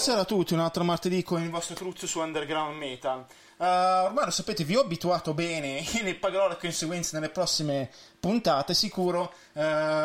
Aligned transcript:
Buonasera 0.00 0.26
a 0.26 0.34
tutti, 0.34 0.54
un 0.54 0.60
altro 0.60 0.82
martedì 0.82 1.22
con 1.22 1.42
il 1.42 1.50
vostro 1.50 1.74
truzzo 1.74 2.06
su 2.06 2.20
Underground 2.20 2.74
Metal. 2.74 3.18
Uh, 3.58 3.64
ormai 4.06 4.24
lo 4.24 4.30
sapete, 4.30 4.64
vi 4.64 4.74
ho 4.74 4.80
abituato 4.80 5.34
bene 5.34 5.80
e 5.92 6.00
ne 6.00 6.14
pagherò 6.14 6.48
le 6.48 6.56
conseguenze 6.56 7.14
nelle 7.16 7.28
prossime 7.28 7.90
puntate, 8.18 8.72
sicuro. 8.72 9.30
Uh, 9.52 9.60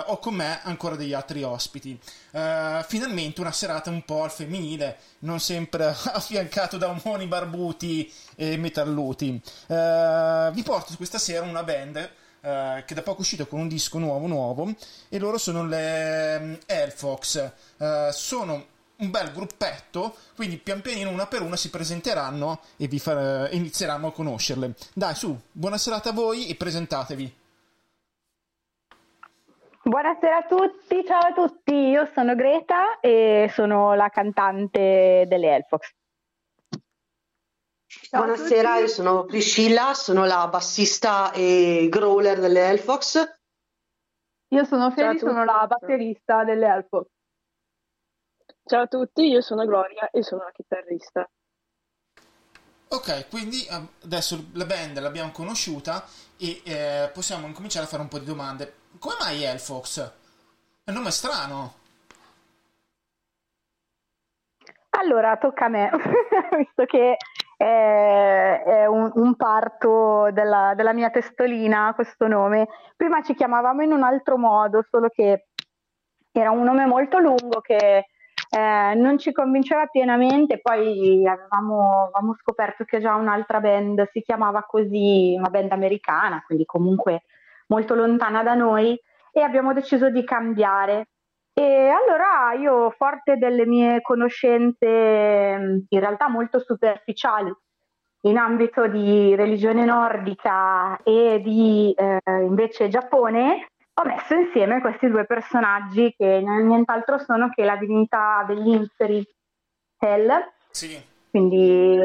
ho 0.08 0.20
con 0.20 0.34
me 0.34 0.60
ancora 0.64 0.98
degli 0.98 1.14
altri 1.14 1.44
ospiti. 1.44 1.98
Uh, 2.32 2.84
finalmente 2.86 3.40
una 3.40 3.54
serata 3.54 3.90
un 3.90 4.04
po' 4.04 4.24
al 4.24 4.32
femminile, 4.32 4.98
non 5.20 5.40
sempre 5.40 5.86
affiancato 6.12 6.76
da 6.76 6.90
omoni 6.90 7.26
barbuti 7.28 8.14
e 8.36 8.58
metalluti. 8.58 9.42
vi 9.70 10.64
porto 10.64 10.94
questa 10.98 11.20
sera 11.20 11.46
una 11.46 11.64
band 11.64 12.12
che 12.86 12.94
da 12.94 13.02
poco 13.02 13.20
è 13.20 13.22
uscito 13.22 13.48
con 13.48 13.62
un 13.62 13.68
disco 13.68 13.98
nuovo 13.98 14.28
nuovo 14.28 14.72
e 15.10 15.18
loro 15.18 15.40
sono 15.40 15.66
le 15.66 16.38
um, 16.40 16.58
Airfox 16.68 17.52
uh, 17.78 18.12
sono 18.12 18.74
un 18.98 19.12
bel 19.12 19.32
gruppetto, 19.32 20.16
quindi 20.36 20.58
pian 20.58 20.82
pianino 20.82 21.10
una 21.10 21.28
per 21.28 21.42
una 21.42 21.56
si 21.56 21.70
presenteranno 21.70 22.60
e 22.78 22.88
vi 22.88 23.00
far, 23.00 23.54
inizieranno 23.54 24.08
a 24.08 24.12
conoscerle. 24.12 24.74
Dai, 24.94 25.16
su, 25.16 25.38
buona 25.52 25.78
serata 25.78 26.10
a 26.10 26.14
voi 26.14 26.48
e 26.48 26.56
presentatevi. 26.56 27.44
Buonasera 29.84 30.38
a 30.38 30.44
tutti, 30.44 31.06
ciao 31.06 31.20
a 31.20 31.34
tutti, 31.34 31.74
io 31.74 32.10
sono 32.14 32.34
Greta 32.34 33.00
e 33.00 33.52
sono 33.54 33.94
la 33.94 34.10
cantante 34.10 35.26
delle 35.28 35.56
Elfox. 35.58 35.94
Ciao 37.88 38.24
Buonasera, 38.24 38.78
io 38.78 38.88
sono 38.88 39.26
Priscilla, 39.26 39.94
sono 39.94 40.26
la 40.26 40.48
bassista 40.48 41.32
e 41.32 41.88
growler 41.90 42.40
delle 42.40 42.68
Elfox. 42.70 43.38
Io 44.50 44.64
sono 44.64 44.90
Feli, 44.90 45.20
sono 45.20 45.44
la 45.44 45.66
batterista 45.68 46.44
delle 46.44 46.68
Elfox. 46.68 47.15
Ciao 48.68 48.82
a 48.82 48.88
tutti, 48.88 49.28
io 49.28 49.42
sono 49.42 49.64
Gloria 49.64 50.10
e 50.10 50.24
sono 50.24 50.42
la 50.42 50.52
chitarrista. 50.52 51.30
Ok, 52.88 53.30
quindi 53.30 53.64
ehm, 53.70 53.88
adesso 54.06 54.46
la 54.54 54.66
band 54.66 54.98
l'abbiamo 54.98 55.30
conosciuta 55.30 56.04
e 56.36 56.64
eh, 56.66 57.12
possiamo 57.14 57.46
incominciare 57.46 57.86
a 57.86 57.88
fare 57.88 58.02
un 58.02 58.08
po' 58.08 58.18
di 58.18 58.26
domande. 58.26 58.74
Come 58.98 59.18
mai 59.20 59.44
Elfox? 59.44 60.14
È 60.84 60.90
un 60.90 60.96
nome 60.96 61.12
strano. 61.12 61.74
Allora, 64.98 65.38
tocca 65.38 65.66
a 65.66 65.70
me, 65.70 65.92
visto 66.58 66.86
che 66.86 67.18
è, 67.58 68.64
è 68.66 68.86
un, 68.88 69.12
un, 69.14 69.36
parto 69.36 70.32
della, 70.32 70.74
della 70.76 70.94
mia 70.94 71.12
testolina 71.12 71.94
questo 71.94 72.26
nome. 72.28 72.68
Prima 72.96 73.22
ci 73.22 73.36
chiamavamo 73.36 73.84
in 73.84 73.92
un 73.92 74.02
altro 74.02 74.40
modo, 74.40 74.84
solo 74.90 75.10
che 75.10 75.50
era 76.32 76.50
un 76.50 76.64
nome 76.64 76.88
molto 76.88 77.20
lungo 77.20 77.62
che 77.62 78.08
eh, 78.56 78.94
non 78.96 79.18
ci 79.18 79.34
convinceva 79.34 79.86
pienamente, 79.88 80.62
poi 80.62 81.28
avevamo, 81.28 82.04
avevamo, 82.04 82.36
scoperto 82.40 82.86
che 82.86 83.02
già 83.02 83.16
un'altra 83.16 83.60
band 83.60 84.08
si 84.12 84.22
chiamava 84.22 84.64
così, 84.64 85.36
una 85.38 85.50
band 85.50 85.74
americana, 85.74 86.42
quindi 86.46 86.64
comunque 86.64 87.24
molto 87.68 87.96
lontana 87.96 88.44
da 88.44 88.54
noi, 88.54 88.98
e 89.34 89.42
abbiamo 89.42 89.74
deciso 89.74 90.10
di 90.10 90.24
cambiare. 90.24 91.10
E 91.54 91.90
allora 91.90 92.54
io, 92.58 92.92
forte 92.92 93.36
delle 93.36 93.66
mie 93.66 94.02
conoscenze 94.02 94.88
in 95.90 96.00
realtà 96.00 96.30
molto 96.30 96.60
superficiali 96.60 97.54
in 98.22 98.38
ambito 98.38 98.88
di 98.88 99.36
religione 99.36 99.84
nordica 99.84 100.98
e 101.04 101.42
di 101.44 101.94
eh, 101.94 102.20
invece 102.42 102.88
Giappone, 102.88 103.72
ho 103.98 104.06
messo 104.06 104.34
insieme 104.34 104.82
questi 104.82 105.08
due 105.08 105.26
personaggi 105.26 106.14
che 106.18 106.42
nient'altro 106.42 107.18
sono 107.18 107.50
che 107.50 107.64
la 107.64 107.78
divinità 107.78 108.44
degli 108.46 108.68
inferi, 108.68 109.26
Hell, 109.98 110.30
sì. 110.70 111.02
quindi 111.30 112.00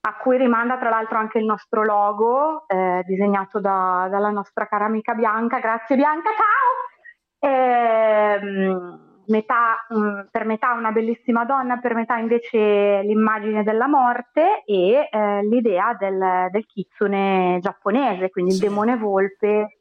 a 0.00 0.16
cui 0.16 0.36
rimanda 0.36 0.78
tra 0.78 0.88
l'altro 0.88 1.18
anche 1.18 1.38
il 1.38 1.44
nostro 1.44 1.84
logo 1.84 2.64
eh, 2.66 3.02
disegnato 3.06 3.60
da, 3.60 4.08
dalla 4.10 4.30
nostra 4.30 4.66
cara 4.66 4.86
amica 4.86 5.14
Bianca. 5.14 5.60
Grazie 5.60 5.96
Bianca, 5.96 6.30
ciao! 6.30 7.50
E, 7.50 8.38
ehm, 8.40 9.22
metà, 9.26 9.86
mh, 9.88 10.28
per 10.32 10.44
metà 10.44 10.72
una 10.72 10.90
bellissima 10.90 11.44
donna, 11.44 11.78
per 11.78 11.94
metà 11.94 12.16
invece 12.16 13.02
l'immagine 13.02 13.62
della 13.62 13.86
morte 13.86 14.64
e 14.64 15.08
eh, 15.08 15.42
l'idea 15.44 15.94
del, 15.96 16.48
del 16.50 16.66
kitsune 16.66 17.58
giapponese, 17.60 18.30
quindi 18.30 18.52
sì. 18.52 18.64
il 18.64 18.68
demone 18.70 18.96
volpe 18.96 19.77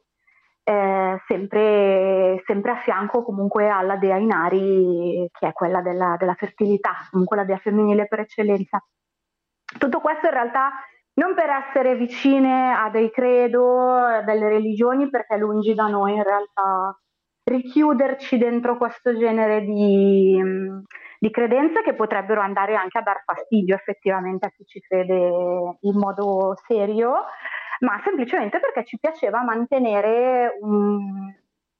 sempre, 1.27 2.41
sempre, 2.45 2.71
a 2.71 2.77
fianco 2.77 3.23
comunque 3.23 3.69
alla 3.69 3.95
dea 3.95 4.17
Inari, 4.17 5.29
che 5.31 5.47
è 5.47 5.53
quella 5.53 5.81
della, 5.81 6.15
della, 6.19 6.33
fertilità, 6.33 7.07
comunque 7.09 7.37
la 7.37 7.45
dea 7.45 7.57
femminile 7.57 8.07
per 8.07 8.19
eccellenza. 8.19 8.83
Tutto 9.77 10.01
questo 10.01 10.27
in 10.27 10.33
realtà 10.33 10.71
non 11.15 11.33
per 11.35 11.49
essere 11.49 11.95
vicine 11.95 12.73
a 12.73 12.89
dei 12.89 13.09
credo, 13.11 13.79
a 13.79 14.21
delle 14.23 14.49
religioni, 14.49 15.09
perché 15.09 15.35
è 15.35 15.37
lungi 15.37 15.73
da 15.73 15.87
noi 15.87 16.15
in 16.15 16.23
realtà 16.23 16.99
richiuderci 17.47 18.37
dentro 18.37 18.77
questo 18.77 19.17
genere 19.17 19.61
di, 19.61 20.37
di 21.17 21.31
credenze 21.31 21.81
che 21.81 21.93
potrebbero 21.93 22.41
andare 22.41 22.75
anche 22.75 22.97
a 22.97 23.01
dar 23.01 23.23
fastidio 23.23 23.75
effettivamente 23.75 24.47
a 24.47 24.49
chi 24.49 24.65
ci 24.65 24.81
crede 24.81 25.77
in 25.79 25.97
modo 25.97 26.55
serio 26.67 27.23
ma 27.79 28.01
semplicemente 28.03 28.59
perché 28.59 28.85
ci 28.85 28.97
piaceva 28.99 29.43
mantenere 29.43 30.57
un, 30.61 31.33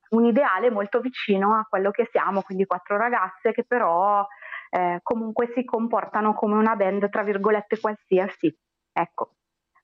un 0.10 0.26
ideale 0.26 0.70
molto 0.70 1.00
vicino 1.00 1.56
a 1.56 1.66
quello 1.70 1.92
che 1.92 2.08
siamo, 2.12 2.42
quindi 2.42 2.66
quattro 2.66 2.98
ragazze 2.98 3.52
che 3.52 3.64
però 3.64 4.26
eh, 4.70 5.00
comunque 5.02 5.52
si 5.54 5.64
comportano 5.64 6.34
come 6.34 6.56
una 6.56 6.76
band, 6.76 7.10
tra 7.10 7.24
virgolette, 7.24 7.80
qualsiasi. 7.80 8.56
Ecco, 8.92 9.36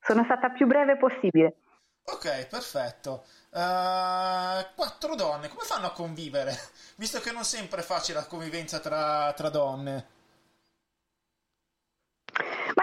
sono 0.02 0.24
stata 0.24 0.50
più 0.50 0.68
breve 0.68 0.98
possibile. 0.98 1.58
Ok, 2.06 2.48
perfetto. 2.48 3.24
Uh, 3.52 4.60
quattro 4.76 5.16
donne, 5.16 5.48
come 5.48 5.64
fanno 5.64 5.88
a 5.88 5.92
convivere? 5.94 6.52
Visto 6.98 7.20
che 7.20 7.32
non 7.32 7.44
sempre 7.44 7.80
è 7.80 7.84
facile 7.84 8.20
la 8.20 8.26
convivenza 8.26 8.80
tra, 8.80 9.32
tra 9.34 9.50
donne. 9.50 10.22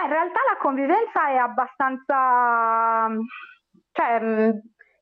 Ma 0.01 0.07
in 0.07 0.13
realtà 0.13 0.39
la 0.49 0.57
convivenza 0.57 1.29
è 1.29 1.35
abbastanza... 1.35 3.07
cioè 3.91 4.19
mm, 4.19 4.49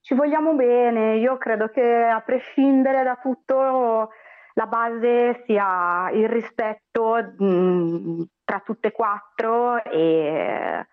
ci 0.01 0.13
vogliamo 0.13 0.55
bene, 0.55 1.15
io 1.15 1.37
credo 1.37 1.69
che 1.69 2.03
a 2.03 2.19
prescindere 2.19 3.03
da 3.03 3.15
tutto 3.15 4.09
la 4.55 4.65
base 4.65 5.43
sia 5.45 6.09
il 6.11 6.27
rispetto 6.27 7.15
mh, 7.37 7.45
mm, 7.45 8.21
tra 8.43 8.59
tutte 8.59 8.89
e 8.89 8.91
quattro 8.91 9.81
e 9.85 10.85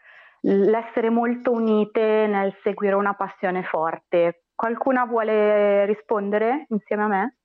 l'essere 0.42 1.10
molto 1.10 1.50
unite 1.50 2.26
nel 2.28 2.56
seguire 2.62 2.94
una 2.94 3.14
passione 3.14 3.64
forte. 3.64 4.44
Qualcuna 4.54 5.04
vuole 5.04 5.84
rispondere 5.84 6.66
insieme 6.68 7.02
a 7.02 7.08
me? 7.08 7.36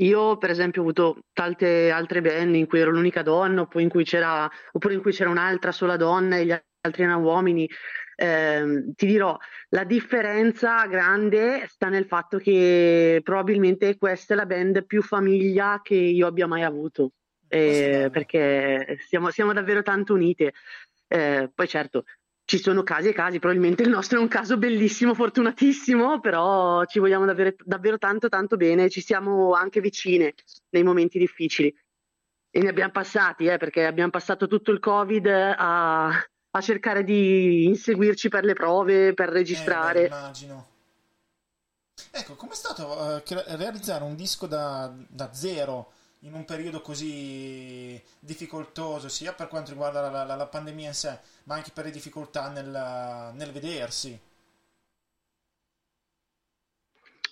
Io, 0.00 0.36
per 0.36 0.50
esempio, 0.50 0.80
ho 0.80 0.84
avuto 0.84 1.22
tante 1.32 1.90
altre 1.90 2.20
band 2.20 2.54
in 2.54 2.66
cui 2.66 2.80
ero 2.80 2.90
l'unica 2.90 3.22
donna, 3.22 3.62
oppure 3.62 3.82
in 3.82 3.88
cui 3.88 4.04
c'era, 4.04 4.48
oppure 4.72 4.94
in 4.94 5.00
cui 5.00 5.12
c'era 5.12 5.30
un'altra 5.30 5.72
sola 5.72 5.96
donna 5.96 6.36
e 6.36 6.44
gli 6.44 6.52
altri 6.52 7.02
erano 7.02 7.20
uomini. 7.20 7.68
Eh, 8.14 8.92
ti 8.94 9.06
dirò, 9.06 9.36
la 9.70 9.84
differenza 9.84 10.86
grande 10.86 11.66
sta 11.68 11.88
nel 11.88 12.06
fatto 12.06 12.38
che 12.38 13.20
probabilmente 13.22 13.96
questa 13.96 14.34
è 14.34 14.36
la 14.36 14.46
band 14.46 14.86
più 14.86 15.02
famiglia 15.02 15.80
che 15.82 15.94
io 15.94 16.26
abbia 16.26 16.46
mai 16.46 16.62
avuto, 16.62 17.12
eh, 17.48 18.08
perché 18.12 18.98
siamo, 19.06 19.30
siamo, 19.30 19.52
davvero 19.52 19.82
tanto 19.82 20.14
unite. 20.14 20.52
Eh, 21.08 21.50
poi 21.54 21.66
certo, 21.66 22.04
ci 22.48 22.58
sono 22.58 22.82
casi 22.82 23.08
e 23.08 23.12
casi, 23.12 23.38
probabilmente 23.38 23.82
il 23.82 23.90
nostro 23.90 24.18
è 24.18 24.22
un 24.22 24.28
caso 24.28 24.56
bellissimo, 24.56 25.12
fortunatissimo, 25.12 26.18
però 26.18 26.82
ci 26.86 26.98
vogliamo 26.98 27.26
davvero, 27.26 27.54
davvero 27.62 27.98
tanto 27.98 28.30
tanto 28.30 28.56
bene, 28.56 28.88
ci 28.88 29.02
siamo 29.02 29.52
anche 29.52 29.82
vicine 29.82 30.32
nei 30.70 30.82
momenti 30.82 31.18
difficili. 31.18 31.68
E 32.50 32.60
ne 32.62 32.70
abbiamo 32.70 32.90
passati, 32.90 33.44
eh, 33.44 33.58
perché 33.58 33.84
abbiamo 33.84 34.08
passato 34.08 34.46
tutto 34.46 34.70
il 34.70 34.78
Covid 34.78 35.26
a, 35.26 36.06
a 36.06 36.60
cercare 36.62 37.04
di 37.04 37.66
inseguirci 37.66 38.30
per 38.30 38.44
le 38.44 38.54
prove, 38.54 39.12
per 39.12 39.28
registrare. 39.28 40.04
Eh, 40.04 40.06
immagino. 40.06 40.66
Ecco, 42.10 42.34
com'è 42.34 42.54
stato 42.54 42.86
uh, 42.86 43.22
realizzare 43.58 44.04
un 44.04 44.14
disco 44.14 44.46
da, 44.46 44.90
da, 45.06 45.34
zero 45.34 45.92
in 46.20 46.34
un 46.34 46.44
periodo 46.44 46.80
così 46.80 48.00
difficoltoso, 48.18 49.08
sia 49.08 49.32
per 49.32 49.48
quanto 49.48 49.70
riguarda 49.70 50.10
la, 50.10 50.24
la, 50.24 50.34
la 50.34 50.46
pandemia 50.46 50.88
in 50.88 50.94
sé, 50.94 51.18
ma 51.44 51.54
anche 51.54 51.70
per 51.72 51.84
le 51.84 51.90
difficoltà 51.90 52.50
nel, 52.50 53.32
nel 53.34 53.52
vedersi? 53.52 54.18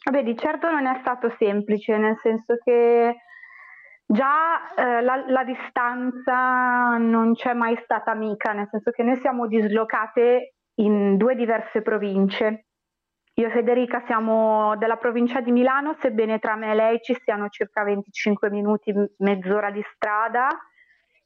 Vabbè, 0.04 0.22
di 0.22 0.36
certo 0.36 0.70
non 0.70 0.86
è 0.86 0.98
stato 1.00 1.34
semplice, 1.36 1.96
nel 1.96 2.16
senso 2.22 2.56
che 2.62 3.16
Già 4.08 4.72
eh, 4.76 5.02
la, 5.02 5.24
la, 5.26 5.42
distanza 5.42 6.96
non 6.96 7.34
c'è 7.34 7.54
mai 7.54 7.76
stata 7.82 8.12
amica, 8.12 8.52
nel 8.52 8.68
senso 8.70 8.92
che 8.92 9.02
noi 9.02 9.16
siamo 9.16 9.48
dislocate 9.48 10.54
in 10.76 11.16
due 11.16 11.34
diverse 11.34 11.82
province. 11.82 12.66
Io 13.38 13.48
e 13.48 13.50
Federica 13.50 14.02
siamo 14.06 14.76
della 14.76 14.96
provincia 14.96 15.40
di 15.42 15.52
Milano, 15.52 15.94
sebbene 16.00 16.38
tra 16.38 16.56
me 16.56 16.70
e 16.70 16.74
lei 16.74 17.02
ci 17.02 17.14
siano 17.22 17.50
circa 17.50 17.84
25 17.84 18.48
minuti, 18.48 18.94
mezz'ora 19.18 19.70
di 19.70 19.84
strada, 19.94 20.48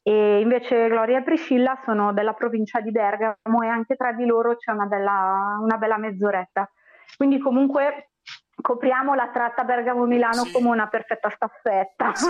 e 0.03 0.41
invece 0.41 0.89
Gloria 0.89 1.19
e 1.19 1.23
Priscilla 1.23 1.79
sono 1.85 2.11
della 2.11 2.33
provincia 2.33 2.81
di 2.81 2.91
Bergamo 2.91 3.61
e 3.63 3.67
anche 3.67 3.95
tra 3.95 4.11
di 4.11 4.25
loro 4.25 4.57
c'è 4.57 4.71
una 4.71 4.87
bella, 4.87 5.57
una 5.61 5.77
bella 5.77 5.97
mezz'oretta. 5.97 6.69
Quindi 7.15 7.39
comunque 7.39 8.09
copriamo 8.61 9.13
la 9.13 9.29
tratta 9.29 9.63
Bergamo-Milano 9.63 10.43
sì. 10.43 10.51
come 10.51 10.67
una 10.67 10.87
perfetta 10.87 11.29
staffetta. 11.29 12.13
Sì, 12.13 12.27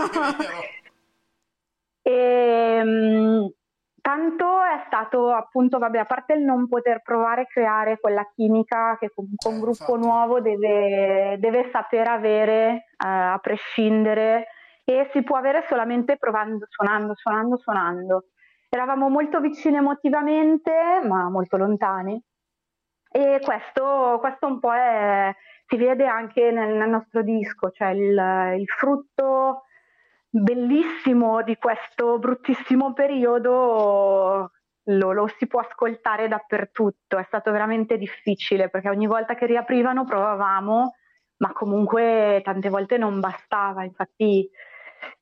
e, 2.03 3.51
tanto 4.01 4.61
è 4.61 4.83
stato 4.87 5.31
appunto, 5.31 5.77
vabbè, 5.77 5.99
a 5.99 6.05
parte 6.05 6.33
il 6.33 6.43
non 6.43 6.67
poter 6.67 7.01
provare 7.01 7.41
a 7.41 7.45
creare 7.45 7.99
quella 7.99 8.27
chimica 8.35 8.97
che 8.99 9.09
comunque 9.13 9.49
un 9.49 9.57
eh, 9.57 9.59
gruppo 9.59 9.95
infatti. 9.95 10.05
nuovo 10.05 10.41
deve, 10.41 11.37
deve, 11.39 11.69
saper 11.71 12.07
avere 12.07 12.87
uh, 12.91 13.33
a 13.33 13.39
prescindere 13.41 14.47
e 14.83 15.09
si 15.11 15.23
può 15.23 15.37
avere 15.37 15.63
solamente 15.67 16.17
provando, 16.17 16.65
suonando, 16.67 17.15
suonando, 17.15 17.57
suonando. 17.57 18.25
Eravamo 18.69 19.09
molto 19.09 19.39
vicini 19.39 19.77
emotivamente, 19.77 21.01
ma 21.05 21.29
molto 21.29 21.57
lontani. 21.57 22.21
E 23.13 23.41
questo, 23.43 24.17
questo 24.21 24.47
un 24.47 24.59
po' 24.59 24.73
è, 24.73 25.35
si 25.67 25.75
vede 25.75 26.05
anche 26.05 26.49
nel, 26.51 26.75
nel 26.75 26.89
nostro 26.89 27.21
disco, 27.21 27.69
cioè 27.69 27.89
il, 27.89 28.57
il, 28.57 28.65
frutto 28.67 29.63
bellissimo 30.31 31.43
di 31.43 31.57
questo 31.57 32.17
bruttissimo 32.17 32.93
periodo 32.93 34.51
lo, 34.83 35.11
lo, 35.11 35.27
si 35.37 35.45
può 35.45 35.59
ascoltare 35.59 36.27
dappertutto, 36.27 37.17
è 37.17 37.23
stato 37.27 37.51
veramente 37.51 37.97
difficile 37.97 38.69
perché 38.69 38.89
ogni 38.89 39.07
volta 39.07 39.35
che 39.35 39.45
riaprivano 39.45 40.05
provavamo, 40.05 40.95
ma 41.37 41.53
comunque 41.53 42.41
tante 42.43 42.69
volte 42.69 42.97
non 42.97 43.19
bastava, 43.19 43.83
infatti 43.83 44.23
i 44.23 44.49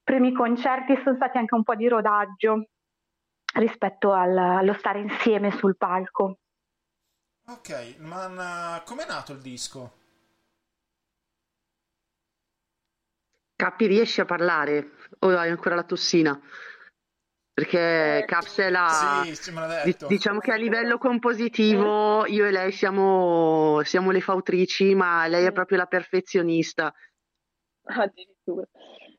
primi 0.04 0.32
concerti 0.32 0.96
sono 1.04 1.16
stati 1.16 1.38
anche 1.38 1.56
un 1.56 1.64
po' 1.64 1.76
di 1.76 1.88
rodaggio 1.88 2.68
rispetto 3.56 4.14
al, 4.14 4.38
allo 4.38 4.74
stare 4.74 5.00
insieme 5.00 5.52
sul 5.52 5.76
palco. 5.76 6.38
Ok, 7.48 7.96
ma 8.00 8.82
com'è 8.86 9.08
nato 9.08 9.34
il 9.34 9.40
disco? 9.40 9.99
Capi, 13.60 13.88
riesci 13.88 14.22
a 14.22 14.26
parlare 14.26 14.92
o 15.20 15.28
hai 15.36 15.50
ancora 15.50 15.76
la 15.76 15.84
tossina? 15.84 16.40
Perché 17.54 18.20
eh, 18.20 18.26
Caps 18.26 18.60
è 18.60 18.70
la... 18.70 19.22
Sì, 19.26 20.06
diciamo 20.08 20.40
che 20.40 20.54
a 20.54 20.56
livello 20.56 20.98
compositivo 20.98 22.26
io 22.26 22.46
e 22.46 22.52
lei 22.52 22.72
siamo, 22.72 23.82
siamo 23.84 24.12
le 24.12 24.22
fautrici, 24.22 24.96
ma 24.96 25.28
lei 25.28 25.46
è 25.46 25.52
proprio 25.52 25.78
la 25.78 25.88
perfezionista. 25.88 26.94
Addirittura. 27.84 28.66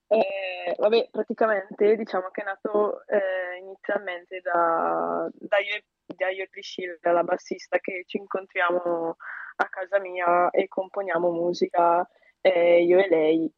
Eh, 0.06 0.74
vabbè, 0.74 1.08
praticamente 1.10 1.96
diciamo 1.96 2.30
che 2.30 2.40
è 2.40 2.44
nato 2.44 3.04
eh, 3.08 3.58
inizialmente 3.60 4.40
da, 4.40 5.28
da, 5.34 5.58
io, 5.58 5.82
da 6.16 6.30
io 6.30 6.44
e 6.44 6.48
Priscilla, 6.48 7.12
la 7.12 7.24
bassista, 7.24 7.78
che 7.78 8.04
ci 8.06 8.16
incontriamo 8.16 9.16
a 9.56 9.68
casa 9.68 10.00
mia 10.00 10.48
e 10.48 10.66
componiamo 10.66 11.30
musica 11.30 12.08
eh, 12.40 12.82
io 12.82 12.98
e 13.00 13.08
lei 13.10 13.52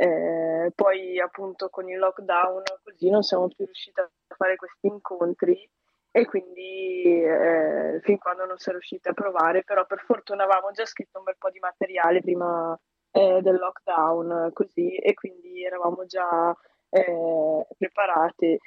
eh, 0.00 0.70
poi 0.76 1.18
appunto 1.18 1.68
con 1.70 1.88
il 1.88 1.98
lockdown 1.98 2.62
così 2.84 3.10
non 3.10 3.22
siamo 3.22 3.48
più 3.48 3.64
riusciti 3.64 3.98
a 3.98 4.08
fare 4.28 4.54
questi 4.54 4.86
incontri 4.86 5.68
e 6.12 6.24
quindi 6.24 7.20
eh, 7.24 7.98
fin 8.02 8.16
quando 8.18 8.46
non 8.46 8.58
si 8.58 8.70
riusciti 8.70 9.08
a 9.08 9.12
provare, 9.12 9.64
però 9.64 9.84
per 9.86 10.04
fortuna 10.06 10.44
avevamo 10.44 10.70
già 10.70 10.86
scritto 10.86 11.18
un 11.18 11.24
bel 11.24 11.34
po' 11.36 11.50
di 11.50 11.58
materiale 11.58 12.20
prima 12.20 12.78
eh, 13.10 13.40
del 13.42 13.56
lockdown 13.56 14.50
così 14.52 14.94
e 14.94 15.14
quindi 15.14 15.64
eravamo 15.64 16.06
già 16.06 16.56
eh, 16.90 17.66
preparate. 17.76 18.58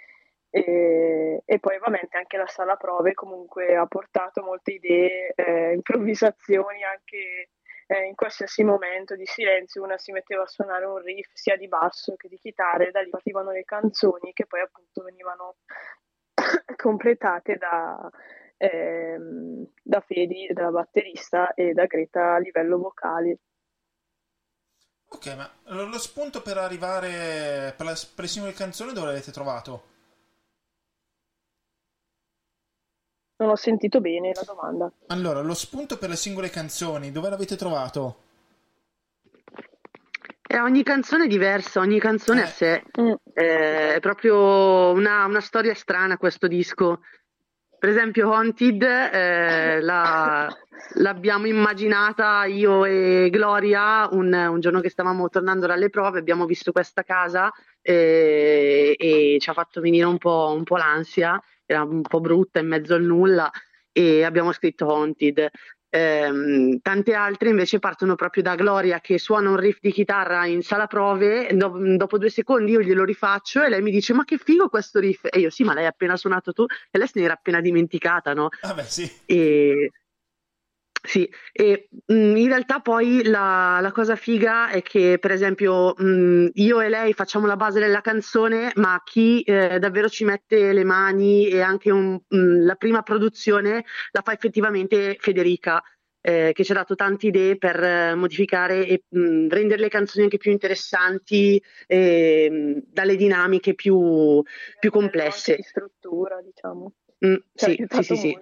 E, 0.49 1.41
e, 1.45 1.59
poi 1.59 1.77
ovviamente 1.77 2.17
anche 2.17 2.35
la 2.35 2.47
sala 2.47 2.75
prove 2.75 3.13
comunque 3.13 3.73
ha 3.77 3.85
portato 3.85 4.43
molte 4.43 4.73
idee, 4.73 5.31
eh, 5.33 5.71
improvvisazioni 5.73 6.83
anche 6.83 7.51
eh, 7.91 8.05
in 8.05 8.15
qualsiasi 8.15 8.63
momento 8.63 9.17
di 9.17 9.25
silenzio 9.25 9.83
una 9.83 9.97
si 9.97 10.13
metteva 10.13 10.43
a 10.43 10.47
suonare 10.47 10.85
un 10.85 10.99
riff 10.99 11.29
sia 11.33 11.57
di 11.57 11.67
basso 11.67 12.15
che 12.15 12.29
di 12.29 12.37
chitarra 12.37 12.87
e 12.87 12.91
da 12.91 13.01
lì 13.01 13.09
partivano 13.09 13.51
le 13.51 13.65
canzoni 13.65 14.31
che 14.31 14.45
poi 14.45 14.61
appunto 14.61 15.03
venivano 15.03 15.57
completate 16.77 17.57
da, 17.57 18.09
ehm, 18.55 19.67
da 19.83 19.99
Fedi, 19.99 20.47
dalla 20.53 20.71
batterista 20.71 21.53
e 21.53 21.73
da 21.73 21.85
Greta 21.85 22.35
a 22.35 22.39
livello 22.39 22.77
vocale. 22.77 23.39
Ok, 25.09 25.35
ma 25.35 25.51
lo 25.65 25.99
spunto 25.99 26.41
per 26.41 26.57
arrivare 26.57 27.73
per 27.75 27.85
la, 27.85 27.93
per 28.15 28.23
le 28.23 28.27
singole 28.27 28.53
canzoni 28.53 28.93
dove 28.93 29.07
l'avete 29.07 29.33
trovato? 29.33 29.90
Non 33.41 33.49
ho 33.49 33.55
sentito 33.55 34.01
bene 34.01 34.33
la 34.35 34.43
domanda. 34.45 34.91
Allora, 35.07 35.41
lo 35.41 35.55
spunto 35.55 35.97
per 35.97 36.09
le 36.09 36.15
singole 36.15 36.51
canzoni, 36.51 37.11
dove 37.11 37.27
l'avete 37.27 37.55
trovato? 37.55 38.17
Eh, 40.45 40.59
ogni 40.59 40.83
canzone 40.83 41.23
è 41.23 41.27
diversa, 41.27 41.79
ogni 41.79 41.99
canzone 41.99 42.41
eh. 42.41 42.43
a 42.43 42.47
sé. 42.47 42.83
Mm. 43.01 43.13
Eh, 43.33 43.95
è 43.95 43.99
proprio 43.99 44.91
una, 44.91 45.25
una, 45.25 45.41
storia 45.41 45.73
strana 45.73 46.17
questo 46.17 46.45
disco. 46.45 46.99
Per 47.79 47.89
esempio, 47.89 48.31
Haunted 48.31 48.83
eh, 48.83 49.81
la, 49.81 50.47
l'abbiamo 50.97 51.47
immaginata 51.47 52.45
io 52.45 52.85
e 52.85 53.29
Gloria 53.31 54.07
un, 54.11 54.31
un, 54.31 54.59
giorno 54.59 54.81
che 54.81 54.91
stavamo 54.91 55.29
tornando 55.29 55.65
dalle 55.65 55.89
prove, 55.89 56.19
abbiamo 56.19 56.45
visto 56.45 56.71
questa 56.71 57.01
casa 57.01 57.51
eh, 57.81 58.95
e 58.95 59.37
ci 59.39 59.49
ha 59.49 59.53
fatto 59.53 59.81
venire 59.81 60.05
un 60.05 60.19
po', 60.19 60.53
un 60.55 60.63
po' 60.63 60.77
l'ansia 60.77 61.41
era 61.71 61.83
un 61.83 62.01
po' 62.01 62.19
brutta 62.19 62.59
in 62.59 62.67
mezzo 62.67 62.93
al 62.95 63.03
nulla 63.03 63.49
e 63.91 64.23
abbiamo 64.23 64.51
scritto 64.51 64.87
Haunted. 64.87 65.49
Eh, 65.93 66.79
tante 66.81 67.13
altre 67.13 67.49
invece 67.49 67.79
partono 67.79 68.15
proprio 68.15 68.41
da 68.43 68.55
Gloria 68.55 69.01
che 69.01 69.17
suona 69.17 69.49
un 69.49 69.57
riff 69.57 69.79
di 69.81 69.91
chitarra 69.91 70.45
in 70.45 70.61
sala 70.61 70.87
prove, 70.87 71.49
do- 71.51 71.97
dopo 71.97 72.17
due 72.17 72.29
secondi 72.29 72.71
io 72.71 72.79
glielo 72.79 73.03
rifaccio 73.03 73.61
e 73.61 73.67
lei 73.67 73.81
mi 73.81 73.91
dice 73.91 74.13
ma 74.13 74.23
che 74.23 74.37
figo 74.37 74.69
questo 74.69 74.99
riff 75.01 75.25
e 75.29 75.39
io 75.39 75.49
sì 75.49 75.65
ma 75.65 75.73
l'hai 75.73 75.87
appena 75.87 76.15
suonato 76.15 76.53
tu 76.53 76.63
e 76.63 76.97
lei 76.97 77.07
se 77.07 77.19
ne 77.19 77.25
era 77.25 77.33
appena 77.33 77.59
dimenticata 77.59 78.33
no? 78.33 78.47
Ah 78.61 78.73
beh 78.73 78.83
sì. 78.83 79.11
E, 79.25 79.91
sì, 81.03 81.27
e 81.51 81.89
mh, 81.89 82.13
mm, 82.13 82.35
in 82.37 82.47
realtà 82.47 82.79
poi 82.79 83.23
la, 83.23 83.79
la, 83.81 83.91
cosa 83.91 84.15
figa 84.15 84.69
è 84.69 84.83
che, 84.83 85.17
per 85.19 85.31
esempio, 85.31 85.95
mh, 85.97 86.05
mm, 86.05 86.47
io 86.53 86.79
e 86.79 86.89
lei 86.89 87.13
facciamo 87.13 87.47
la 87.47 87.55
base 87.55 87.79
della 87.79 88.01
canzone, 88.01 88.71
ma 88.75 89.01
chi 89.03 89.41
eh, 89.41 89.79
davvero 89.79 90.07
ci 90.09 90.25
mette 90.25 90.73
le 90.73 90.83
mani 90.83 91.47
e 91.47 91.61
anche 91.61 91.89
un, 91.91 92.19
mh, 92.27 92.37
mm, 92.37 92.65
la 92.65 92.75
prima 92.75 93.01
produzione 93.01 93.83
la 94.11 94.21
fa 94.21 94.33
effettivamente 94.33 95.17
Federica. 95.19 95.81
Eh, 96.23 96.51
che 96.53 96.63
ci 96.63 96.71
ha 96.71 96.75
dato 96.75 96.93
tante 96.93 97.25
idee 97.25 97.57
per 97.57 97.83
eh, 97.83 98.13
modificare 98.13 98.85
e 98.85 99.05
mh, 99.09 99.47
rendere 99.49 99.81
le 99.81 99.89
canzoni 99.89 100.25
anche 100.25 100.37
più 100.37 100.51
interessanti 100.51 101.59
eh, 101.87 102.79
dalle 102.85 103.15
dinamiche 103.15 103.73
più, 103.73 104.39
più 104.79 104.91
complesse. 104.91 105.55
Di 105.55 105.63
struttura, 105.63 106.39
diciamo. 106.43 106.93
Mm, 107.23 107.35
sì, 107.53 107.85
sì, 107.87 108.03
sì, 108.03 108.15
sì. 108.15 108.39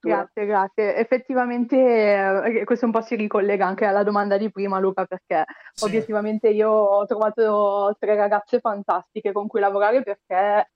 Grazie, 0.00 0.44
grazie. 0.46 0.96
Effettivamente 0.96 1.76
eh, 1.76 2.64
questo 2.64 2.84
un 2.84 2.92
po' 2.92 3.00
si 3.00 3.16
ricollega 3.16 3.66
anche 3.66 3.86
alla 3.86 4.02
domanda 4.02 4.36
di 4.36 4.50
prima, 4.50 4.78
Luca, 4.78 5.06
perché 5.06 5.44
sì. 5.72 5.84
obiettivamente 5.84 6.50
io 6.50 6.70
ho 6.70 7.06
trovato 7.06 7.96
tre 7.98 8.14
ragazze 8.14 8.60
fantastiche 8.60 9.32
con 9.32 9.46
cui 9.46 9.60
lavorare 9.60 10.02
perché 10.02 10.70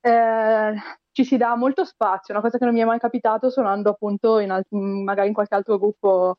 eh, 0.00 0.74
ci 1.12 1.24
si 1.24 1.36
dà 1.36 1.56
molto 1.56 1.84
spazio, 1.84 2.32
una 2.32 2.42
cosa 2.42 2.56
che 2.56 2.64
non 2.64 2.72
mi 2.72 2.80
è 2.80 2.84
mai 2.84 2.98
capitato 2.98 3.50
suonando 3.50 3.90
appunto 3.90 4.38
in 4.38 4.50
alt- 4.50 4.70
magari 4.70 5.28
in 5.28 5.34
qualche 5.34 5.54
altro 5.54 5.78
gruppo 5.78 6.36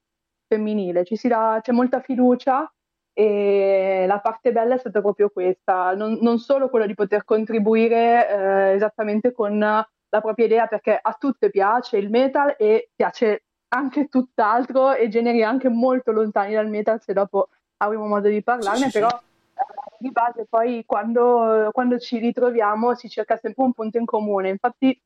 femminile, 0.48 1.06
ci 1.06 1.16
si 1.16 1.28
dà, 1.28 1.60
c'è 1.62 1.72
molta 1.72 2.02
fiducia 2.02 2.72
e 3.14 4.06
la 4.08 4.20
parte 4.20 4.52
bella 4.52 4.76
è 4.76 4.78
stata 4.80 5.02
proprio 5.02 5.30
questa, 5.30 5.94
non, 5.94 6.18
non 6.22 6.40
solo 6.40 6.70
quello 6.70 6.86
di 6.86 6.96
poter 6.96 7.24
contribuire 7.24 8.30
eh, 8.30 8.74
esattamente 8.76 9.32
con 9.32 9.84
la 10.10 10.22
propria 10.22 10.46
idea 10.46 10.68
perché 10.68 10.98
a 11.02 11.16
tutte 11.18 11.50
piace 11.50 11.98
il 11.98 12.10
metal 12.10 12.56
e 12.58 12.90
piace 12.96 13.44
anche 13.70 14.08
tutt'altro 14.08 14.94
e 14.94 15.08
generi 15.10 15.44
anche 15.44 15.70
molto 15.70 16.12
lontani 16.12 16.54
dal 16.54 16.70
metal 16.70 17.02
se 17.02 17.14
dopo 17.14 17.50
avremo 17.78 18.08
modo 18.08 18.28
di 18.28 18.42
parlarne, 18.42 18.86
sì, 18.86 18.90
sì, 18.90 19.00
però 19.00 19.10
sì. 19.10 19.96
di 20.00 20.12
base 20.12 20.46
poi 20.50 20.84
quando, 20.86 21.70
quando, 21.72 21.98
ci 22.00 22.18
ritroviamo 22.18 22.96
si 22.96 23.10
cerca 23.10 23.38
sempre 23.38 23.64
un 23.64 23.74
punto 23.74 23.98
in 23.98 24.06
comune. 24.06 24.50
Infatti 24.50 25.00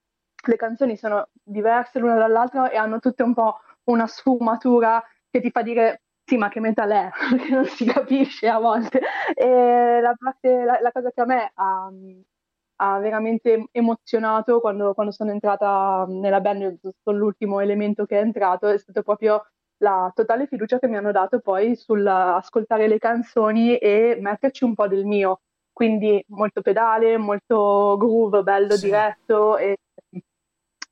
le 0.46 0.56
canzoni 0.56 0.98
sono 0.98 1.28
diverse 1.44 2.00
l'una 2.00 2.16
dall'altra 2.16 2.70
e 2.70 2.78
hanno 2.78 3.00
tutte 3.00 3.24
un 3.24 3.34
po' 3.34 3.60
una 3.86 4.08
sfumatura 4.08 5.04
che 5.30 5.42
ti 5.42 5.52
fa 5.52 5.62
dire 5.62 6.02
sì, 6.26 6.38
ma 6.38 6.48
che 6.48 6.62
metal 6.62 6.90
è? 6.90 7.10
Perché 7.30 7.50
non 7.50 7.66
si 7.66 7.86
capisce 7.86 8.48
a 8.48 8.58
volte. 8.58 9.02
E 9.36 10.00
la, 10.02 10.16
parte, 10.18 10.64
la, 10.64 10.80
la 10.82 10.92
cosa 10.92 11.12
che 11.12 11.22
a 11.22 11.26
me 11.26 11.52
ha, 11.54 11.92
ha 12.78 13.00
veramente 13.00 13.68
emozionato 13.72 14.60
quando, 14.60 14.94
quando, 14.94 15.12
sono 15.12 15.32
entrata 15.32 16.06
nella 16.08 16.42
band, 16.42 16.80
l'ultimo 17.04 17.60
elemento 17.60 18.06
che 18.06 18.18
è 18.18 18.22
entrato 18.22 18.68
è 18.68 18.78
stato 18.78 19.04
proprio 19.04 19.46
la 19.78 20.12
totale 20.14 20.48
fiducia 20.48 20.80
che 20.80 20.88
mi 20.88 20.98
hanno 20.98 21.12
dato 21.12 21.40
poi 21.40 21.76
sull'ascoltare 21.76 22.88
le 22.88 22.98
canzoni 22.98 23.78
e 23.78 24.18
metterci 24.20 24.64
un 24.64 24.76
po' 24.76 24.88
del 24.88 25.06
mio. 25.06 25.42
Quindi 25.72 26.24
molto 26.30 26.62
pedale, 26.62 27.18
molto 27.18 27.98
groove, 27.98 28.44
bello 28.44 28.76
sì. 28.76 28.86
diretto, 28.86 29.58
e, 29.58 29.78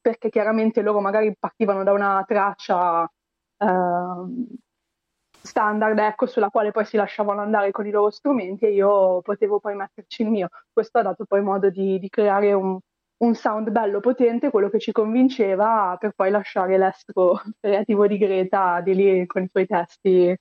perché 0.02 0.30
chiaramente 0.30 0.82
loro 0.82 1.00
magari 1.00 1.34
partivano 1.38 1.84
da 1.84 1.94
una 1.94 2.24
traccia 2.28 3.04
uh, 3.58 4.48
standard 5.42 5.98
ecco, 6.00 6.26
sulla 6.26 6.50
quale 6.50 6.72
poi 6.72 6.86
si 6.86 6.98
lasciavano 6.98 7.42
andare 7.42 7.72
con 7.72 7.86
i 7.88 7.92
loro 7.92 8.10
strumenti 8.10 8.66
e 8.66 8.72
io 8.74 9.22
potevo 9.22 9.60
poi 9.60 9.76
metterci 9.76 10.22
il 10.24 10.30
mio. 10.30 10.50
Questo 10.72 11.00
ha 11.00 11.02
dato 11.02 11.26
poi 11.26 11.42
modo 11.42 11.70
di, 11.70 12.00
di 12.00 12.10
creare 12.10 12.54
un, 12.54 12.78
un, 13.18 13.36
sound 13.36 13.70
bello 13.70 14.00
potente, 14.00 14.50
quello 14.50 14.70
che 14.70 14.80
ci 14.80 14.92
convinceva, 14.92 15.96
per 16.00 16.14
poi 16.16 16.32
lasciare 16.32 16.78
l'estro 16.78 17.42
creativo 17.60 18.08
di 18.08 18.18
Greta 18.18 18.82
di 18.82 18.96
lì 18.96 19.26
con 19.26 19.44
i 19.44 19.50
suoi 19.50 19.66
testi 19.66 20.36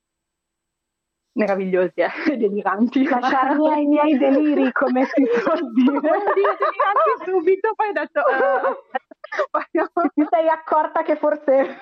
meravigliosi 1.33 2.01
e 2.01 2.05
eh? 2.05 2.11
deliranti. 2.39 3.09
Lasciarmi 3.09 3.73
ai 3.73 3.87
miei 3.87 4.19
deliri, 4.19 4.73
come 4.73 5.05
si 5.05 5.25
suol 5.41 5.73
dire. 5.73 6.01
deliranti 6.01 7.25
subito, 7.25 7.73
poi 7.75 7.89
ho 7.89 7.93
detto... 7.93 8.21
Uh, 8.21 8.99
ti 10.15 10.27
sei 10.29 10.49
accorta 10.49 11.03
che 11.03 11.15
forse 11.15 11.79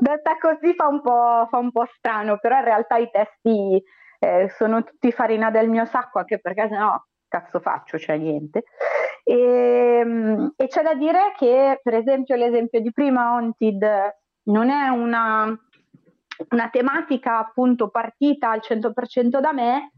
detta 0.00 0.36
così 0.40 0.74
fa 0.74 0.88
un, 0.88 1.00
fa 1.00 1.58
un, 1.58 1.70
po', 1.70 1.86
strano, 1.96 2.38
però 2.38 2.58
in 2.58 2.64
realtà 2.64 2.96
i 2.96 3.08
testi 3.10 3.80
eh, 4.18 4.48
sono 4.48 4.82
tutti 4.82 5.12
farina 5.12 5.50
del 5.50 5.68
mio 5.68 5.84
sacco, 5.84 6.18
anche 6.18 6.40
perché 6.40 6.66
sennò 6.68 7.00
cazzo 7.28 7.60
faccio, 7.60 7.98
cioè 7.98 8.16
niente. 8.16 8.64
E, 9.22 9.98
ehm, 10.00 10.54
e 10.56 10.66
c'è 10.66 10.82
da 10.82 10.94
dire 10.94 11.32
che, 11.36 11.80
per 11.82 11.94
esempio, 11.94 12.36
l'esempio 12.36 12.80
di 12.80 12.92
prima, 12.92 13.30
Haunted, 13.30 13.86
non 14.44 14.70
è 14.70 14.88
una, 14.88 15.56
una 16.50 16.68
tematica 16.68 17.38
appunto 17.38 17.88
partita 17.88 18.50
al 18.50 18.60
100% 18.62 19.40
da 19.40 19.52
me, 19.52 19.92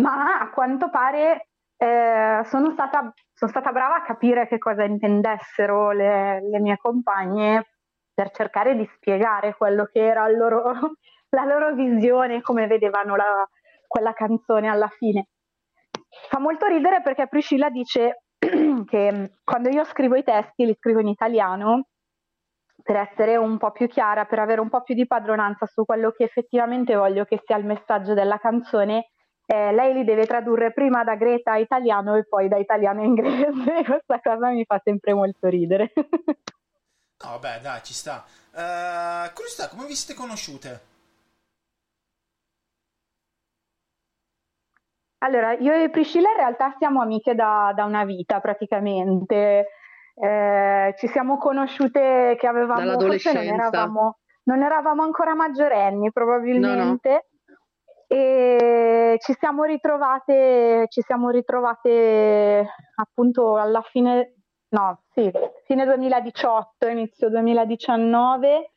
ma 0.00 0.38
a 0.40 0.50
quanto 0.50 0.90
pare 0.90 1.48
eh, 1.76 2.40
sono, 2.44 2.70
stata, 2.72 3.12
sono, 3.32 3.50
stata, 3.50 3.70
brava 3.72 3.96
a 3.96 4.02
capire 4.02 4.48
che 4.48 4.58
cosa 4.58 4.84
intendessero 4.84 5.92
le, 5.92 6.40
le, 6.48 6.58
mie 6.60 6.76
compagne 6.76 7.66
per 8.12 8.30
cercare 8.30 8.76
di 8.76 8.88
spiegare 8.96 9.54
quello 9.54 9.84
che 9.84 10.04
era 10.04 10.26
loro, 10.28 10.72
la 11.30 11.44
loro 11.44 11.74
visione, 11.74 12.40
come 12.40 12.66
vedevano 12.66 13.14
la, 13.14 13.48
quella 13.86 14.12
canzone 14.12 14.68
alla 14.68 14.88
fine. 14.88 15.28
Fa 16.28 16.40
molto 16.40 16.66
ridere 16.66 17.00
perché 17.00 17.28
Priscilla 17.28 17.70
dice 17.70 18.22
che 18.38 19.30
quando 19.44 19.68
io 19.68 19.84
scrivo 19.84 20.16
i 20.16 20.24
testi 20.24 20.64
li 20.64 20.74
scrivo 20.74 21.00
in 21.00 21.08
italiano 21.08 21.86
per 22.88 22.96
essere 22.96 23.36
un 23.36 23.58
po' 23.58 23.70
più 23.70 23.86
chiara, 23.86 24.24
per 24.24 24.38
avere 24.38 24.62
un 24.62 24.70
po' 24.70 24.80
più 24.80 24.94
di 24.94 25.06
padronanza 25.06 25.66
su 25.66 25.84
quello 25.84 26.10
che 26.10 26.24
effettivamente 26.24 26.94
voglio 26.94 27.26
che 27.26 27.42
sia 27.44 27.58
il 27.58 27.66
messaggio 27.66 28.14
della 28.14 28.38
canzone 28.38 29.10
eh, 29.44 29.72
lei 29.72 29.92
li 29.92 30.04
deve 30.04 30.24
tradurre 30.24 30.72
prima 30.72 31.04
da 31.04 31.14
Greta 31.14 31.52
a 31.52 31.58
italiano 31.58 32.14
e 32.16 32.26
poi 32.26 32.48
da 32.48 32.56
italiano 32.56 33.02
a 33.02 33.04
inglese. 33.04 33.84
Questa 33.84 34.20
cosa 34.22 34.48
mi 34.48 34.64
fa 34.64 34.80
sempre 34.82 35.12
molto 35.12 35.48
ridere. 35.48 35.92
no, 35.96 37.30
vabbè, 37.30 37.60
dai, 37.60 37.82
ci 37.82 37.92
sta. 37.92 38.24
Uh, 38.52 39.30
curiosità, 39.34 39.68
come 39.68 39.86
vi 39.86 39.94
siete 39.94 40.18
conosciute? 40.18 40.80
Allora, 45.18 45.52
io 45.52 45.74
e 45.74 45.90
Priscilla 45.90 46.30
in 46.30 46.36
realtà 46.36 46.74
siamo 46.78 47.02
amiche 47.02 47.34
da, 47.34 47.72
da 47.74 47.84
una 47.84 48.04
vita 48.06 48.40
praticamente. 48.40 49.66
Eh, 50.20 50.94
ci 50.96 51.06
siamo 51.08 51.38
conosciute 51.38 52.36
che 52.38 52.46
avevamo 52.46 52.98
forse 52.98 53.32
non 53.32 53.44
eravamo, 53.44 54.18
non 54.44 54.62
eravamo 54.62 55.02
ancora 55.02 55.34
maggiorenni 55.34 56.10
probabilmente. 56.12 57.08
No, 57.08 57.14
no 57.14 57.22
e 58.10 59.16
ci 59.20 59.34
siamo 59.38 59.64
ritrovate, 59.64 60.86
ci 60.88 61.02
siamo 61.02 61.28
ritrovate 61.28 62.66
appunto 62.96 63.58
alla 63.58 63.82
fine, 63.82 64.36
no, 64.70 65.02
sì, 65.12 65.30
fine 65.66 65.84
2018, 65.84 66.88
inizio 66.88 67.28
2019 67.28 68.72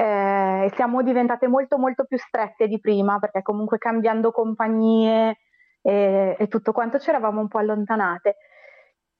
eh, 0.00 0.70
siamo 0.74 1.02
diventate 1.02 1.46
molto 1.46 1.76
molto 1.76 2.04
più 2.04 2.16
strette 2.16 2.66
di 2.68 2.80
prima 2.80 3.18
perché 3.18 3.42
comunque 3.42 3.76
cambiando 3.76 4.30
compagnie 4.30 5.38
e, 5.82 6.36
e 6.38 6.48
tutto 6.48 6.72
quanto 6.72 6.98
ci 6.98 7.10
eravamo 7.10 7.40
un 7.40 7.48
po' 7.48 7.58
allontanate. 7.58 8.36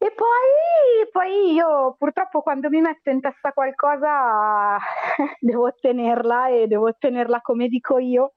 E 0.02 0.14
poi, 0.14 1.10
poi, 1.12 1.52
io 1.52 1.94
purtroppo 1.98 2.40
quando 2.40 2.70
mi 2.70 2.80
metto 2.80 3.10
in 3.10 3.20
testa 3.20 3.52
qualcosa 3.52 4.78
devo 5.38 5.66
ottenerla 5.66 6.48
e 6.48 6.66
devo 6.66 6.86
ottenerla 6.86 7.42
come 7.42 7.68
dico 7.68 7.98
io 7.98 8.32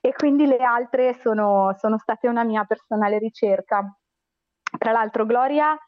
e 0.00 0.12
quindi 0.12 0.46
le 0.46 0.58
altre 0.58 1.14
sono, 1.14 1.74
sono 1.78 1.96
state 1.98 2.26
una 2.26 2.42
mia 2.42 2.64
personale 2.64 3.18
ricerca. 3.18 3.84
Tra 4.78 4.90
l'altro 4.90 5.26
Gloria, 5.26 5.78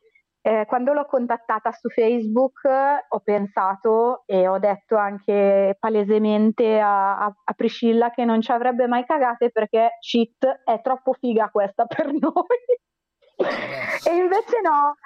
eh, 0.41 0.67
quando 0.69 0.93
l'ho 0.93 1.05
contattata 1.07 1.73
su 1.73 1.89
Facebook 1.89 2.61
ho 3.09 3.21
pensato 3.21 4.23
e 4.25 4.47
ho 4.47 4.61
detto 4.61 4.95
anche 4.97 5.77
palesemente 5.81 6.79
a, 6.79 7.19
a, 7.19 7.35
a 7.45 7.53
Priscilla 7.55 8.11
che 8.11 8.25
non 8.25 8.41
ci 8.41 8.53
avrebbe 8.53 8.87
mai 8.87 9.05
cagate 9.05 9.51
perché 9.51 9.97
shit 9.99 10.47
è 10.65 10.81
troppo 10.81 11.13
figa 11.13 11.49
questa 11.51 11.87
per 11.87 12.07
noi. 12.15 12.87
E 13.39 14.17
invece 14.17 14.61
no, 14.63 14.97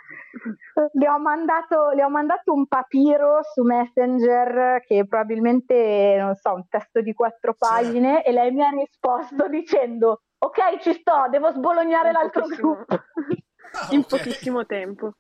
le 0.93 1.09
ho, 1.09 1.19
mandato, 1.19 1.91
le 1.91 2.03
ho, 2.03 2.09
mandato, 2.09 2.53
un 2.53 2.67
papiro 2.67 3.41
su 3.43 3.63
Messenger 3.63 4.83
che 4.87 5.07
probabilmente, 5.07 6.17
non 6.19 6.35
so, 6.37 6.55
un 6.55 6.67
testo 6.69 7.03
di 7.03 7.13
quattro 7.13 7.55
pagine 7.55 8.23
sì. 8.23 8.29
e 8.29 8.33
lei 8.33 8.51
mi 8.53 8.63
ha 8.63 8.71
risposto 8.71 9.49
dicendo 9.49 10.23
ok 10.39 10.79
ci 10.81 10.93
sto, 10.95 11.27
devo 11.31 11.51
sbolognare 11.51 12.09
in 12.09 12.15
l'altro 12.15 12.47
gruppo. 12.47 12.97
Ah, 13.75 13.87
in 13.93 14.05
pochissimo 14.05 14.67
tempo. 14.67 15.15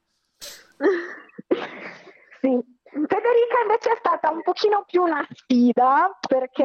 sì. 2.40 2.60
Federica 2.92 3.62
invece 3.62 3.92
è 3.92 3.96
stata 3.96 4.28
un 4.28 4.42
pochino 4.42 4.84
più 4.86 5.00
una 5.04 5.26
sfida 5.32 6.14
perché 6.28 6.64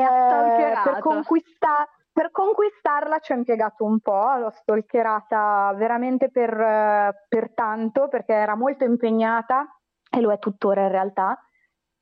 per 0.83 0.99
conquistare 0.99 1.87
per 2.17 2.31
conquistarla 2.31 3.19
ci 3.19 3.31
ho 3.31 3.35
impiegato 3.35 3.85
un 3.85 3.99
po', 3.99 4.37
l'ho 4.39 4.49
stalkerata 4.49 5.71
veramente 5.77 6.31
per, 6.31 7.15
per 7.27 7.53
tanto 7.53 8.07
perché 8.07 8.33
era 8.33 8.55
molto 8.55 8.85
impegnata 8.85 9.67
e 10.09 10.19
lo 10.21 10.31
è 10.31 10.39
tuttora 10.39 10.81
in 10.81 10.89
realtà. 10.89 11.39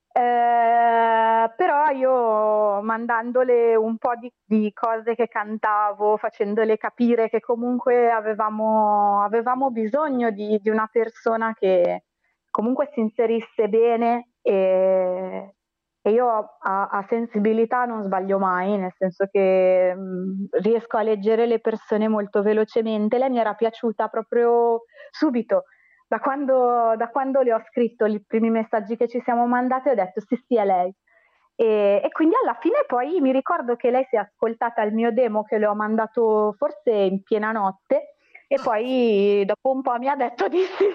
Eh, 0.08 1.54
però 1.58 1.90
io 1.90 2.82
mandandole 2.82 3.76
un 3.76 3.98
po' 3.98 4.16
di, 4.16 4.32
di, 4.42 4.72
cose 4.72 5.16
che 5.16 5.28
cantavo, 5.28 6.16
facendole 6.16 6.78
capire 6.78 7.28
che 7.28 7.42
comunque 7.42 8.10
avevamo, 8.10 9.22
avevamo 9.22 9.70
bisogno 9.70 10.32
di, 10.32 10.58
di, 10.62 10.70
una 10.70 10.88
persona 10.90 11.54
che 11.54 12.06
comunque 12.50 12.90
si 12.94 13.02
inserisse 13.02 13.68
bene 13.68 14.30
e, 14.42 15.55
e 16.08 16.12
io 16.12 16.28
a, 16.60 16.88
a, 16.92 17.06
sensibilità 17.10 17.86
non 17.86 18.04
sbaglio 18.04 18.38
mai, 18.38 18.78
nel 18.78 18.94
senso 18.96 19.26
che 19.26 19.92
mh, 19.96 20.50
riesco 20.62 20.98
a 20.98 21.02
leggere 21.02 21.48
le 21.48 21.60
persone 21.60 22.08
molto 22.08 22.44
velocemente. 22.44 23.18
Lei 23.18 23.32
mi 23.32 23.40
era 23.40 23.56
piaciuta 23.56 24.08
proprio 24.08 24.84
subito. 25.10 25.64
da 26.08 26.20
quando, 26.20 26.94
da 26.96 27.10
quando 27.10 27.42
le 27.42 27.54
ho 27.54 27.64
scritto 27.70 28.06
i 28.06 28.24
primi 28.24 28.52
messaggi 28.52 28.96
che 28.96 29.08
ci 29.08 29.20
siamo 29.22 29.48
mandati 29.48 29.90
ho 29.90 29.96
detto 29.96 30.22
sì 30.22 30.36
sì 30.46 30.56
è 30.58 30.64
lei. 30.64 30.94
E, 31.56 32.02
e, 32.04 32.12
quindi 32.12 32.36
alla 32.40 32.56
fine 32.62 32.84
poi 32.86 33.20
mi 33.20 33.32
ricordo 33.32 33.76
che 33.76 33.90
lei 33.90 34.06
si 34.08 34.16
è 34.16 34.20
ascoltata 34.20 34.84
il 34.84 34.94
mio 34.94 35.12
demo 35.12 35.44
che 35.44 35.58
le 35.58 35.66
ho 35.66 35.74
mandato 35.74 36.54
forse 36.56 36.92
in 36.92 37.24
piena 37.24 37.52
notte 37.52 38.16
e 38.48 38.60
poi 38.64 39.44
dopo 39.44 39.72
un 39.72 39.82
po' 39.82 39.98
mi 39.98 40.08
ha 40.08 40.16
detto 40.16 40.48
di 40.50 40.60
sì. 40.60 40.86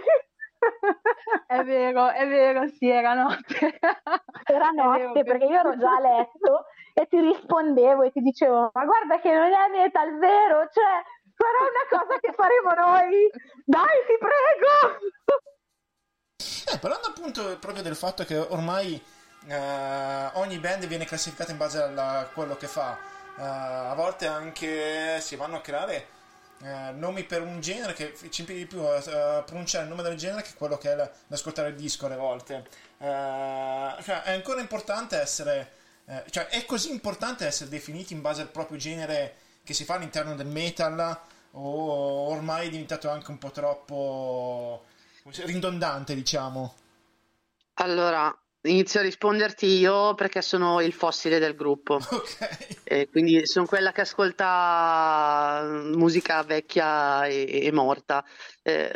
È 1.46 1.64
vero, 1.64 2.08
è 2.10 2.26
vero, 2.26 2.66
sì, 2.68 2.88
era 2.88 3.14
notte. 3.14 3.78
Era 4.44 4.70
notte 4.70 5.24
perché 5.24 5.44
io 5.44 5.58
ero 5.58 5.76
già 5.78 5.96
a 5.96 6.00
letto 6.00 6.66
e 6.94 7.06
ti 7.06 7.20
rispondevo 7.20 8.02
e 8.02 8.10
ti 8.10 8.20
dicevo 8.20 8.70
ma 8.72 8.84
guarda 8.84 9.20
che 9.20 9.32
non 9.32 9.52
è 9.52 9.68
metal 9.70 10.18
vero, 10.18 10.68
cioè 10.72 11.02
sarà 11.36 11.60
una 11.60 11.86
cosa 11.88 12.18
che 12.20 12.32
faremo 12.32 12.74
noi, 12.74 13.30
dai 13.64 13.98
ti 14.06 14.18
prego. 14.18 14.98
Eh, 16.72 16.78
parlando 16.78 17.08
appunto 17.08 17.58
proprio 17.58 17.82
del 17.82 17.96
fatto 17.96 18.24
che 18.24 18.36
ormai 18.36 19.02
eh, 19.46 20.30
ogni 20.34 20.58
band 20.58 20.86
viene 20.86 21.04
classificata 21.04 21.52
in 21.52 21.58
base 21.58 21.80
a 21.80 22.28
quello 22.32 22.56
che 22.56 22.66
fa, 22.66 22.98
eh, 23.38 23.42
a 23.42 23.94
volte 23.94 24.26
anche 24.26 25.20
si 25.20 25.36
vanno 25.36 25.56
a 25.56 25.60
creare 25.60 26.18
eh, 26.62 26.92
nomi 26.92 27.24
per 27.24 27.42
un 27.42 27.60
genere 27.60 27.94
che 27.94 28.14
ci 28.30 28.42
impedi 28.42 28.60
di 28.60 28.66
più 28.66 28.82
a, 28.82 28.96
a, 28.96 29.42
pronunciare 29.42 29.84
il 29.84 29.90
nome 29.90 30.02
del 30.02 30.16
genere 30.16 30.42
che 30.42 30.54
quello 30.54 30.76
che 30.76 30.92
è 30.92 30.94
la, 30.94 31.10
l'ascoltare 31.28 31.70
il 31.70 31.76
disco 31.76 32.06
alle 32.06 32.16
volte. 32.16 32.66
Eh, 32.98 33.94
cioè, 34.02 34.22
è 34.22 34.32
ancora 34.32 34.60
importante 34.60 35.18
essere, 35.18 35.72
eh, 36.04 36.24
cioè 36.30 36.46
è 36.48 36.64
così 36.66 36.90
importante 36.90 37.46
essere 37.46 37.70
definiti 37.70 38.12
in 38.12 38.20
base 38.20 38.42
al 38.42 38.48
proprio 38.50 38.76
genere 38.76 39.36
che 39.64 39.72
si 39.72 39.84
fa 39.84 39.94
all'interno 39.94 40.34
del 40.34 40.46
metal 40.46 41.18
o 41.52 42.28
ormai 42.28 42.66
è 42.66 42.70
diventato 42.70 43.08
anche 43.08 43.30
un 43.30 43.38
po' 43.38 43.50
troppo 43.50 44.84
ridondante, 45.24 46.14
diciamo. 46.14 46.74
Allora, 47.74 48.36
Inizio 48.62 49.00
a 49.00 49.02
risponderti 49.02 49.66
io 49.66 50.14
perché 50.14 50.42
sono 50.42 50.80
il 50.80 50.92
fossile 50.92 51.38
del 51.38 51.54
gruppo. 51.54 51.98
Ok. 52.10 52.78
E 52.90 53.08
quindi 53.08 53.46
sono 53.46 53.66
quella 53.66 53.92
che 53.92 54.00
ascolta 54.00 55.62
musica 55.94 56.42
vecchia 56.42 57.24
e, 57.26 57.66
e 57.66 57.70
morta. 57.70 58.24
Eh, 58.62 58.90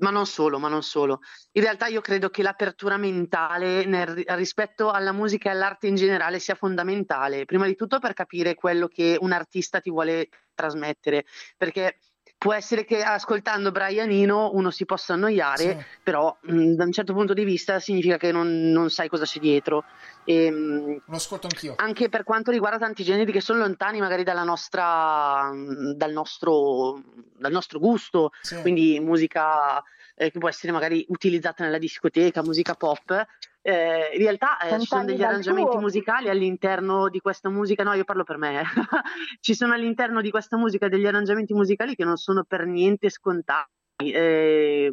ma 0.00 0.10
non 0.10 0.26
solo, 0.26 0.58
ma 0.58 0.68
non 0.68 0.82
solo. 0.82 1.20
In 1.52 1.62
realtà 1.62 1.86
io 1.86 2.00
credo 2.00 2.28
che 2.28 2.42
l'apertura 2.42 2.96
mentale 2.96 3.84
nel, 3.86 4.24
rispetto 4.28 4.90
alla 4.90 5.12
musica 5.12 5.48
e 5.48 5.52
all'arte 5.52 5.86
in 5.86 5.94
generale 5.94 6.38
sia 6.38 6.54
fondamentale, 6.54 7.44
prima 7.44 7.66
di 7.66 7.74
tutto 7.74 7.98
per 7.98 8.12
capire 8.12 8.54
quello 8.54 8.88
che 8.88 9.16
un 9.18 9.32
artista 9.32 9.80
ti 9.80 9.90
vuole 9.90 10.28
trasmettere, 10.54 11.24
perché 11.56 11.98
può 12.40 12.54
essere 12.54 12.86
che 12.86 13.02
ascoltando 13.02 13.70
Brian 13.70 14.08
Eno 14.08 14.52
uno 14.54 14.70
si 14.70 14.86
possa 14.86 15.12
annoiare, 15.12 15.62
sì. 15.62 15.84
però 16.02 16.34
mh, 16.40 16.72
da 16.72 16.84
un 16.84 16.90
certo 16.92 17.12
punto 17.12 17.34
di 17.34 17.44
vista 17.44 17.78
significa 17.80 18.16
che 18.16 18.32
non, 18.32 18.70
non 18.70 18.88
sai 18.88 19.10
cosa 19.10 19.26
c'è 19.26 19.38
dietro. 19.38 19.84
E, 20.24 20.50
mh, 20.50 21.02
Lo 21.04 21.16
ascolto 21.16 21.48
anch'io. 21.48 21.74
Anche 21.76 22.08
per 22.08 22.24
quanto 22.24 22.50
riguarda 22.50 22.78
tanti 22.78 23.04
generi 23.04 23.30
che 23.30 23.42
sono 23.42 23.58
lontani 23.58 24.00
magari 24.00 24.24
dalla 24.24 24.42
nostra, 24.42 25.50
dal, 25.94 26.12
nostro, 26.12 27.02
dal 27.36 27.52
nostro 27.52 27.78
gusto, 27.78 28.30
sì. 28.40 28.58
quindi 28.62 28.98
musica 29.00 29.84
eh, 30.14 30.30
che 30.30 30.38
può 30.38 30.48
essere 30.48 30.72
magari 30.72 31.04
utilizzata 31.10 31.62
nella 31.62 31.76
discoteca, 31.76 32.42
musica 32.42 32.72
pop, 32.72 33.26
eh, 33.62 34.10
in 34.14 34.18
realtà 34.18 34.58
eh, 34.58 34.78
ci 34.80 34.86
sono 34.86 35.04
degli 35.04 35.22
arrangiamenti 35.22 35.70
tuo. 35.70 35.80
musicali 35.80 36.28
all'interno 36.28 37.08
di 37.08 37.20
questa 37.20 37.48
musica, 37.50 37.82
no 37.82 37.92
io 37.92 38.04
parlo 38.04 38.24
per 38.24 38.38
me, 38.38 38.62
ci 39.40 39.54
sono 39.54 39.74
all'interno 39.74 40.20
di 40.20 40.30
questa 40.30 40.56
musica 40.56 40.88
degli 40.88 41.06
arrangiamenti 41.06 41.52
musicali 41.52 41.94
che 41.94 42.04
non 42.04 42.16
sono 42.16 42.44
per 42.44 42.66
niente 42.66 43.10
scontati, 43.10 43.70
eh, 44.12 44.92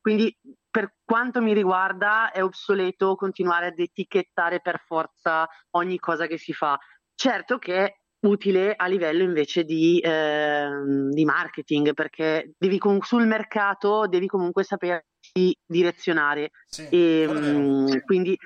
quindi 0.00 0.36
per 0.70 0.96
quanto 1.04 1.40
mi 1.40 1.54
riguarda 1.54 2.30
è 2.30 2.42
obsoleto 2.42 3.14
continuare 3.14 3.66
ad 3.66 3.78
etichettare 3.78 4.60
per 4.60 4.82
forza 4.84 5.48
ogni 5.70 5.98
cosa 5.98 6.26
che 6.26 6.36
si 6.36 6.52
fa. 6.52 6.78
Certo 7.14 7.58
che 7.58 8.00
utile 8.24 8.74
a 8.74 8.86
livello 8.86 9.22
invece 9.22 9.64
di, 9.64 10.00
eh, 10.00 10.68
di 11.10 11.24
marketing 11.24 11.94
perché 11.94 12.52
devi 12.56 12.78
con, 12.78 13.00
sul 13.00 13.26
mercato 13.26 14.06
devi 14.06 14.26
comunque 14.26 14.64
saperti 14.64 15.56
direzionare. 15.64 16.50
Sì, 16.66 16.88
e 16.90 17.26
mh, 17.26 17.38
mm, 17.38 17.86
quindi 18.04 18.36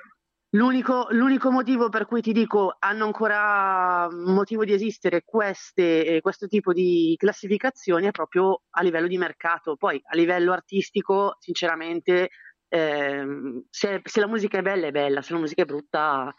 l'unico, 0.51 1.07
l'unico, 1.11 1.51
motivo 1.51 1.89
per 1.89 2.07
cui 2.07 2.21
ti 2.21 2.33
dico 2.33 2.77
hanno 2.79 3.05
ancora 3.05 4.09
motivo 4.11 4.65
di 4.65 4.73
esistere 4.73 5.23
queste, 5.25 6.07
eh, 6.07 6.21
questo 6.21 6.47
tipo 6.47 6.73
di 6.73 7.15
classificazioni 7.19 8.07
è 8.07 8.11
proprio 8.11 8.63
a 8.71 8.83
livello 8.83 9.07
di 9.07 9.19
mercato. 9.19 9.77
Poi 9.77 10.01
a 10.05 10.17
livello 10.17 10.53
artistico 10.53 11.37
sinceramente 11.39 12.31
eh, 12.69 13.25
se, 13.71 14.01
se, 14.05 14.21
la 14.21 14.27
musica 14.27 14.59
è 14.59 14.63
bella 14.63 14.89
è 14.89 14.91
bella 14.91 15.23
se 15.23 15.33
la 15.33 15.39
musica 15.39 15.63
è 15.63 15.65
brutta 15.65 16.35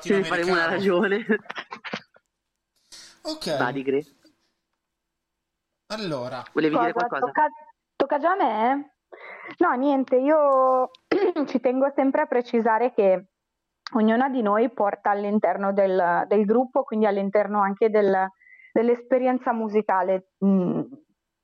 ce 0.00 0.16
ne 0.16 0.24
faremo 0.24 0.52
una 0.52 0.66
ragione 0.66 1.24
Ok. 3.22 3.58
Badigre. 3.58 4.04
Allora. 5.88 6.42
Volevi 6.52 6.74
Cosa? 6.74 6.86
dire 6.86 6.92
qualcosa? 6.94 7.26
Tocca, 7.26 7.48
tocca 7.96 8.18
già 8.18 8.32
a 8.32 8.36
me? 8.36 8.94
No, 9.58 9.72
niente, 9.74 10.16
io 10.16 10.90
ci 11.46 11.60
tengo 11.60 11.90
sempre 11.94 12.22
a 12.22 12.26
precisare 12.26 12.92
che 12.92 13.26
ognuna 13.94 14.28
di 14.28 14.42
noi 14.42 14.70
porta 14.70 15.10
all'interno 15.10 15.72
del, 15.72 16.24
del 16.28 16.44
gruppo, 16.44 16.84
quindi 16.84 17.06
all'interno 17.06 17.60
anche 17.60 17.90
del, 17.90 18.28
dell'esperienza 18.72 19.52
musicale 19.52 20.30
mh, 20.38 20.48
mm, 20.48 20.80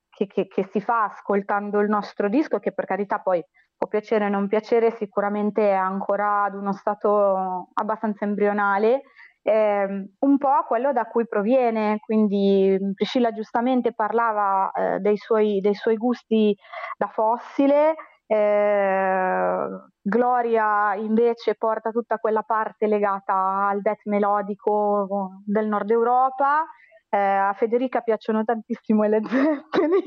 che, 0.09 0.27
che, 0.27 0.47
che, 0.47 0.69
si 0.71 0.81
fa 0.81 1.05
ascoltando 1.05 1.81
il 1.81 1.89
nostro 1.89 2.29
disco, 2.29 2.59
che 2.59 2.73
per 2.73 2.87
carità 2.87 3.19
poi 3.19 3.45
può 3.77 3.89
piacere 3.89 4.27
o 4.27 4.29
non 4.29 4.49
piacere, 4.49 4.93
sicuramente 4.93 5.69
è 5.69 5.75
ancora 5.75 6.45
ad 6.45 6.55
uno 6.55 6.73
stato 6.73 7.69
abbastanza 7.75 8.25
embrionale, 8.25 9.03
eh, 9.47 10.09
un 10.19 10.39
po' 10.39 10.65
quello 10.67 10.93
da 10.93 11.05
cui 11.05 11.29
proviene, 11.29 12.01
quindi 12.01 12.77
Priscilla 12.95 13.31
giustamente 13.31 13.93
parlava 13.93 14.73
eh, 14.73 14.99
dei, 14.99 15.17
suoi, 15.17 15.61
dei, 15.61 15.75
suoi, 15.75 15.97
gusti 15.97 16.53
da 16.99 17.07
fossile, 17.07 17.95
eh, 18.27 19.69
Gloria 20.03 20.95
invece 20.97 21.55
porta 21.55 21.93
tutta 21.93 22.19
quella 22.19 22.43
parte 22.43 22.89
legata 22.89 23.69
al 23.69 23.83
death 23.83 24.05
melodico 24.07 25.43
del 25.45 25.69
nord 25.69 25.91
Europa, 25.91 26.65
eh, 27.09 27.17
a 27.17 27.53
Federica 27.53 28.01
piacciono 28.01 28.43
tantissimo 28.43 29.05
le 29.05 29.21
Zeppelin. 29.25 30.03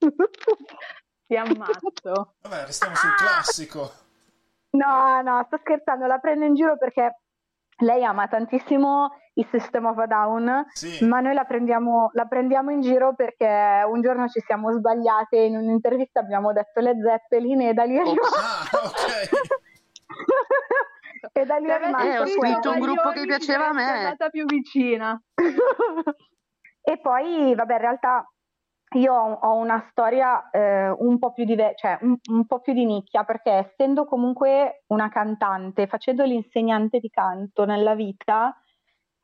Ti 1.28 1.36
ammazzo. 1.36 2.34
Vabbè, 2.42 2.64
restiamo 2.66 2.96
sul 2.96 3.14
classico. 3.14 3.90
No, 4.70 5.22
no, 5.22 5.40
sto 5.44 5.58
scherzando, 5.58 6.06
la 6.06 6.18
prendo 6.18 6.46
in 6.46 6.54
giro 6.54 6.76
perché 6.78 7.21
lei 7.82 8.04
ama 8.04 8.26
tantissimo 8.28 9.10
il 9.34 9.46
System 9.50 9.86
of 9.86 9.98
a 9.98 10.06
Down, 10.06 10.66
sì. 10.72 11.04
ma 11.06 11.20
noi 11.20 11.34
la 11.34 11.44
prendiamo, 11.44 12.10
la 12.12 12.26
prendiamo, 12.26 12.70
in 12.70 12.80
giro 12.80 13.14
perché 13.14 13.82
un 13.86 14.02
giorno 14.02 14.28
ci 14.28 14.40
siamo 14.40 14.72
sbagliate 14.72 15.36
in 15.36 15.56
un'intervista 15.56 16.20
abbiamo 16.20 16.52
detto 16.52 16.80
le 16.80 16.94
Zeppelin 17.02 17.62
e 17.62 17.74
da 17.74 17.84
lì 17.84 17.96
è 17.96 18.02
rimasto. 18.02 18.38
Ah, 18.38 18.84
ok. 18.84 19.30
e 21.32 21.44
da 21.44 21.56
lì 21.56 21.68
è 21.68 21.78
rimasto. 21.78 22.08
Eh, 22.08 22.18
ho 22.18 22.26
scritto 22.26 22.70
un 22.72 22.80
gruppo 22.80 23.10
che 23.10 23.24
piaceva 23.24 23.68
a 23.68 23.72
me. 23.72 23.84
È 23.84 23.96
andata 24.04 24.28
più 24.28 24.44
vicina. 24.44 25.18
e 26.82 27.00
poi, 27.00 27.54
vabbè, 27.54 27.72
in 27.72 27.80
realtà 27.80 28.26
io 28.94 29.14
ho 29.14 29.54
una 29.54 29.84
storia 29.90 30.50
eh, 30.50 30.88
un, 30.90 31.18
po 31.18 31.32
diver- 31.36 31.76
cioè, 31.76 31.98
un, 32.02 32.16
un, 32.30 32.46
po' 32.46 32.60
più 32.60 32.72
di 32.72 32.84
nicchia 32.84 33.24
perché 33.24 33.50
essendo 33.50 34.04
comunque 34.04 34.84
una 34.88 35.08
cantante, 35.08 35.86
facendo 35.86 36.24
l'insegnante 36.24 36.98
di 36.98 37.10
canto 37.10 37.64
nella 37.64 37.94
vita, 37.94 38.56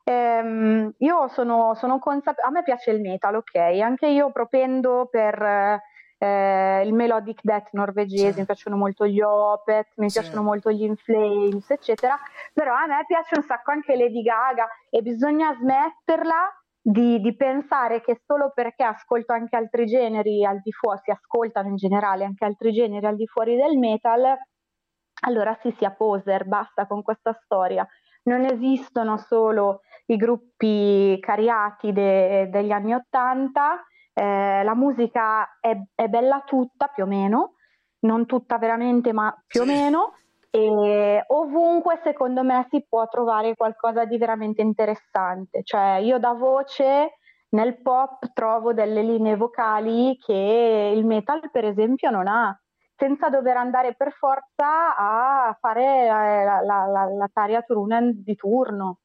ehm, 0.03 0.93
io 0.97 1.27
sono, 1.29 1.73
sono 1.75 1.99
consapevole, 1.99 2.47
a 2.47 2.51
me 2.51 2.63
piace 2.63 2.91
il 2.91 3.01
metal, 3.01 3.35
ok, 3.35 3.55
anche 3.55 4.07
io 4.07 4.31
propendo 4.31 5.07
per 5.09 5.81
eh, 6.19 6.83
il 6.85 6.93
melodic 6.93 7.39
death 7.43 7.69
norvegese, 7.71 8.33
sì. 8.33 8.39
mi 8.39 8.45
piacciono 8.45 8.75
molto 8.75 9.07
gli 9.07 9.21
Opeth, 9.21 9.93
mi 9.95 10.09
sì. 10.09 10.19
piacciono 10.19 10.43
molto 10.43 10.69
gli 10.69 10.83
Inflames, 10.83 11.69
eccetera, 11.69 12.19
però 12.53 12.75
a 12.75 12.85
me 12.87 13.03
piace 13.07 13.35
un 13.35 13.43
sacco 13.43 13.71
anche 13.71 13.95
Lady 13.95 14.21
Gaga 14.21 14.67
e 14.89 15.01
bisogna 15.01 15.53
smetterla 15.53 16.58
di, 16.81 17.19
di, 17.19 17.35
pensare 17.35 18.01
che 18.01 18.21
solo 18.25 18.51
perché 18.53 18.83
ascolto 18.83 19.33
anche 19.33 19.55
altri 19.55 19.85
generi 19.85 20.45
al 20.45 20.59
di 20.61 20.71
fuori, 20.71 20.99
si 21.03 21.11
ascoltano 21.11 21.69
in 21.69 21.75
generale 21.75 22.23
anche 22.23 22.45
altri 22.45 22.71
generi 22.71 23.05
al 23.05 23.15
di 23.15 23.27
fuori 23.27 23.55
del 23.55 23.77
metal, 23.77 24.37
allora 25.21 25.57
si 25.61 25.73
sia 25.77 25.91
poser, 25.91 26.45
basta 26.45 26.87
con 26.87 27.01
questa 27.01 27.33
storia. 27.43 27.85
Non 28.23 28.45
esistono 28.45 29.17
solo 29.17 29.81
i 30.07 30.15
gruppi 30.15 31.17
cariati 31.19 31.91
de, 31.91 32.49
degli 32.49 32.71
anni 32.71 32.93
Ottanta, 32.93 33.83
eh, 34.13 34.63
la 34.63 34.75
musica 34.75 35.57
è, 35.59 35.77
è, 35.95 36.07
bella 36.07 36.43
tutta 36.45 36.87
più 36.87 37.03
o 37.03 37.07
meno, 37.07 37.55
non 38.01 38.25
tutta 38.25 38.57
veramente, 38.57 39.13
ma 39.13 39.33
più 39.45 39.61
o 39.61 39.65
meno, 39.65 40.13
e 40.51 41.23
ovunque 41.27 41.99
secondo 42.03 42.43
me 42.43 42.65
si 42.69 42.85
può 42.87 43.07
trovare 43.07 43.55
qualcosa 43.55 44.05
di 44.05 44.17
veramente 44.17 44.61
interessante. 44.61 45.61
Cioè 45.63 45.97
io 46.01 46.17
da 46.19 46.33
voce 46.33 47.17
nel 47.49 47.81
pop 47.81 48.31
trovo 48.33 48.73
delle 48.73 49.01
linee 49.01 49.35
vocali 49.35 50.17
che 50.17 50.93
il 50.95 51.05
metal, 51.05 51.49
per 51.51 51.65
esempio, 51.65 52.09
non 52.09 52.27
ha, 52.27 52.57
senza 52.95 53.29
dover 53.29 53.57
andare 53.57 53.95
per 53.95 54.11
forza 54.11 54.95
a 54.95 55.57
fare 55.59 56.05
eh, 56.05 56.43
la, 56.43 56.61
la, 56.61 56.85
la, 56.85 57.05
la 57.05 57.29
Taria 57.31 57.61
Turunen 57.61 58.21
di 58.23 58.35
turno. 58.35 58.99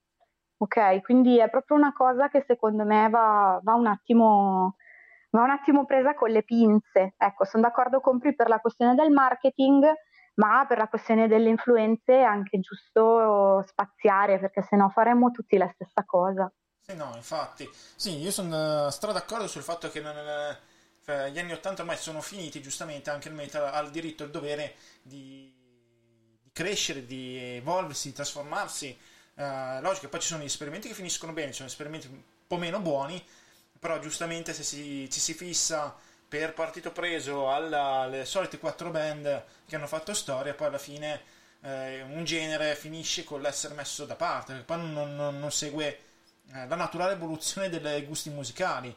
Ok, 0.56 1.02
quindi 1.02 1.38
è 1.38 1.50
proprio 1.50 1.76
una 1.76 1.92
cosa 1.92 2.28
che 2.28 2.44
secondo 2.46 2.84
me 2.84 3.08
va, 3.10 3.60
va, 3.62 3.74
un 3.74 3.86
attimo, 3.86 4.76
va 5.30 5.42
un 5.42 5.50
attimo 5.50 5.84
presa 5.84 6.14
con 6.14 6.30
le 6.30 6.42
pinze. 6.42 7.14
Ecco, 7.16 7.44
sono 7.44 7.62
d'accordo 7.62 8.00
con 8.00 8.18
Pri 8.18 8.34
per 8.34 8.48
la 8.48 8.60
questione 8.60 8.94
del 8.94 9.10
marketing, 9.10 9.84
ma 10.34 10.64
per 10.66 10.78
la 10.78 10.88
questione 10.88 11.28
delle 11.28 11.48
influenze 11.48 12.18
è 12.18 12.22
anche 12.22 12.60
giusto 12.60 13.62
spaziare, 13.66 14.38
perché 14.38 14.62
sennò 14.62 14.88
faremmo 14.88 15.30
tutti 15.30 15.56
la 15.56 15.70
stessa 15.74 16.04
cosa. 16.04 16.50
Sì, 16.80 16.94
no, 16.96 17.12
infatti. 17.14 17.68
Sì, 17.96 18.18
io 18.18 18.30
sono 18.30 18.86
uh, 18.86 18.90
stra 18.90 19.12
d'accordo 19.12 19.46
sul 19.46 19.62
fatto 19.62 19.90
che 19.90 20.00
non, 20.00 20.14
uh, 20.16 21.30
gli 21.30 21.38
anni 21.38 21.52
80 21.52 21.82
ormai 21.82 21.96
sono 21.96 22.20
finiti, 22.20 22.60
giustamente 22.60 23.10
anche 23.10 23.28
il 23.28 23.34
metal 23.34 23.72
ha 23.72 23.78
il 23.80 23.90
diritto 23.90 24.22
e 24.22 24.26
il 24.26 24.32
dovere 24.32 24.74
di, 25.02 25.50
di 26.42 26.50
crescere, 26.52 27.06
di 27.06 27.56
evolversi, 27.56 28.08
di 28.08 28.14
trasformarsi. 28.14 28.98
Uh, 29.34 29.80
logico, 29.80 30.08
poi 30.08 30.20
ci 30.20 30.28
sono 30.28 30.42
gli 30.42 30.46
esperimenti 30.46 30.88
che 30.88 30.94
finiscono 30.94 31.32
bene, 31.32 31.48
ci 31.48 31.56
sono 31.56 31.68
esperimenti 31.68 32.06
un 32.06 32.20
po' 32.46 32.56
meno 32.56 32.80
buoni, 32.80 33.24
però 33.78 33.98
giustamente 33.98 34.52
se 34.52 34.62
si, 34.62 35.08
ci 35.10 35.20
si 35.20 35.32
fissa 35.34 35.96
per 36.38 36.52
partito 36.52 36.90
preso 36.90 37.48
alla, 37.48 38.00
alle 38.00 38.24
solite 38.24 38.58
quattro 38.58 38.90
band 38.90 39.44
che 39.68 39.76
hanno 39.76 39.86
fatto 39.86 40.12
storia, 40.14 40.52
poi 40.52 40.66
alla 40.66 40.78
fine 40.78 41.20
eh, 41.60 42.02
un 42.02 42.24
genere 42.24 42.74
finisce 42.74 43.22
con 43.22 43.40
l'essere 43.40 43.74
messo 43.74 44.04
da 44.04 44.16
parte, 44.16 44.50
perché 44.50 44.66
poi 44.66 44.78
non, 44.78 45.14
non, 45.14 45.38
non 45.38 45.52
segue 45.52 45.86
eh, 46.52 46.66
la 46.66 46.74
naturale 46.74 47.12
evoluzione 47.12 47.70
dei 47.70 48.04
gusti 48.04 48.30
musicali. 48.30 48.88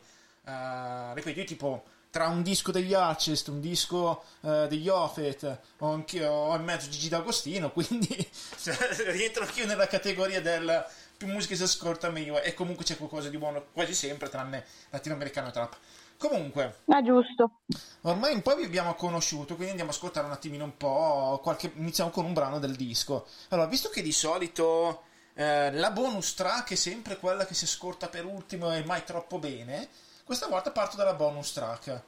Uh, 0.46 1.14
ripeto, 1.14 1.40
io 1.40 1.46
tipo 1.46 1.84
tra 2.10 2.28
un 2.28 2.42
disco 2.42 2.72
degli 2.72 2.96
Archest, 2.96 3.50
un 3.50 3.62
disco 3.62 4.24
uh, 4.40 4.66
degli 4.66 4.88
Offet, 4.88 5.60
ho, 5.78 6.04
ho 6.10 6.56
in 6.56 6.64
mezzo 6.64 6.90
Gigi 6.90 7.10
D'Agostino, 7.10 7.70
quindi 7.72 8.32
cioè, 8.60 8.76
rientro 9.12 9.44
anch'io 9.44 9.68
nella 9.68 9.86
categoria 9.86 10.42
del 10.42 10.86
più 11.18 11.28
musica 11.28 11.56
si 11.56 11.64
ascolta 11.64 12.10
meglio 12.10 12.42
e 12.42 12.54
comunque 12.54 12.86
c'è 12.86 12.96
qualcosa 12.96 13.30
di 13.30 13.38
buono 13.38 13.66
quasi 13.74 13.94
sempre 13.94 14.30
tranne 14.30 14.66
latinoamericano 14.90 15.50
e 15.50 15.52
trap. 15.52 15.78
Comunque, 16.18 16.80
è 16.86 17.02
giusto. 17.04 17.60
Ormai 18.02 18.34
un 18.34 18.42
po' 18.42 18.56
vi 18.56 18.64
abbiamo 18.66 18.96
conosciuto, 18.96 19.54
quindi 19.54 19.70
andiamo 19.70 19.92
a 19.92 19.94
ascoltare 19.94 20.26
un 20.26 20.32
attimino 20.32 20.64
un 20.64 20.76
po'. 20.76 21.40
Qualche... 21.44 21.72
Iniziamo 21.76 22.10
con 22.10 22.26
un 22.26 22.34
brano 22.34 22.60
del 22.60 22.76
disco. 22.76 23.28
Allora, 23.50 23.68
visto 23.68 23.90
che 23.90 24.02
di 24.02 24.12
solito 24.12 25.04
eh, 25.36 25.72
la 25.72 25.92
bonus 25.92 26.34
track 26.34 26.72
è 26.72 26.76
sempre 26.76 27.18
quella 27.18 27.46
che 27.46 27.54
si 27.54 27.66
ascolta 27.66 28.08
per 28.08 28.26
ultimo 28.26 28.74
e 28.74 28.84
mai 28.84 29.04
troppo 29.04 29.38
bene. 29.38 29.88
Questa 30.24 30.48
volta 30.48 30.72
parto 30.72 30.98
dalla 30.98 31.14
bonus 31.14 31.54
track. 31.54 32.02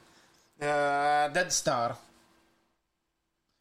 Uh, 0.58 1.32
Dead 1.32 1.48
Star. 1.48 1.96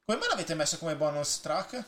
Come 0.04 0.18
mai 0.18 0.28
l'avete 0.30 0.54
messa 0.54 0.78
come 0.78 0.96
bonus 0.96 1.40
track? 1.40 1.84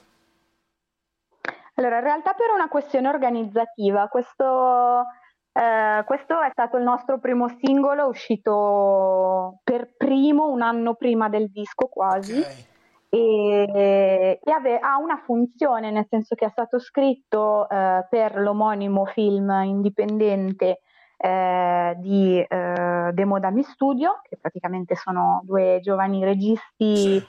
Allora, 1.75 1.97
in 1.97 2.05
realtà 2.05 2.35
per 2.35 2.51
una 2.51 2.69
questione 2.69 3.09
organizzativa, 3.09 4.07
questo, 4.09 5.05
eh, 5.53 6.05
questo 6.05 6.41
è 6.41 6.51
stato 6.53 6.77
il 6.77 6.85
nostro 6.85 7.19
primo 7.19 7.49
singolo 7.63 8.07
uscito 8.07 9.61
per 9.65 9.95
primo 9.97 10.49
un 10.49 10.63
anno 10.63 10.95
prima 10.95 11.29
del 11.29 11.51
disco 11.51 11.89
quasi. 11.89 12.39
Okay 12.39 12.69
e, 13.11 14.39
e 14.43 14.51
ave, 14.53 14.79
ha 14.79 14.97
una 14.97 15.21
funzione, 15.25 15.91
nel 15.91 16.07
senso 16.09 16.37
che 16.37 16.47
è 16.47 16.51
stato 16.51 16.79
scritto 16.79 17.69
eh, 17.69 18.07
per 18.09 18.39
l'omonimo 18.39 19.05
film 19.07 19.51
indipendente 19.65 20.81
eh, 21.17 21.95
di 21.99 22.43
Demodami 22.49 23.63
Studio, 23.65 24.21
che 24.23 24.39
praticamente 24.41 24.95
sono 24.95 25.43
due 25.45 25.81
giovani 25.83 26.25
registi, 26.25 27.23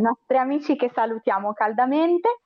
nostri 0.00 0.38
amici 0.38 0.76
che 0.76 0.90
salutiamo 0.94 1.52
caldamente. 1.52 2.39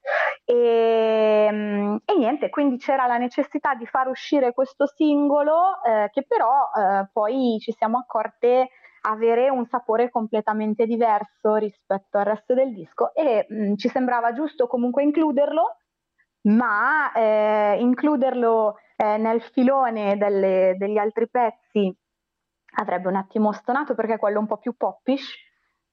E, 0.46 1.48
mm, 1.50 1.96
e, 2.04 2.18
niente, 2.18 2.50
quindi 2.50 2.76
c'era 2.76 3.06
la 3.06 3.16
necessità 3.16 3.74
di 3.74 3.86
far 3.86 4.08
uscire 4.08 4.52
questo 4.52 4.86
singolo 4.86 5.82
eh, 5.82 6.10
che 6.12 6.24
però 6.26 6.70
eh, 6.76 7.08
poi 7.12 7.56
ci 7.60 7.72
siamo 7.72 7.98
accorte 7.98 8.68
avere 9.06 9.48
un 9.48 9.66
sapore 9.66 10.10
completamente 10.10 10.86
diverso 10.86 11.56
rispetto 11.56 12.18
al 12.18 12.24
resto 12.26 12.54
del 12.54 12.72
disco 12.72 13.14
e 13.14 13.46
mh, 13.48 13.70
mm, 13.70 13.74
ci 13.76 13.88
sembrava 13.88 14.32
giusto 14.32 14.66
comunque 14.66 15.02
includerlo, 15.02 15.76
ma 16.42 17.12
eh, 17.12 17.78
includerlo 17.80 18.76
eh, 18.96 19.16
nel 19.16 19.42
filone 19.42 20.16
delle, 20.18 20.74
degli 20.78 20.98
altri 20.98 21.28
pezzi 21.28 21.94
avrebbe 22.76 23.08
un 23.08 23.16
attimo 23.16 23.52
stonato 23.52 23.94
perché 23.94 24.14
è 24.14 24.18
quello 24.18 24.40
un 24.40 24.46
po' 24.46 24.58
più 24.58 24.74
poppish 24.76 25.43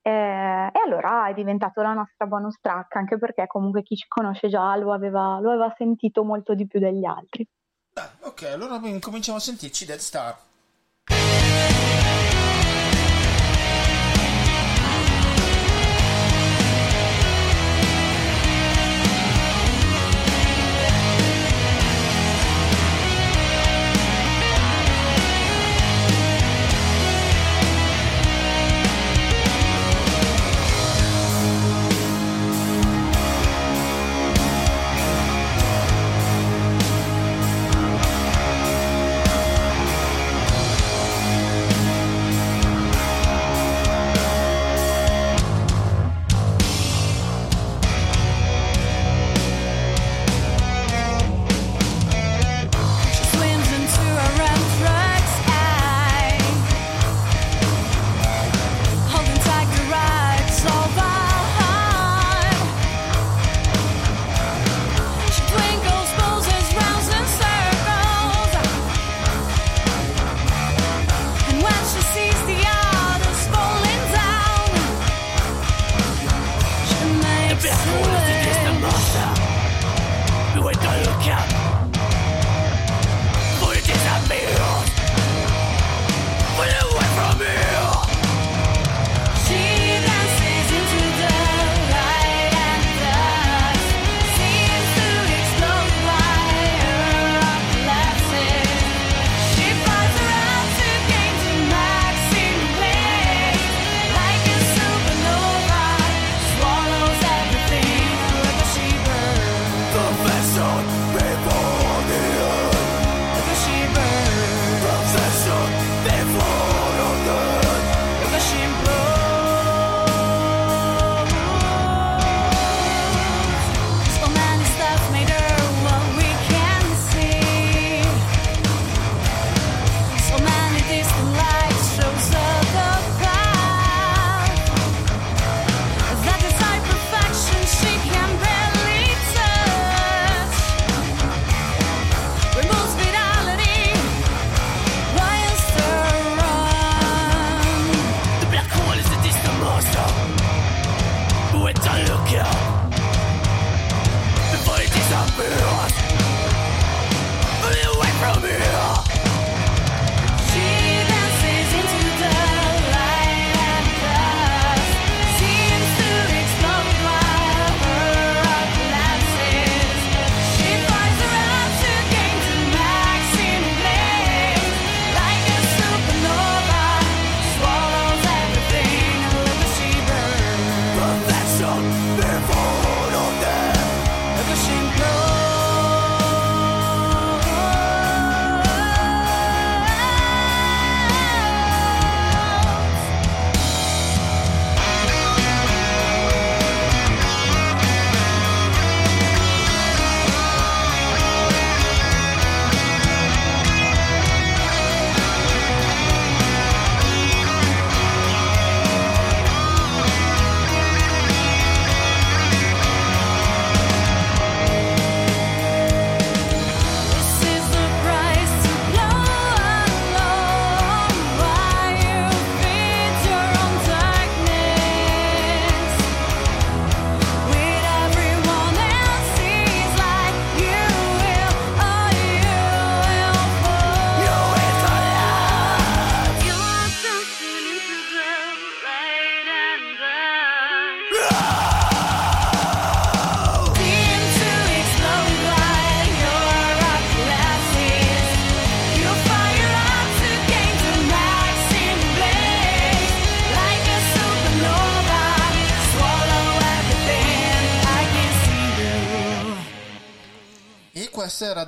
eh, 0.01 0.69
e 0.73 0.79
allora 0.83 1.27
è 1.27 1.33
diventato 1.33 1.81
la 1.81 1.93
nostra 1.93 2.25
bonus 2.25 2.59
track 2.59 2.95
anche 2.95 3.17
perché 3.17 3.45
comunque 3.47 3.83
chi 3.83 3.95
ci 3.95 4.07
conosce 4.07 4.49
già 4.49 4.75
lo 4.75 4.93
aveva, 4.93 5.39
lo 5.39 5.49
aveva 5.49 5.73
sentito 5.77 6.23
molto 6.23 6.55
di 6.55 6.65
più 6.65 6.79
degli 6.79 7.05
altri. 7.05 7.47
Dai, 7.93 8.07
ok, 8.21 8.43
allora 8.53 8.79
cominciamo 8.99 9.37
a 9.37 9.41
sentirci 9.41 9.85
Dead 9.85 9.99
Star. 9.99 10.37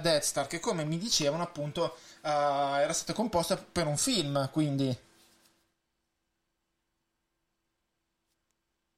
Dead 0.04 0.22
Star, 0.22 0.46
che 0.46 0.60
come 0.60 0.84
mi 0.84 0.98
dicevano 1.00 1.42
appunto 1.42 1.96
uh, 2.22 2.28
era 2.28 2.94
stata 2.94 3.14
composta 3.14 3.58
per 3.58 3.88
un 3.88 3.98
film, 3.98 4.50
quindi... 4.52 4.96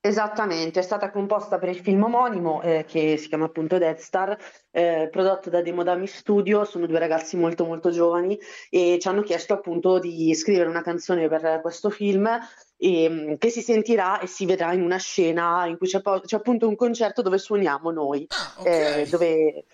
Esattamente, 0.06 0.82
è 0.82 0.84
stata 0.84 1.10
composta 1.10 1.58
per 1.58 1.70
il 1.70 1.80
film 1.80 2.04
omonimo 2.04 2.62
eh, 2.62 2.86
che 2.88 3.18
si 3.18 3.28
chiama 3.28 3.46
appunto 3.46 3.80
Dead 3.80 3.98
Star, 3.98 4.38
eh, 4.70 5.08
prodotto 5.12 5.50
da 5.50 5.64
Demodami 5.64 6.06
Studio, 6.06 6.64
sono 6.64 6.86
due 6.86 7.00
ragazzi 7.00 7.38
molto 7.38 7.66
molto 7.66 7.90
giovani 7.90 8.38
e 8.70 9.00
ci 9.02 9.08
hanno 9.08 9.24
chiesto 9.24 9.54
appunto 9.54 9.98
di 9.98 10.32
scrivere 10.36 10.70
una 10.70 10.84
canzone 10.84 11.28
per 11.28 11.60
questo 11.64 11.90
film 11.90 12.30
e, 12.78 13.10
mm, 13.10 13.34
che 13.38 13.50
si 13.50 13.62
sentirà 13.62 14.20
e 14.20 14.28
si 14.28 14.46
vedrà 14.46 14.74
in 14.74 14.84
una 14.84 14.98
scena 14.98 15.66
in 15.66 15.76
cui 15.76 15.88
c'è, 15.88 16.02
po- 16.02 16.20
c'è 16.20 16.36
appunto 16.36 16.68
un 16.68 16.76
concerto 16.76 17.24
dove 17.24 17.40
suoniamo 17.40 17.90
noi, 17.90 18.28
ah, 18.30 18.62
okay. 18.62 19.02
eh, 19.02 19.10
dove... 19.10 19.66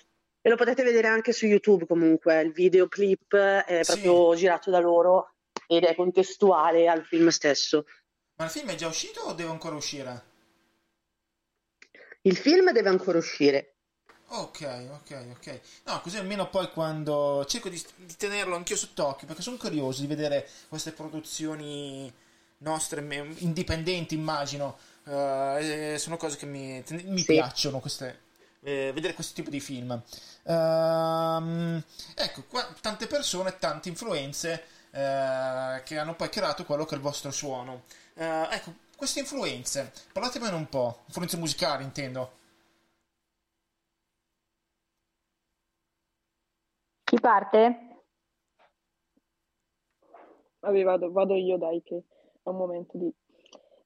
e 0.42 0.50
lo 0.50 0.56
potete 0.56 0.84
vedere 0.84 1.08
anche 1.08 1.34
su 1.34 1.46
YouTube 1.46 1.86
comunque, 1.86 2.42
il 2.42 2.52
videoclip 2.52 3.36
è 3.36 3.82
proprio 3.86 4.34
sì. 4.34 4.40
girato 4.40 4.72
da 4.72 4.80
loro 4.80 5.36
ed 5.68 5.84
è 5.84 5.96
contestuale 5.96 6.88
al 6.88 7.06
film 7.06 7.30
stesso. 7.30 7.86
Ma 8.36 8.46
il 8.46 8.52
film 8.52 8.70
è 8.70 8.76
già 8.76 8.88
uscito 8.88 9.22
o 9.22 9.34
deve 9.34 9.52
ancora 9.52 9.76
uscire? 9.76 10.30
Il 12.24 12.36
film 12.36 12.72
deve 12.72 12.90
ancora 12.90 13.18
uscire. 13.18 13.76
Ok, 14.34 14.88
ok, 14.92 15.26
ok. 15.32 15.60
No, 15.86 16.00
così 16.02 16.18
almeno 16.18 16.50
poi 16.50 16.70
quando 16.70 17.46
cerco 17.48 17.70
di, 17.70 17.84
di 17.98 18.16
tenerlo 18.16 18.56
anch'io 18.56 18.78
sott'occhio, 18.78 19.28
perché 19.28 19.42
sono 19.42 19.58
curioso 19.58 20.02
di 20.02 20.08
vedere 20.08 20.48
queste 20.70 20.92
produzioni 20.92 22.12
nostre, 22.60 23.02
indipendenti, 23.40 24.16
immagino. 24.16 24.78
Uh, 25.04 25.98
sono 25.98 26.18
cose 26.18 26.38
che 26.38 26.46
mi, 26.46 26.84
mi 26.90 27.20
sì. 27.20 27.26
piacciono, 27.26 27.80
queste, 27.80 28.20
eh, 28.62 28.92
vedere 28.94 29.14
questo 29.14 29.34
tipo 29.34 29.50
di 29.50 29.60
film. 29.60 29.92
Uh, 30.44 31.82
ecco, 32.16 32.44
qua, 32.48 32.64
tante 32.82 33.08
persone, 33.08 33.58
tante 33.58 33.90
influenze 33.90 34.64
uh, 34.92 35.84
che 35.84 35.98
hanno 35.98 36.16
poi 36.16 36.30
creato 36.30 36.66
quello 36.66 36.86
che 36.86 36.96
è 36.96 36.98
il 36.98 37.04
vostro 37.04 37.32
suono. 37.32 37.84
Uh, 38.16 38.48
ecco, 38.50 38.74
queste 38.96 39.20
influenze, 39.20 39.92
parlatemene 40.14 40.56
un 40.56 40.68
po', 40.70 41.04
influenze 41.08 41.38
musicali 41.38 41.84
intendo. 41.84 42.40
Chi 47.04 47.20
parte? 47.20 48.04
Vabbè, 50.60 50.84
vado, 50.84 51.12
vado 51.12 51.36
io, 51.36 51.58
dai, 51.58 51.82
che 51.84 51.98
è 51.98 52.50
un 52.50 52.56
momento 52.56 52.98
di... 52.98 53.12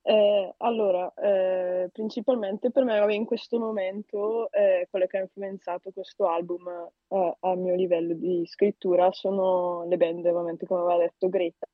Eh, 0.08 0.54
allora, 0.58 1.12
eh, 1.16 1.90
principalmente 1.92 2.70
per 2.70 2.84
me, 2.84 3.12
in 3.16 3.26
questo 3.26 3.58
momento, 3.58 4.52
eh, 4.52 4.86
quello 4.92 5.08
che 5.08 5.18
ha 5.18 5.22
influenzato 5.22 5.92
questo 5.92 6.28
album 6.28 6.68
eh, 7.08 7.38
a 7.40 7.56
mio 7.56 7.74
livello 7.74 8.14
di 8.14 8.46
scrittura 8.46 9.12
sono 9.12 9.84
le 9.88 9.98
band, 9.98 10.24
ovviamente, 10.28 10.68
come 10.68 10.82
aveva 10.82 10.98
detto 11.00 11.28
Greta, 11.28 11.68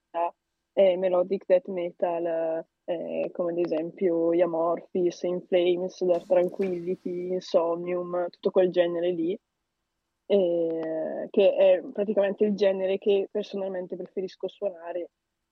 melodic 0.74 1.44
death 1.46 1.67
metal, 1.67 2.65
eh, 2.86 3.30
come 3.34 3.52
ad 3.52 3.58
esempio 3.58 4.34
gli 4.34 4.39
Amorphis, 4.41 5.24
In 5.24 5.41
Flames, 5.41 6.02
Dark 6.06 6.26
Tranquility, 6.26 7.34
Insomnium, 7.34 8.30
tutto 8.30 8.50
quel 8.52 8.72
genere 8.72 9.12
lì, 9.12 9.38
che 10.26 11.30
è 11.56 11.82
praticamente 11.91 12.46
il 12.46 12.56
genere 12.56 12.98
che 12.98 13.28
personalmente 13.30 13.98
preferisco 13.98 14.48
suonare. 14.48 15.10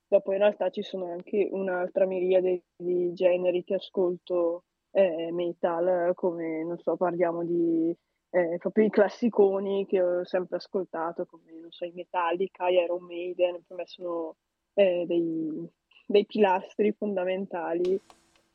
Dopo 0.09 0.31
in 0.31 0.39
realtà 0.39 0.71
ci 0.71 0.81
sono 0.81 1.11
anche 1.11 1.47
un'altra 1.51 2.07
miriade 2.07 2.63
di 2.75 3.13
generi 3.13 3.63
che 3.63 3.75
ascolto 3.75 4.63
eh, 4.89 5.31
metal, 5.31 6.15
come 6.15 6.63
non 6.63 6.79
so, 6.79 6.95
parliamo 6.95 7.45
di 7.45 7.95
eh, 8.31 8.57
proprio 8.57 8.85
i 8.85 8.89
classiconi 8.89 9.85
che 9.85 10.01
ho 10.01 10.25
sempre 10.25 10.57
ascoltato, 10.57 11.27
come 11.27 11.51
non 11.61 11.69
so, 11.69 11.85
i 11.85 11.91
Metallica, 11.93 12.71
gli 12.71 12.75
Iron 12.75 13.03
Maiden, 13.03 13.63
per 13.67 13.77
me 13.77 13.85
sono 13.85 14.35
eh, 14.73 15.03
dei, 15.05 15.69
dei, 16.07 16.25
pilastri 16.25 16.91
fondamentali. 16.91 17.99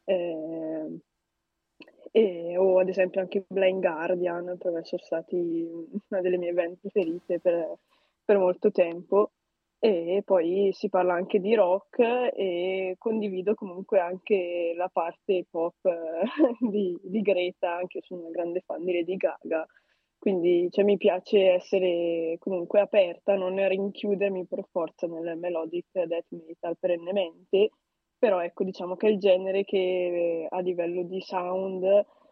Eh, 0.07 0.99
e, 2.11 2.57
o 2.57 2.79
ad 2.81 2.89
esempio 2.89 3.21
anche 3.21 3.45
Blind 3.47 3.81
Guardian, 3.81 4.57
per 4.59 4.73
me 4.73 4.85
sono 4.85 5.03
stati 5.03 5.69
una 6.09 6.21
delle 6.21 6.37
mie 6.37 6.53
band 6.53 6.79
preferite 6.81 7.39
per, 7.39 7.77
per 8.25 8.39
molto 8.39 8.73
tempo. 8.73 9.31
E 9.85 10.23
poi 10.25 10.71
si 10.73 10.89
parla 10.89 11.13
anche 11.13 11.41
di 11.41 11.55
rock 11.55 11.99
e 11.99 12.95
condivido 12.97 13.55
comunque 13.55 14.01
anche 14.01 14.73
la 14.75 14.89
parte 14.89 15.45
pop 15.51 15.77
di, 16.59 16.99
di 17.03 17.21
Greta, 17.21 17.77
anche 17.77 17.99
io 17.99 18.03
sono 18.03 18.23
una 18.23 18.31
grande 18.31 18.63
fan 18.65 18.83
di 18.83 18.95
Lady 18.95 19.17
Gaga 19.17 19.67
quindi 20.25 20.71
cioè, 20.71 20.85
mi 20.85 20.97
piace 20.97 21.51
essere 21.51 22.37
comunque 22.39 22.81
aperta, 22.81 23.35
non 23.35 23.57
rinchiudermi 23.69 24.47
per 24.47 24.65
forza 24.71 25.07
nel 25.07 25.37
melodic 25.37 25.85
death 25.93 26.29
metal 26.31 26.79
perennemente, 26.79 27.73
però 28.17 28.43
ecco 28.43 28.65
diciamo 28.65 28.97
che 28.97 29.09
è 29.09 29.11
il 29.11 29.19
genere 29.19 29.65
che 29.65 30.47
a 30.49 30.61
livello 30.61 31.03
di 31.03 31.21
sound 31.21 31.85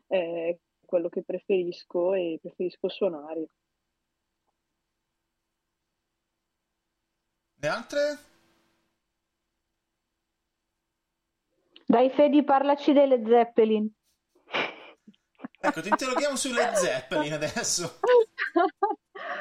è 0.07 0.57
quello 0.87 1.11
che 1.11 1.23
preferisco 1.23 2.15
e 2.15 2.39
preferisco 2.41 2.89
suonare. 2.89 3.49
Le 7.63 7.69
altre? 7.69 8.19
Dai 11.87 12.11
Fedi, 12.11 12.43
parlaci 12.43 12.93
delle 12.93 13.23
Zeppelin. 13.25 13.89
Ecco, 15.61 15.81
ti 15.81 15.89
interroghiamo 15.89 16.35
sulle 16.35 16.71
Zeppelin 16.75 17.35
adesso. 17.35 18.01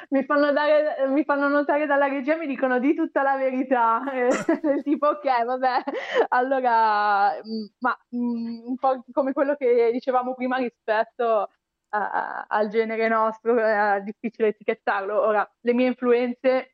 mi, 0.09 0.23
fanno 0.23 0.51
dare, 0.51 1.07
mi 1.07 1.23
fanno 1.23 1.47
notare 1.47 1.87
dalla 1.87 2.07
regia, 2.07 2.35
mi 2.35 2.45
dicono 2.45 2.77
di 2.77 2.93
tutta 2.93 3.23
la 3.23 3.37
verità. 3.37 4.03
Eh, 4.13 4.29
tipo, 4.83 5.07
ok, 5.07 5.43
vabbè, 5.43 5.83
allora, 6.27 7.31
mm, 7.31 7.65
ma 7.79 7.97
mm, 8.15 8.67
un 8.67 8.75
po' 8.75 9.03
come 9.11 9.33
quello 9.33 9.55
che 9.55 9.89
dicevamo 9.91 10.35
prima 10.35 10.57
rispetto 10.57 11.49
a, 11.89 12.45
al 12.47 12.67
genere 12.67 13.07
nostro, 13.07 13.57
è 13.57 13.99
difficile 14.03 14.49
etichettarlo. 14.49 15.19
Ora, 15.19 15.51
le 15.61 15.73
mie 15.73 15.87
influenze, 15.87 16.70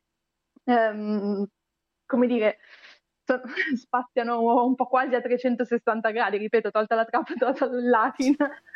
ehm, 0.68 1.46
come 2.06 2.26
dire, 2.26 2.58
spaziano 3.76 4.64
un 4.64 4.74
po' 4.74 4.86
quasi 4.86 5.14
a 5.14 5.20
360 5.20 6.10
gradi, 6.10 6.38
ripeto, 6.38 6.70
tolta 6.70 6.94
la 6.94 7.04
trappa, 7.04 7.34
tolta 7.38 7.64
il 7.66 7.88
latin, 7.88 8.34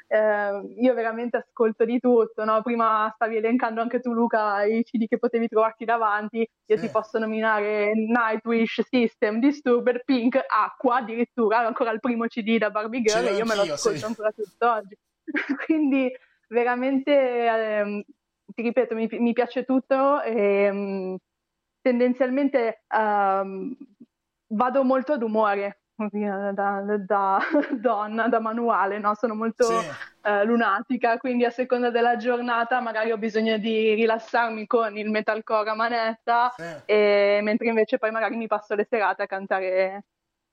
eh, 0.09 0.75
io 0.79 0.95
veramente 0.95 1.39
ascolto 1.39 1.85
di 1.85 1.99
tutto, 1.99 2.45
no? 2.45 2.63
prima 2.63 3.11
stavi 3.15 3.37
elencando 3.37 3.81
anche 3.81 4.01
tu 4.01 4.13
Luca 4.13 4.63
i 4.65 4.83
CD 4.85 5.07
che 5.07 5.19
potevi 5.19 5.49
trovarti 5.49 5.85
davanti, 5.85 6.39
io 6.39 6.77
sì. 6.77 6.87
ti 6.87 6.91
posso 6.91 7.19
nominare 7.19 7.93
Nightwish, 7.95 8.83
System, 8.83 9.39
Disturber, 9.41 10.03
Pink, 10.05 10.39
Acqua 10.47 10.97
addirittura, 10.97 11.67
ancora 11.67 11.91
il 11.91 12.01
primo 12.01 12.27
CD 12.27 12.59
da 12.59 12.71
Barbie 12.71 13.03
Girl 13.03 13.27
e 13.27 13.35
io 13.35 13.45
me 13.45 13.55
lo 13.55 13.63
ascolto 13.63 13.99
sì. 13.99 14.05
ancora 14.05 14.31
tutt'oggi, 14.33 14.97
quindi 15.67 16.11
veramente, 16.49 17.13
eh, 17.13 18.05
ti 18.55 18.63
ripeto, 18.63 18.95
mi, 18.95 19.09
mi 19.11 19.33
piace 19.33 19.65
tutto 19.65 20.21
e 20.21 20.69
um, 20.69 21.17
tendenzialmente 21.83 22.85
um, 22.89 23.77
vado 24.49 24.85
molto 24.85 25.13
ad 25.13 25.23
umore 25.23 25.83
da, 25.95 26.83
da, 26.99 27.39
donna, 27.71 28.29
da 28.29 28.41
manuale, 28.41 28.99
no? 28.99 29.15
sono 29.15 29.35
molto 29.35 29.65
sì. 29.65 29.87
eh, 30.23 30.45
lunatica, 30.45 31.19
quindi 31.19 31.45
a 31.45 31.51
seconda 31.51 31.91
della 31.91 32.17
giornata 32.17 32.81
magari 32.81 33.13
ho 33.13 33.19
bisogno 33.19 33.59
di 33.59 33.95
rilassarmi 33.95 34.67
con 34.67 34.97
il 34.97 35.11
metalcore 35.11 35.71
a 35.71 35.75
manetta, 35.75 36.53
sì. 36.57 36.65
e, 36.87 37.41
mentre 37.43 37.69
invece 37.69 37.99
poi 37.99 38.11
magari 38.11 38.37
mi 38.37 38.47
passo 38.47 38.75
le 38.75 38.87
serate 38.89 39.23
a 39.23 39.27
cantare 39.27 40.05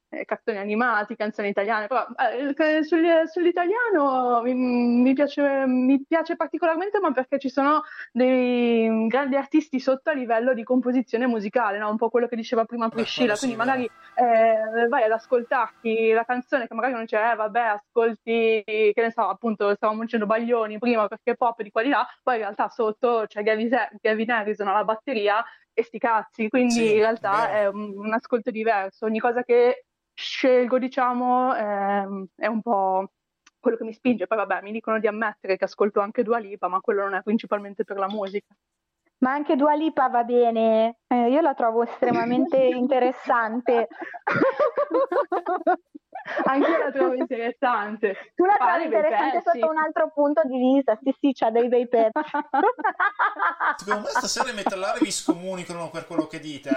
eh, 0.09 0.25
cartoni 0.25 0.57
animati, 0.57 1.15
canzoni 1.15 1.49
italiane, 1.49 1.87
però 1.87 2.05
eh, 2.33 2.83
sull'italiano 2.83 4.41
mi, 4.41 4.53
mi, 4.53 5.13
piace, 5.13 5.65
mi, 5.67 6.03
piace, 6.03 6.35
particolarmente, 6.35 6.99
ma 6.99 7.11
perché 7.11 7.37
ci 7.37 7.49
sono 7.49 7.83
dei 8.11 9.07
grandi 9.07 9.35
artisti 9.35 9.79
sotto 9.79 10.09
a 10.09 10.13
livello 10.13 10.53
di 10.53 10.63
composizione 10.63 11.27
musicale, 11.27 11.77
no? 11.77 11.89
un 11.89 11.97
po' 11.97 12.09
quello 12.09 12.27
che 12.27 12.35
diceva 12.35 12.65
prima 12.65 12.89
Priscilla, 12.89 13.37
quindi 13.37 13.55
magari 13.55 13.83
eh, 13.83 14.87
vai 14.87 15.03
ad 15.03 15.11
ascoltarti 15.11 16.11
la 16.11 16.25
canzone 16.25 16.67
che 16.67 16.73
magari 16.73 16.93
non 16.93 17.05
c'è, 17.05 17.31
eh, 17.31 17.35
vabbè, 17.35 17.59
ascolti, 17.59 18.63
che 18.65 18.93
ne 18.95 19.11
so, 19.11 19.21
appunto 19.21 19.73
stavamo 19.75 20.01
dicendo 20.01 20.25
Baglioni 20.25 20.79
prima 20.79 21.07
perché 21.07 21.35
pop 21.35 21.61
di 21.61 21.69
qualità, 21.69 22.07
poi 22.23 22.35
in 22.35 22.41
realtà 22.41 22.67
sotto 22.69 23.25
c'è 23.27 23.43
Gavin, 23.43 23.69
Gavin 24.01 24.31
Harrison 24.31 24.67
alla 24.67 24.83
batteria 24.83 25.43
e 25.71 25.83
sti 25.83 25.99
cazzi, 25.99 26.49
quindi 26.49 26.73
sì, 26.73 26.93
in 26.93 26.99
realtà 26.99 27.51
è 27.51 27.67
un, 27.67 27.93
un 27.95 28.13
ascolto 28.13 28.51
diverso, 28.51 29.05
ogni 29.05 29.19
cosa 29.19 29.43
che 29.43 29.85
scelgo, 30.19 30.77
diciamo, 30.79 31.55
ehm, 31.55 32.25
è 32.35 32.47
un 32.47 32.61
po' 32.61 33.11
quello 33.59 33.77
che 33.77 33.85
mi 33.85 33.93
spinge. 33.93 34.27
Poi 34.27 34.37
vabbè, 34.37 34.61
mi 34.61 34.71
dicono 34.71 34.99
di 34.99 35.07
ammettere 35.07 35.57
che 35.57 35.63
ascolto 35.63 36.01
anche 36.01 36.23
Dua 36.23 36.39
Lipa, 36.39 36.67
ma 36.67 36.81
quello 36.81 37.03
non 37.03 37.15
è 37.15 37.21
principalmente 37.21 37.83
per 37.85 37.97
la 37.97 38.07
musica. 38.07 38.53
Ma 39.19 39.31
anche 39.31 39.55
Dua 39.55 39.75
Lipa 39.75 40.07
va 40.07 40.23
bene, 40.23 40.99
eh, 41.07 41.29
io 41.29 41.41
la 41.41 41.53
trovo 41.53 41.83
estremamente 41.83 42.57
interessante. 42.75 43.87
Anche 46.43 46.69
io 46.69 46.77
la 46.77 46.91
trovo 46.91 47.13
interessante. 47.13 48.33
Tu 48.35 48.45
la 48.45 48.57
trovi 48.57 48.83
interessante 48.83 49.41
sotto 49.41 49.69
un 49.69 49.77
altro 49.77 50.11
punto 50.13 50.41
di 50.43 50.57
vista. 50.57 50.97
Sì, 51.01 51.15
sì, 51.17 51.31
c'ha 51.33 51.49
dei 51.49 51.67
bei 51.69 51.87
pezzi. 51.87 52.11
Secondo 53.77 54.01
me 54.01 54.09
stasera 54.09 54.49
i 54.49 54.53
metallari 54.53 54.99
vi 55.01 55.11
scomunicano 55.11 55.89
per 55.89 56.05
quello 56.05 56.27
che 56.27 56.39
dite. 56.39 56.69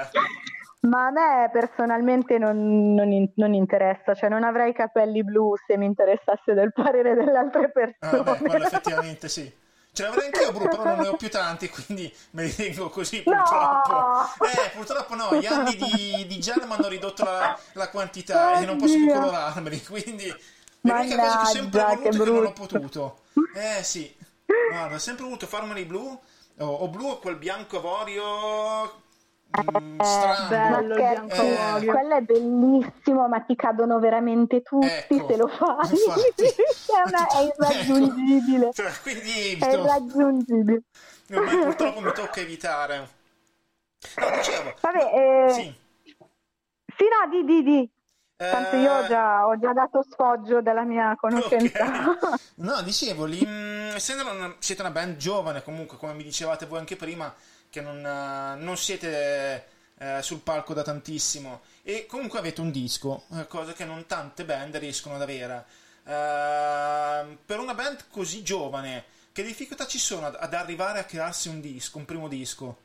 Ma 0.82 1.06
a 1.06 1.10
me 1.10 1.50
personalmente 1.52 2.38
non, 2.38 2.94
non, 2.94 3.30
non, 3.36 3.54
interessa, 3.54 4.14
cioè 4.14 4.28
non 4.28 4.42
avrei 4.42 4.72
capelli 4.72 5.22
blu 5.22 5.54
se 5.64 5.76
mi 5.76 5.86
interessasse 5.86 6.54
del 6.54 6.72
parere 6.72 7.14
delle 7.14 7.36
altre 7.36 7.70
persone. 7.70 8.22
Ah, 8.22 8.22
beh, 8.22 8.38
quello 8.38 8.64
effettivamente 8.64 9.28
sì. 9.28 9.60
Ce 9.94 10.02
l'avrei 10.02 10.24
anch'io 10.26 10.52
blu, 10.52 10.68
però 10.68 10.84
non 10.84 10.98
ne 11.00 11.08
ho 11.08 11.16
più 11.16 11.28
tanti, 11.28 11.68
quindi 11.68 12.12
me 12.30 12.44
li 12.44 12.54
tengo 12.54 12.88
così 12.88 13.22
purtroppo. 13.22 13.92
No! 13.92 14.26
Eh, 14.40 14.70
purtroppo 14.74 15.14
no, 15.14 15.36
gli 15.36 15.46
anni 15.46 15.76
di, 15.76 16.26
di 16.26 16.42
mi 16.66 16.72
hanno 16.72 16.88
ridotto 16.88 17.24
la, 17.24 17.56
la 17.74 17.90
quantità 17.90 18.52
oh, 18.52 18.60
e 18.60 18.64
non 18.64 18.78
posso 18.78 18.94
più 18.94 19.12
colorarmeli, 19.12 19.82
quindi 19.84 20.34
l'unica 20.80 21.16
cosa 21.16 21.36
che 21.36 21.42
ho 21.42 21.44
sempre 21.44 21.80
voluto 21.80 22.08
che, 22.08 22.08
che 22.08 22.24
non 22.24 22.46
ho 22.46 22.52
potuto. 22.52 23.18
Eh 23.54 23.82
sì, 23.82 24.16
guarda, 24.70 24.94
ho 24.94 24.98
sempre 24.98 25.24
voluto 25.24 25.46
farmeli 25.46 25.84
blu, 25.84 26.18
o, 26.58 26.66
o 26.66 26.88
blu 26.88 27.08
o 27.08 27.18
quel 27.18 27.36
bianco 27.36 27.76
avorio 27.76 29.01
strano. 29.52 30.48
Bello, 30.48 30.94
eh, 30.96 31.84
quello 31.84 32.16
è 32.16 32.20
bellissimo, 32.22 33.28
ma 33.28 33.40
ti 33.40 33.54
cadono 33.54 33.98
veramente 33.98 34.62
tutti 34.62 34.86
ecco, 34.86 35.26
se 35.28 35.36
lo 35.36 35.48
fai. 35.48 35.88
è, 36.36 37.02
una, 37.06 37.26
è, 37.28 37.52
irraggiungibile. 37.54 38.64
Ecco. 38.66 38.72
Cioè, 38.72 38.92
quindi 39.02 39.58
è 39.60 39.72
irraggiungibile. 39.72 40.82
Purtroppo 41.26 42.00
mi 42.00 42.12
tocca 42.12 42.40
evitare. 42.40 43.08
No, 44.16 44.30
dicevo. 44.36 44.74
Vabbè, 44.80 45.10
eh... 45.14 45.50
sì. 45.52 45.74
sì, 46.96 47.04
no, 47.04 47.30
di, 47.30 47.44
di, 47.44 47.62
di. 47.62 47.90
Tanto 48.50 48.76
io 48.76 48.92
ho 48.92 49.06
già, 49.06 49.46
ho 49.46 49.56
già, 49.58 49.72
dato 49.72 50.02
sfoggio 50.02 50.60
della 50.62 50.82
mia 50.82 51.14
conoscenza. 51.16 51.84
Okay. 51.84 52.38
No, 52.62 52.82
dicevo, 52.82 53.24
lì, 53.24 53.40
essendo 53.94 54.28
una, 54.28 54.54
siete 54.58 54.82
una 54.82 54.90
band 54.90 55.16
giovane, 55.16 55.62
comunque, 55.62 55.96
come 55.96 56.12
mi 56.12 56.22
dicevate 56.22 56.66
voi 56.66 56.78
anche 56.78 56.96
prima, 56.96 57.32
che 57.72 57.80
non, 57.80 58.04
eh, 58.04 58.62
non 58.62 58.76
siete 58.76 59.64
eh, 59.96 60.20
sul 60.20 60.42
palco 60.42 60.74
da 60.74 60.82
tantissimo 60.82 61.62
e 61.82 62.04
comunque 62.06 62.38
avete 62.38 62.60
un 62.60 62.70
disco, 62.70 63.22
eh, 63.32 63.46
cosa 63.46 63.72
che 63.72 63.86
non 63.86 64.04
tante 64.06 64.44
band 64.44 64.76
riescono 64.76 65.14
ad 65.14 65.22
avere. 65.22 65.64
Uh, 66.04 67.38
per 67.46 67.60
una 67.60 67.74
band 67.74 68.08
così 68.10 68.42
giovane, 68.42 69.04
che 69.32 69.42
difficoltà 69.44 69.86
ci 69.86 69.98
sono 69.98 70.26
ad, 70.26 70.36
ad 70.38 70.52
arrivare 70.52 70.98
a 70.98 71.04
crearsi 71.04 71.48
un 71.48 71.60
disco, 71.60 71.96
un 71.96 72.04
primo 72.04 72.28
disco? 72.28 72.76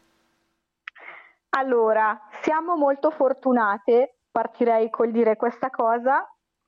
Allora, 1.49 2.17
siamo 2.43 2.77
molto 2.77 3.09
fortunate, 3.09 4.19
partirei 4.31 4.89
col 4.89 5.11
dire 5.11 5.35
questa 5.35 5.69
cosa, 5.69 6.25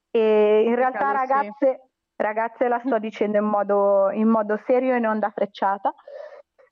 e 0.10 0.64
in 0.66 0.76
realtà 0.76 1.12
ragazze, 1.12 1.90
ragazze 2.16 2.68
la 2.68 2.82
sto 2.84 2.98
dicendo 3.00 3.38
in 3.38 3.46
modo, 3.46 4.10
in 4.12 4.28
modo 4.28 4.60
serio 4.66 4.96
e 4.96 5.00
non 5.00 5.20
da 5.20 5.30
frecciata. 5.30 5.94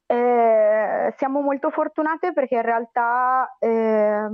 Eh, 0.09 1.13
siamo 1.17 1.41
molto 1.41 1.69
fortunate 1.69 2.31
perché 2.31 2.55
in 2.55 2.61
realtà 2.61 3.57
eh, 3.59 4.25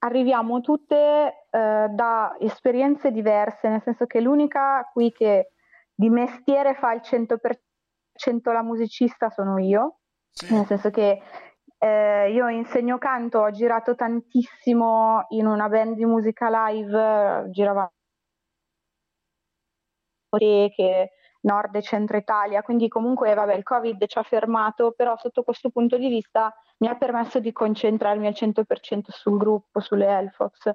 arriviamo 0.00 0.60
tutte 0.60 1.46
eh, 1.50 1.86
da 1.88 2.36
esperienze 2.38 3.10
diverse, 3.10 3.68
nel 3.68 3.82
senso 3.82 4.04
che 4.06 4.20
l'unica 4.20 4.88
qui 4.92 5.10
che 5.10 5.52
di 5.94 6.10
mestiere 6.10 6.74
fa 6.74 6.92
il 6.92 7.00
100% 7.02 8.52
la 8.52 8.62
musicista 8.62 9.30
sono 9.30 9.58
io, 9.58 10.00
sì. 10.30 10.52
nel 10.52 10.66
senso 10.66 10.90
che 10.90 11.22
eh, 11.78 12.30
io 12.30 12.48
insegno 12.48 12.98
canto, 12.98 13.38
ho 13.40 13.50
girato 13.50 13.94
tantissimo 13.94 15.26
in 15.30 15.46
una 15.46 15.68
band 15.68 15.96
di 15.96 16.04
musica 16.04 16.48
live, 16.50 17.50
giravamo 17.50 17.90
che 20.30 21.10
nord 21.42 21.74
e 21.74 21.82
centro 21.82 22.16
Italia, 22.16 22.62
quindi 22.62 22.88
comunque 22.88 23.34
vabbè, 23.34 23.54
il 23.54 23.62
Covid 23.62 24.04
ci 24.06 24.18
ha 24.18 24.22
fermato, 24.22 24.92
però 24.96 25.16
sotto 25.16 25.42
questo 25.42 25.70
punto 25.70 25.96
di 25.96 26.08
vista 26.08 26.52
mi 26.78 26.88
ha 26.88 26.96
permesso 26.96 27.40
di 27.40 27.52
concentrarmi 27.52 28.26
al 28.26 28.34
100% 28.34 29.04
sul 29.08 29.38
gruppo, 29.38 29.80
sulle 29.80 30.06
Elfox. 30.06 30.74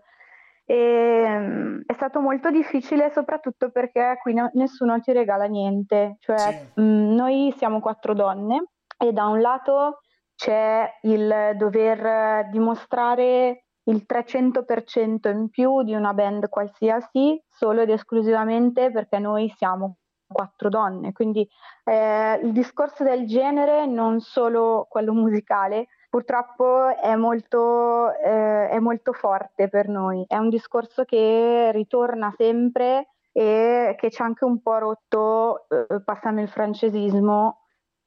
E, 0.66 1.24
um, 1.26 1.82
è 1.86 1.94
stato 1.94 2.20
molto 2.20 2.52
difficile 2.52 3.10
soprattutto 3.12 3.70
perché 3.70 4.18
qui 4.22 4.34
no, 4.34 4.50
nessuno 4.54 5.00
ti 5.00 5.14
regala 5.14 5.46
niente, 5.46 6.18
cioè 6.20 6.38
sì. 6.38 6.82
mh, 6.82 6.84
mm, 6.84 7.16
noi 7.16 7.54
siamo 7.56 7.80
quattro 7.80 8.14
donne 8.14 8.72
e 8.98 9.14
da 9.14 9.28
un 9.28 9.40
lato 9.40 10.00
c'è 10.36 10.88
il 11.04 11.56
dover 11.56 12.50
dimostrare 12.50 13.64
il 13.84 14.06
300% 14.06 15.32
in 15.32 15.50
più 15.50 15.84
di 15.84 15.94
una 15.94 16.14
band 16.14 16.50
qualsiasi 16.50 17.42
solo 17.50 17.82
ed 17.82 17.90
esclusivamente 17.90 18.92
perché 18.92 19.20
noi 19.20 19.50
siamo 19.56 19.98
quattro 20.28 20.70
donne, 20.70 21.14
quindi 21.14 21.48
eh, 21.84 22.40
il 22.44 22.52
discorso 22.52 23.04
del 23.04 23.26
genere, 23.26 23.86
non 23.86 24.20
solo 24.20 24.86
quello 24.90 25.14
musicale, 25.14 25.88
purtroppo 26.10 26.96
è 26.96 27.16
molto, 27.16 28.14
eh, 28.14 28.70
è 28.70 28.80
molto 28.80 29.14
forte 29.14 29.70
per 29.70 29.88
noi, 29.88 30.26
è 30.28 30.38
un 30.38 30.50
discorso 30.50 31.04
che 31.04 31.72
ritorna 31.72 32.34
sempre 32.38 33.10
e 33.32 33.96
che 33.98 34.10
ci 34.10 34.22
ha 34.22 34.26
anche 34.26 34.46
un 34.46 34.62
po' 34.62 34.78
rotto, 34.78 35.68
eh, 35.70 36.02
passami 36.04 36.42
il 36.42 36.50
francesismo, 36.50 37.66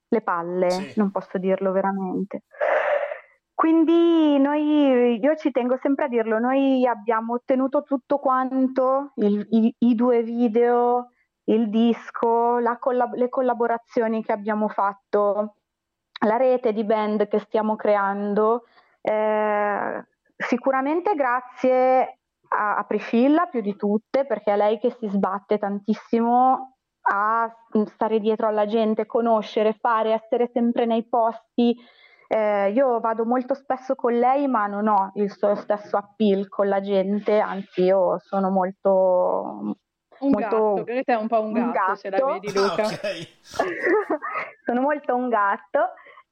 le 0.09 0.23
palle, 0.23 0.71
sì. 0.71 0.93
non 0.97 1.11
posso 1.11 1.39
dirlo 1.39 1.73
veramente. 1.73 2.43
Quindi 3.55 4.39
noi, 4.39 5.21
io 5.21 5.37
ci 5.37 5.51
tengo 5.51 5.79
sempre 5.83 6.07
a 6.07 6.09
dirlo, 6.09 6.39
noi 6.39 6.87
abbiamo 6.87 7.35
ottenuto 7.35 7.83
tutto 7.83 8.19
quanto, 8.19 9.13
il, 9.17 9.47
i, 9.51 9.75
i, 9.81 9.95
due 9.95 10.23
video, 10.23 11.11
il 11.45 11.69
disco, 11.69 12.59
collab- 12.79 13.15
le 13.15 13.29
collaborazioni 13.29 14.23
che 14.25 14.33
abbiamo 14.33 14.69
fatto, 14.69 15.55
la 16.27 16.37
rete 16.37 16.73
di 16.73 16.85
band 16.85 17.29
che 17.29 17.39
stiamo 17.39 17.77
creando, 17.77 18.65
eh, 19.01 20.05
sicuramente 20.37 21.15
grazie 21.15 22.19
a, 22.49 22.77
a 22.77 22.85
Priscilla 22.85 23.47
più 23.47 23.61
di 23.61 23.77
tutte, 23.77 24.27
perché 24.27 24.53
è 24.53 24.57
lei 24.57 24.79
che 24.79 24.91
si 24.99 25.09
sbatte 25.09 25.59
tantissimo 25.59 26.77
a 27.03 27.51
stare 27.87 28.21
dietro 28.21 28.47
alla 28.47 28.67
gente, 28.67 29.07
conoscere, 29.07 29.73
fare, 29.73 30.13
essere 30.13 30.51
sempre 30.53 30.85
nei 30.85 31.09
posti. 31.09 31.77
Eh, 32.29 32.71
io 32.71 33.01
vado 33.01 33.25
molto 33.25 33.55
spesso 33.55 33.95
con 33.97 34.13
lei, 34.13 34.47
ma 34.47 34.67
non 34.67 34.87
ho 34.87 35.11
il 35.15 35.33
suo 35.33 35.55
stesso 35.57 35.97
appeal 35.97 36.49
con 36.49 36.69
la 36.69 36.81
gente, 36.81 37.41
anzi 37.41 37.83
io 37.83 38.19
sono 38.21 38.51
molto 38.51 39.79
un 40.21 40.31
molto... 40.31 40.75
gatto, 40.75 40.85
Greta 40.85 41.13
è 41.13 41.17
un 41.17 41.29
po' 41.29 41.41
un 41.43 41.53
gatto, 41.53 41.67
un 41.67 41.73
gatto. 41.73 41.95
se 41.95 42.11
la 42.11 42.25
vedi 42.25 42.53
Luca. 42.53 42.83
Ah, 42.83 42.87
okay. 42.93 43.29
Sono 44.65 44.81
molto 44.81 45.15
un 45.15 45.29
gatto, 45.29 45.81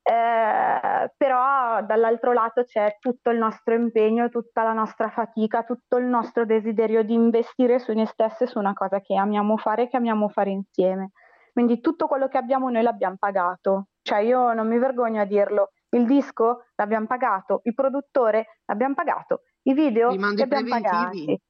eh, 0.03 1.13
però 1.17 1.83
dall'altro 1.85 2.33
lato 2.33 2.65
c'è 2.65 2.97
tutto 2.99 3.31
il 3.31 3.39
nostro 3.39 3.75
impegno, 3.75 4.29
tutta 4.31 4.63
la 4.63 4.73
nostra 4.73 5.11
fatica, 5.11 5.65
tutto 5.65 5.97
il 5.99 6.07
nostro 6.07 6.47
desiderio 6.47 7.03
di 7.03 7.15
investire 7.15 7.79
su 7.79 7.93
noi 7.93 8.07
stesse, 8.07 8.47
su 8.47 8.59
una 8.59 8.73
cosa 8.73 9.01
che 9.01 9.15
amiamo 9.15 9.57
fare 9.57 9.83
e 9.83 9.89
che 9.89 9.97
amiamo 9.97 10.29
fare 10.29 10.51
insieme. 10.51 11.11
Quindi 11.53 11.81
tutto 11.81 12.07
quello 12.07 12.29
che 12.29 12.39
abbiamo 12.39 12.71
noi 12.71 12.83
l'abbiamo 12.83 13.17
pagato, 13.19 13.89
cioè 14.03 14.21
io 14.21 14.53
non 14.53 14.69
mi 14.69 14.79
vergogno 14.79 15.21
a 15.21 15.25
dirlo, 15.25 15.73
il 15.91 16.07
disco 16.07 16.67
l'abbiamo 16.77 17.07
pagato, 17.07 17.61
il 17.65 17.75
produttore 17.75 18.61
l'abbiamo 18.67 18.95
pagato, 18.95 19.43
i 19.63 19.75
video 19.75 20.11
li 20.11 20.43
abbiamo 20.43 20.69
pagati. 20.69 21.41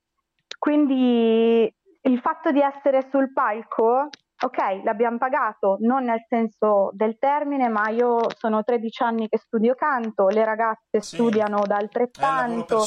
Quindi 0.59 1.73
il 2.03 2.21
fatto 2.21 2.51
di 2.51 2.61
essere 2.61 3.09
sul 3.11 3.33
palco, 3.33 4.09
ok, 4.41 4.85
l'abbiamo 4.85 5.19
pagato, 5.19 5.77
non 5.81 6.05
nel 6.05 6.25
senso 6.29 6.91
del 6.93 7.19
termine, 7.19 7.69
ma 7.69 7.89
io 7.89 8.21
sono 8.37 8.63
13 8.63 9.03
anni 9.03 9.29
che 9.29 9.39
studio 9.39 9.75
canto, 9.75 10.29
le 10.29 10.45
ragazze 10.45 11.01
sì. 11.01 11.17
studiano 11.17 11.65
da 11.67 11.77
altrettanto. 11.77 12.85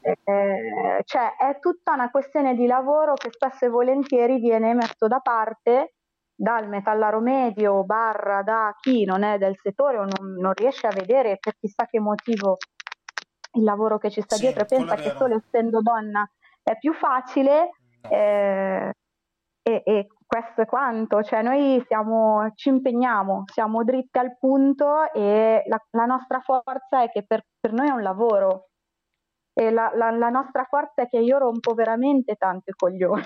È 0.00 0.12
eh, 0.24 1.02
cioè, 1.04 1.36
è 1.36 1.58
tutta 1.60 1.92
una 1.92 2.10
questione 2.10 2.54
di 2.54 2.66
lavoro 2.66 3.14
che 3.14 3.30
spesso 3.30 3.66
e 3.66 3.68
volentieri 3.68 4.38
viene 4.38 4.72
messo 4.74 5.06
da 5.06 5.20
parte 5.20 5.92
dal 6.40 6.68
metallaro 6.68 7.18
medio 7.18 7.82
barra 7.82 8.42
da 8.42 8.72
chi 8.80 9.04
non 9.04 9.24
è 9.24 9.38
del 9.38 9.58
settore 9.60 9.98
o 9.98 10.04
non, 10.04 10.34
non 10.38 10.52
riesce 10.52 10.86
a 10.86 10.92
vedere 10.94 11.36
per 11.40 11.56
chissà 11.58 11.84
che 11.86 11.98
motivo 11.98 12.58
il 13.54 13.64
lavoro 13.64 13.98
che 13.98 14.08
ci 14.08 14.20
sta 14.20 14.36
sì, 14.36 14.42
dietro 14.42 14.62
e 14.62 14.66
pensa 14.66 14.94
che 14.94 15.14
solo 15.18 15.34
essendo 15.34 15.80
donna 15.80 16.30
è 16.62 16.78
più 16.78 16.92
facile 16.92 17.70
eh, 18.10 18.92
e, 19.62 19.82
e, 19.84 20.06
questo 20.26 20.62
è 20.62 20.66
quanto, 20.66 21.22
cioè 21.22 21.42
noi 21.42 21.82
siamo, 21.86 22.52
ci 22.54 22.68
impegniamo, 22.68 23.44
siamo 23.46 23.82
dritti 23.82 24.18
al 24.18 24.36
punto 24.38 25.10
e 25.12 25.62
la, 25.66 25.82
la 25.92 26.04
nostra 26.04 26.40
forza 26.40 27.02
è 27.02 27.10
che 27.10 27.24
per, 27.24 27.44
per, 27.58 27.72
noi 27.72 27.88
è 27.88 27.92
un 27.92 28.02
lavoro. 28.02 28.68
E 29.54 29.70
la, 29.70 29.90
la, 29.94 30.10
la, 30.10 30.28
nostra 30.28 30.64
forza 30.64 31.02
è 31.02 31.08
che 31.08 31.18
io 31.18 31.38
rompo 31.38 31.72
veramente 31.74 32.34
tanto 32.34 32.70
i 32.70 32.74
coglioni. 32.74 33.24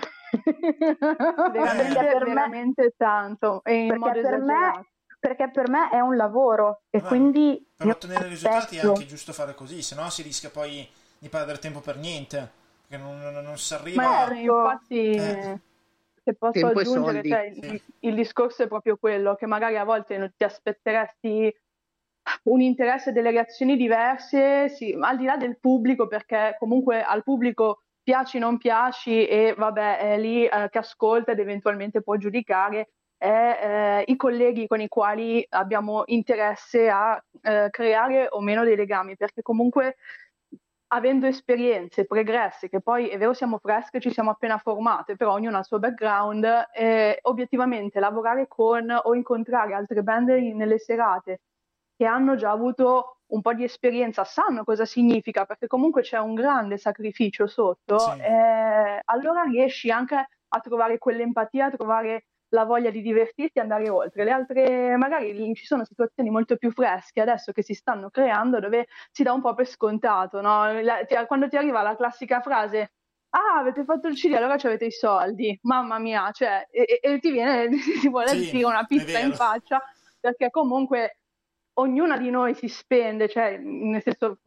veramente, 1.53 2.07
per 2.07 2.25
veramente 2.25 2.83
me, 2.83 2.95
tanto 2.97 3.61
e 3.65 3.87
in 3.87 3.97
modo 3.97 4.21
per 4.21 4.41
me, 4.41 4.87
perché 5.19 5.51
per 5.51 5.69
me 5.69 5.91
è 5.91 6.01
un 6.01 6.17
lavoro 6.17 6.83
e 6.89 6.99
Vabbè, 6.99 7.09
quindi... 7.09 7.69
Per 7.77 7.89
ottenere 7.89 8.29
risultati 8.29 8.79
è 8.79 8.81
anche 8.81 9.07
giusto 9.07 9.33
fare 9.33 9.55
così, 9.55 9.83
se 9.83 9.95
no 9.95 10.09
si 10.09 10.23
rischia 10.23 10.51
poi 10.51 10.89
di 11.19 11.29
perdere 11.29 11.59
tempo 11.59 11.81
per 11.81 11.97
niente 11.97 12.61
che 12.93 12.99
non, 12.99 13.19
non 13.43 13.57
si 13.57 13.73
arriva... 13.73 14.03
Ma 14.03 14.25
ecco, 14.25 14.35
infatti... 14.35 15.11
Eh. 15.13 15.61
Se 16.25 16.35
posso 16.35 16.53
Tempo 16.53 16.79
aggiungere, 16.79 17.27
cioè, 17.27 17.51
sì. 17.53 17.67
il, 17.67 17.83
il 18.01 18.15
discorso 18.15 18.63
è 18.63 18.69
proprio 18.69 18.97
quello, 18.97 19.35
che 19.35 19.47
magari 19.47 19.77
a 19.77 19.83
volte 19.83 20.19
non 20.19 20.33
ti 20.37 20.45
aspetteresti 20.45 21.53
un 22.45 22.61
interesse 22.61 23.11
delle 23.11 23.33
reazioni 23.33 23.77
diverse, 23.77 24.69
sì, 24.69 24.97
al 25.01 25.17
di 25.17 25.25
là 25.25 25.37
del 25.37 25.59
pubblico, 25.59 26.07
perché 26.07 26.55
comunque 26.61 27.03
al 27.03 27.25
pubblico 27.25 27.83
piaci 28.01 28.37
o 28.37 28.41
non 28.41 28.59
piaci 28.59 29.27
e 29.27 29.55
vabbè, 29.57 29.99
è 29.99 30.19
lì 30.19 30.47
eh, 30.47 30.69
che 30.71 30.79
ascolta 30.79 31.33
ed 31.33 31.41
eventualmente 31.41 32.03
può 32.03 32.15
giudicare, 32.17 32.91
è 33.17 34.05
eh, 34.07 34.13
i 34.13 34.15
colleghi 34.15 34.69
con 34.69 34.81
i 34.81 34.87
quali 34.87 35.45
abbiamo 35.51 36.05
interesse 36.07 36.89
a 36.89 37.21
eh, 37.41 37.67
creare 37.71 38.29
o 38.31 38.41
meno 38.41 38.63
dei 38.63 38.77
legami, 38.77 39.17
perché 39.17 39.43
comunque 39.43 39.97
avendo 40.95 41.27
esperienze 41.27 42.05
pregresse, 42.05 42.69
che 42.69 42.81
poi 42.81 43.09
è 43.09 43.17
vero 43.17 43.33
siamo 43.33 43.59
fresche, 43.59 44.01
ci 44.01 44.11
siamo 44.11 44.31
appena 44.31 44.59
formate, 44.59 45.17
però 45.17 45.33
ognuno 45.33 45.57
ha 45.57 45.61
il 45.61 45.65
suo 45.65 45.79
background, 45.79 46.45
eh, 46.75 47.19
obiettivamente 47.23 47.99
lavorare 47.99 48.47
con 48.47 48.91
o 49.03 49.15
incontrare 49.15 49.75
altre 49.75 50.03
band 50.03 50.29
nelle 50.29 50.79
serate 50.79 51.41
che 51.97 52.05
hanno 52.05 52.37
già 52.37 52.51
avuto 52.51 53.21
un 53.33 53.41
po' 53.41 53.55
di 53.55 53.65
esperienza, 53.65 54.25
sanno 54.25 54.65
cosa 54.65 54.85
significa, 54.85 55.47
perché 55.47 55.67
comunque 55.67 56.03
c'è 56.03 56.19
un 56.19 56.35
grande 56.35 56.77
sacrificio 56.77 57.47
sotto, 57.47 57.99
sì. 57.99 58.21
eh, 58.21 59.01
allora 59.05 59.43
riesci 59.45 59.91
anche 59.91 60.17
a 60.17 60.61
trovare 60.61 60.99
quell'empatia, 60.99 61.67
a 61.67 61.71
trovare 61.71 62.27
la 62.53 62.65
voglia 62.65 62.91
di 62.91 63.03
divertirti 63.03 63.59
e 63.59 63.63
andare 63.63 63.89
oltre. 63.89 64.25
Le 64.25 64.31
altre, 64.31 64.97
magari 64.97 65.55
ci 65.55 65.65
sono 65.65 65.85
situazioni 65.85 66.31
molto 66.31 66.57
più 66.57 66.71
fresche 66.71 67.21
adesso 67.21 67.53
che 67.53 67.63
si 67.63 67.75
stanno 67.75 68.11
creando 68.11 68.61
dove 68.61 68.87
si 69.11 69.23
dà 69.23 69.33
un 69.33 69.41
po' 69.41 69.55
per 69.55 69.67
scontato, 69.67 70.41
no? 70.41 70.81
la, 70.81 71.05
ti, 71.05 71.15
quando 71.27 71.49
ti 71.49 71.57
arriva 71.57 71.83
la 71.83 71.97
classica 71.97 72.41
frase 72.41 72.93
ah, 73.35 73.59
avete 73.61 73.85
fatto 73.85 74.09
il 74.09 74.15
CD, 74.15 74.35
allora 74.35 74.55
avete 74.55 74.87
i 74.87 74.91
soldi, 74.91 75.59
mamma 75.63 75.99
mia, 75.99 76.31
cioè, 76.33 76.67
e, 76.71 77.01
e 77.01 77.19
ti 77.19 77.31
viene, 77.31 77.69
ti 78.01 78.09
vuole 78.09 78.29
sì, 78.29 78.51
dire 78.51 78.65
una 78.65 78.85
pizza 78.85 79.19
in 79.19 79.33
faccia, 79.33 79.83
perché 80.21 80.51
comunque 80.51 81.19
ognuna 81.75 82.19
di 82.19 82.31
noi 82.31 82.55
si 82.55 82.69
spende, 82.69 83.29
cioè, 83.29 83.57
nel 83.57 84.03
senso 84.03 84.41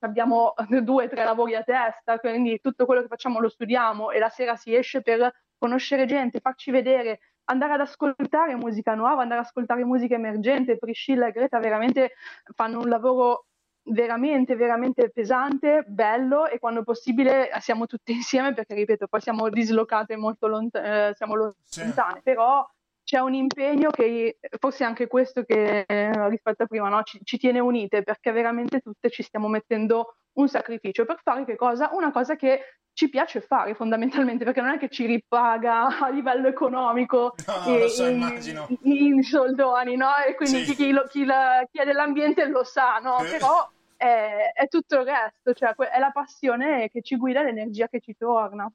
abbiamo 0.00 0.54
due 0.82 1.06
o 1.06 1.08
tre 1.08 1.24
lavori 1.24 1.54
a 1.54 1.64
testa, 1.64 2.18
quindi 2.18 2.60
tutto 2.60 2.86
quello 2.86 3.02
che 3.02 3.08
facciamo 3.08 3.40
lo 3.40 3.48
studiamo 3.48 4.10
e 4.10 4.18
la 4.18 4.28
sera 4.28 4.54
si 4.54 4.74
esce 4.74 5.02
per 5.02 5.32
conoscere 5.58 6.06
gente, 6.06 6.38
farci 6.40 6.70
vedere, 6.70 7.18
andare 7.48 7.74
ad 7.74 7.80
ascoltare 7.80 8.54
musica 8.56 8.94
nuova, 8.94 9.22
andare 9.22 9.40
ad 9.40 9.46
ascoltare 9.46 9.84
musica 9.84 10.14
emergente. 10.14 10.78
Priscilla 10.78 11.26
e 11.26 11.32
Greta 11.32 11.58
veramente 11.58 12.12
fanno 12.54 12.78
un 12.78 12.88
lavoro 12.88 13.46
veramente, 13.90 14.54
veramente 14.54 15.10
pesante, 15.10 15.84
bello 15.86 16.46
e 16.46 16.58
quando 16.58 16.82
possibile 16.82 17.50
siamo 17.60 17.86
tutti 17.86 18.12
insieme 18.12 18.54
perché, 18.54 18.74
ripeto, 18.74 19.06
poi 19.08 19.20
siamo 19.20 19.48
dislocate 19.48 20.16
molto 20.16 20.46
lont- 20.46 20.76
eh, 20.76 21.12
siamo 21.14 21.34
lontane, 21.34 22.14
sì. 22.16 22.20
però 22.22 22.66
c'è 23.08 23.20
un 23.20 23.32
impegno 23.32 23.88
che 23.88 24.36
forse 24.58 24.84
anche 24.84 25.06
questo 25.06 25.42
che 25.42 25.86
eh, 25.88 26.28
rispetto 26.28 26.64
a 26.64 26.66
prima 26.66 26.90
no? 26.90 27.02
ci, 27.04 27.18
ci, 27.24 27.38
tiene 27.38 27.58
unite 27.58 28.02
perché 28.02 28.32
veramente 28.32 28.80
tutte 28.80 29.08
ci 29.08 29.22
stiamo 29.22 29.48
mettendo 29.48 30.16
un 30.32 30.46
sacrificio 30.46 31.06
per 31.06 31.18
fare 31.22 31.46
che 31.46 31.56
cosa? 31.56 31.88
Una 31.94 32.12
cosa 32.12 32.36
che 32.36 32.80
ci 32.92 33.08
piace 33.08 33.40
fare 33.40 33.74
fondamentalmente 33.74 34.44
perché 34.44 34.60
non 34.60 34.72
è 34.72 34.78
che 34.78 34.90
ci 34.90 35.06
ripaga 35.06 36.00
a 36.00 36.10
livello 36.10 36.48
economico 36.48 37.34
no, 37.46 37.64
e, 37.64 37.88
so, 37.88 38.04
in, 38.08 38.78
in, 38.82 39.22
soldoni, 39.22 39.96
no? 39.96 40.14
E 40.16 40.34
quindi 40.34 40.66
sì. 40.66 40.74
chi, 40.74 40.90
lo, 40.90 41.06
chi, 41.06 41.24
la, 41.24 41.66
chi, 41.72 41.80
è 41.80 41.86
dell'ambiente 41.86 42.46
lo 42.46 42.62
sa, 42.62 42.98
no? 42.98 43.20
Eh. 43.20 43.30
Però 43.30 43.70
è, 43.96 44.52
è, 44.52 44.68
tutto 44.68 44.96
il 44.96 45.06
resto, 45.06 45.54
cioè 45.54 45.74
è 45.74 45.98
la 45.98 46.10
passione 46.10 46.90
che 46.90 47.00
ci 47.00 47.16
guida 47.16 47.40
l'energia 47.40 47.88
che 47.88 48.00
ci 48.00 48.14
torna. 48.18 48.70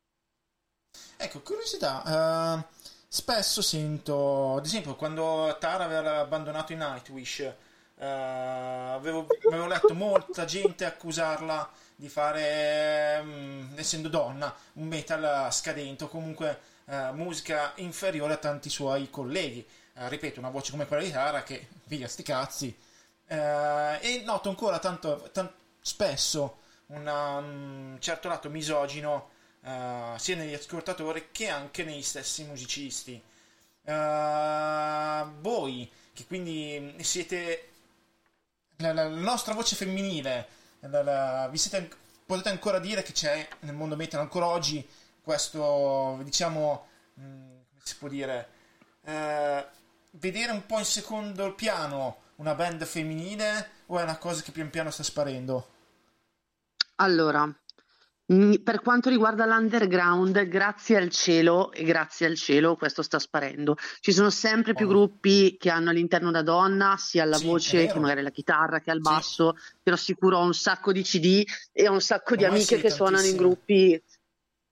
Ecco, 1.18 1.42
curiosità, 1.42 2.02
uh 2.58 2.82
Spesso 3.14 3.62
sento, 3.62 4.56
ad 4.56 4.66
esempio, 4.66 4.96
quando 4.96 5.56
Tara 5.60 5.84
aveva 5.84 6.18
abbandonato 6.18 6.74
i 6.74 6.76
Nightwish, 6.76 7.42
eh, 7.42 7.56
avevo, 8.08 9.28
avevo, 9.46 9.68
letto 9.68 9.94
molta 9.94 10.46
gente 10.46 10.84
accusarla 10.84 11.70
di 11.96 12.10
fare, 12.10 13.22
mh, 13.22 13.30
mm, 13.30 13.78
essendo 13.78 14.10
donna, 14.10 14.52
un 14.74 14.88
metal 14.88 15.54
scadente 15.54 16.06
o 16.06 16.08
comunque 16.08 16.60
eh, 16.86 17.12
musica 17.12 17.74
inferiore 17.76 18.34
a 18.34 18.38
tanti 18.38 18.72
suoi 18.72 19.08
colleghi. 19.12 19.64
Eh, 19.94 20.10
ripeto, 20.10 20.40
una 20.40 20.50
voce 20.50 20.72
come 20.72 20.88
quella 20.88 21.04
di 21.04 21.12
Tara 21.12 21.44
che, 21.44 21.68
via 21.84 22.08
sti 22.08 22.24
cazzi. 22.24 22.76
Eh, 23.28 24.00
e 24.02 24.24
noto 24.26 24.50
ancora 24.50 24.80
tanto, 24.80 25.30
tanto 25.32 25.54
spesso 25.82 26.62
un 26.88 27.96
certo 28.00 28.28
lato 28.28 28.50
misogino 28.50 29.30
uh, 29.64 30.18
sia 30.18 30.36
negli 30.36 30.54
ascoltatori 30.54 31.30
che 31.32 31.50
anche 31.50 31.84
negli 31.84 32.02
stessi 32.02 32.44
musicisti. 32.44 33.22
Uh, 33.84 35.42
voi, 35.42 35.92
che 36.14 36.26
quindi 36.26 36.96
siete 37.02 37.70
la, 38.78 38.94
la, 38.94 39.10
la 39.10 39.20
nostra 39.20 39.54
voce 39.54 39.76
femminile, 39.76 40.48
la, 40.80 41.48
vi 41.50 41.58
siete, 41.58 41.90
potete 42.26 42.50
ancora 42.50 42.80
dire 42.80 43.04
che 43.04 43.14
c'è 43.14 43.48
nel 43.62 43.76
mondo 43.76 43.96
metal 43.96 44.20
ancora 44.20 44.48
oggi 44.48 44.86
questo, 45.22 46.20
diciamo, 46.24 46.88
mh, 47.14 47.22
come 47.22 47.82
si 47.84 47.96
può 47.98 48.08
dire, 48.08 48.50
uh, 49.02 49.66
vedere 50.12 50.52
un 50.52 50.66
po' 50.66 50.80
in 50.80 50.86
secondo 50.86 51.54
piano 51.54 52.22
una 52.36 52.56
band 52.56 52.84
femminile 52.84 53.70
o 53.88 54.00
è 54.00 54.04
una 54.04 54.18
cosa 54.18 54.42
che 54.42 54.52
pian 54.52 54.70
piano 54.70 54.92
sta 54.92 55.04
sparendo? 55.04 55.70
Allora, 56.96 57.52
per 58.26 58.82
quanto 58.82 59.10
riguarda 59.10 59.46
l'underground, 59.46 60.48
grazie 60.48 60.96
al 60.96 61.10
cielo 61.10 61.74
e 61.74 61.84
grazie 61.84 62.26
al 62.26 62.36
cielo 62.36 62.76
questo 62.78 63.02
sta 63.02 63.20
sparendo. 63.20 63.76
Ci 64.00 64.14
sono 64.14 64.30
sempre 64.30 64.74
più 64.74 64.86
oh. 64.86 64.90
gruppi 64.90 65.58
che 65.58 65.70
hanno 65.70 65.90
all'interno 65.90 66.30
una 66.30 66.42
donna, 66.42 66.96
sia 66.98 67.24
alla 67.24 67.38
sì, 67.38 67.46
voce 67.46 67.88
che 67.88 68.00
magari 68.00 68.22
alla 68.22 68.32
chitarra 68.32 68.80
che 68.80 68.92
al 68.92 69.02
basso. 69.02 69.56
Sì. 69.58 69.74
Però 69.84 69.96
sicuro 69.98 70.38
ho 70.38 70.46
un 70.46 70.54
sacco 70.54 70.94
di 70.94 71.02
CD 71.02 71.44
e 71.74 71.88
ho 71.90 71.92
un 71.92 72.02
sacco 72.02 72.36
di 72.36 72.46
amiche 72.46 72.76
sì, 72.76 72.82
che 72.82 72.90
suonano 72.90 73.26
in 73.26 73.36
gruppi. 73.36 74.02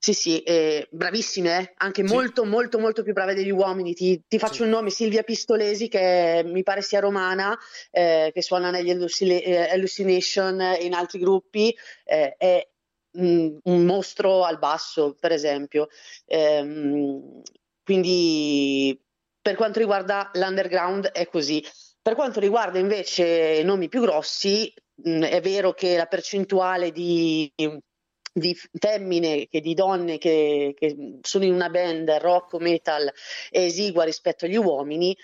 Sì, 0.04 0.14
sì, 0.14 0.42
eh, 0.42 0.88
bravissime, 0.90 1.60
eh? 1.60 1.74
anche 1.78 2.02
molto, 2.02 2.44
molto, 2.44 2.80
molto 2.80 3.04
più 3.04 3.14
brave 3.14 3.36
degli 3.36 3.52
uomini. 3.52 3.94
Ti, 3.94 4.24
ti 4.28 4.40
faccio 4.40 4.64
un 4.64 4.70
nome, 4.70 4.90
Silvia 4.90 5.22
Pistolesi, 5.22 5.90
che 5.90 6.42
mi 6.44 6.64
pare 6.64 6.82
sia 6.82 7.00
romana, 7.00 7.56
eh, 7.92 8.32
che 8.34 8.42
suona 8.42 8.72
negli 8.72 8.90
eh, 8.90 9.70
Hallucination 9.70 10.60
in 10.80 10.96
altri 10.96 11.20
gruppi. 11.20 11.76
Eh, 12.04 12.71
un 13.14 13.86
mostro 13.86 14.44
al 14.44 14.60
basso, 14.60 15.16
per 15.20 15.32
esempio. 15.32 15.88
Ehm, 16.26 17.42
quindi 17.84 19.00
per 19.42 19.56
quanto 19.56 19.80
riguarda 19.80 20.30
l'underground 20.34 21.08
è 21.08 21.28
così. 21.28 21.64
Per 22.02 22.16
quanto 22.16 22.40
riguarda 22.40 22.80
invece 22.80 23.60
i 23.60 23.64
nomi 23.64 23.90
più 23.90 24.02
grossi, 24.02 24.74
mh, 25.04 25.24
è 25.24 25.42
vero 25.42 25.74
che 25.74 25.98
la 25.98 26.06
percentuale 26.06 26.92
di, 26.92 27.52
di 28.34 28.58
femmine 28.74 29.48
che 29.48 29.60
di 29.62 29.74
donne 29.74 30.18
che, 30.18 30.74
che, 30.76 31.20
sono 31.22 31.44
in 31.44 31.54
una 31.54 31.70
band 31.70 32.10
rock 32.12 32.54
o 32.54 32.60
metal 32.60 33.12
è 33.50 33.60
esigua 33.60 34.04
rispetto 34.04 34.46
agli 34.46 34.56
uomini, 34.56 35.16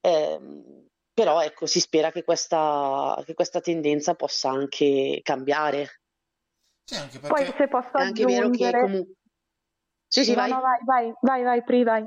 ehm, 0.00 0.86
però 1.12 1.42
ecco, 1.42 1.66
si 1.66 1.80
spera 1.80 2.10
che 2.12 2.24
questa, 2.24 3.20
che 3.26 3.34
questa 3.34 3.60
tendenza 3.60 4.14
possa 4.14 4.50
anche 4.50 5.20
cambiare. 5.22 5.99
Sì, 6.90 6.96
anche 6.96 7.20
perché... 7.20 7.44
Poi 7.44 7.54
se 7.56 7.68
posso 7.68 7.96
è 7.98 8.02
anche 8.02 8.24
vero 8.24 8.50
che 8.50 8.70
comunque... 8.72 9.14
Sì, 10.08 10.24
sì, 10.24 10.30
no, 10.30 10.36
vai. 10.36 10.50
No, 10.50 10.60
vai, 10.60 10.78
vai, 10.84 11.14
vai, 11.20 11.42
vai, 11.44 11.62
Pri, 11.62 11.84
vai. 11.84 12.04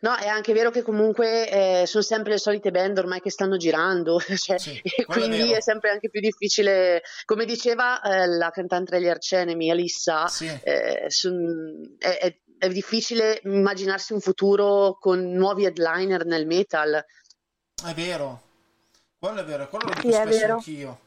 No, 0.00 0.14
è 0.16 0.28
anche 0.28 0.52
vero 0.52 0.70
che 0.70 0.82
comunque 0.82 1.48
eh, 1.80 1.86
sono 1.86 2.02
sempre 2.04 2.32
le 2.32 2.38
solite 2.38 2.70
band 2.70 2.98
ormai 2.98 3.20
che 3.20 3.30
stanno 3.30 3.56
girando, 3.56 4.20
cioè, 4.36 4.58
sì, 4.58 4.78
e 4.84 5.06
quindi 5.06 5.50
è, 5.50 5.56
è, 5.56 5.60
sempre 5.62 5.90
anche 5.90 6.10
più 6.10 6.20
difficile. 6.20 7.02
Come 7.24 7.46
diceva 7.46 8.00
eh, 8.02 8.26
la 8.26 8.50
cantante 8.50 8.98
degli 8.98 9.08
Arcenemi, 9.08 9.70
Alissa, 9.70 10.28
sì. 10.28 10.46
eh, 10.62 11.06
son, 11.08 11.96
è, 11.98 12.18
è, 12.18 12.38
è, 12.58 12.68
difficile 12.68 13.40
immaginarsi 13.44 14.12
un 14.12 14.20
futuro 14.20 14.98
con 15.00 15.20
nuovi 15.32 15.64
headliner 15.64 16.26
nel 16.26 16.46
metal. 16.46 16.94
È 16.94 17.94
vero, 17.94 18.42
quello 19.18 19.40
è 19.40 19.44
vero, 19.44 19.68
quello 19.68 19.86
lo 19.86 19.94
dico 19.94 20.06
sì, 20.06 20.12
spesso 20.12 20.52
anch'io. 20.52 20.98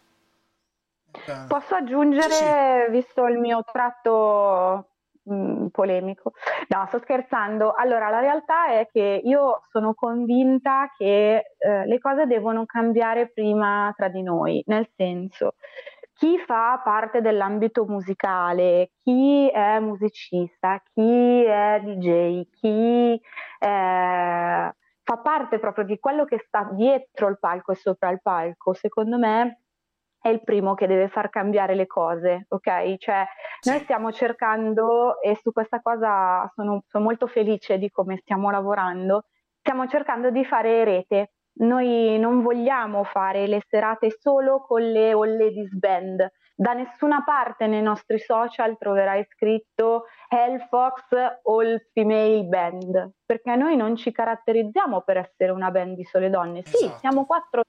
Posso 1.48 1.76
aggiungere, 1.76 2.32
sì, 2.32 2.44
sì. 2.44 2.92
visto 2.92 3.26
il 3.28 3.40
mio 3.40 3.64
tratto 3.64 4.90
mh, 5.24 5.36
mm, 5.36 5.66
polemico, 5.68 6.34
no, 6.68 6.86
sto 6.88 7.00
scherzando. 7.00 7.74
Allora, 7.74 8.10
la 8.10 8.20
realtà 8.20 8.68
è 8.68 8.88
che 8.92 9.22
io 9.24 9.62
sono 9.70 9.94
convinta 9.94 10.92
che 10.98 11.54
eh, 11.58 11.86
le 11.86 12.00
cose 12.00 12.26
devono 12.26 12.66
cambiare 12.66 13.30
prima 13.32 13.94
tra 13.96 14.08
di 14.08 14.22
noi, 14.22 14.64
nel 14.68 14.88
senso, 14.96 15.56
chi 16.16 16.38
fa 16.40 16.80
parte 16.84 17.22
dell'ambito 17.22 17.86
musicale, 17.86 18.92
chi 19.04 19.50
è 19.50 19.80
musicista, 19.80 20.82
chi 20.94 21.44
è 21.44 21.82
DJ, 21.84 22.48
chi 22.52 23.14
eh, 23.60 24.74
fa 25.06 25.18
parte 25.22 25.60
proprio 25.60 25.84
di 25.84 26.00
quello 26.00 26.24
che 26.24 26.40
sta 26.40 26.70
dietro 26.72 27.28
il 27.28 27.38
palco 27.38 27.74
e 27.74 27.76
sopra 27.76 28.10
il 28.10 28.22
palco, 28.22 28.74
secondo 28.74 29.18
me 29.18 29.65
è 30.26 30.30
il 30.30 30.44
primo 30.44 30.74
che 30.74 30.88
deve 30.88 31.08
far 31.08 31.30
cambiare 31.30 31.76
le 31.76 31.86
cose, 31.86 32.48
ok? 32.50 32.98
Cioè, 32.98 33.26
noi 33.68 33.80
stiamo 33.82 34.12
cercando, 34.12 35.22
e 35.22 35.38
su 35.40 35.52
questa 35.52 35.82
cosa 35.82 36.52
sono, 36.56 36.82
sono 36.88 37.04
molto 37.04 37.28
felice 37.28 37.78
di 37.78 37.92
come 37.92 38.18
stiamo 38.18 38.50
lavorando, 38.50 39.26
stiamo 39.60 39.86
cercando 39.88 40.32
di 40.32 40.44
fare 40.44 40.84
rete. 40.84 41.34
Noi 41.58 42.18
non 42.18 42.42
vogliamo 42.42 43.04
fare 43.04 43.46
le 43.46 43.62
serate 43.68 44.10
solo 44.20 44.62
con 44.62 44.82
le 44.82 45.12
All 45.12 45.38
Ladies 45.38 45.78
Band. 45.78 46.28
Da 46.56 46.74
nessuna 46.74 47.22
parte 47.24 47.68
nei 47.68 47.84
nostri 47.84 48.18
social 48.18 48.80
troverai 48.80 49.24
scritto 49.30 50.06
Hellfox 50.28 51.12
All 51.44 51.88
Female 51.94 52.44
Band, 52.46 53.12
perché 53.24 53.56
noi 53.56 53.76
non 53.76 53.96
ci 53.96 54.12
caratterizziamo 54.12 55.02
per 55.02 55.18
essere 55.18 55.52
una 55.52 55.70
band 55.70 55.96
di 55.96 56.04
sole 56.04 56.32
donne. 56.32 56.64
Sì, 56.66 56.86
Esatto. 56.86 56.98
siamo 56.98 57.26
quattro 57.28 57.62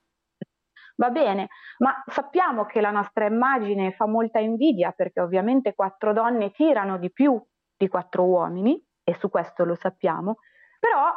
va 0.97 1.11
bene, 1.11 1.49
ma 1.79 2.03
sappiamo 2.07 2.65
che 2.65 2.81
la 2.81 2.91
nostra 2.91 3.27
immagine 3.27 3.93
fa 3.93 4.07
molta 4.07 4.39
invidia 4.39 4.93
perché 4.93 5.21
ovviamente 5.21 5.75
quattro 5.75 6.13
donne 6.13 6.51
tirano 6.51 6.99
di 6.99 7.13
più 7.13 7.41
di 7.77 7.89
quattro 7.89 8.25
uomini 8.25 8.83
e 9.05 9.15
su 9.15 9.29
questo 9.29 9.65
lo 9.65 9.75
sappiamo, 9.75 10.37
però 10.79 11.13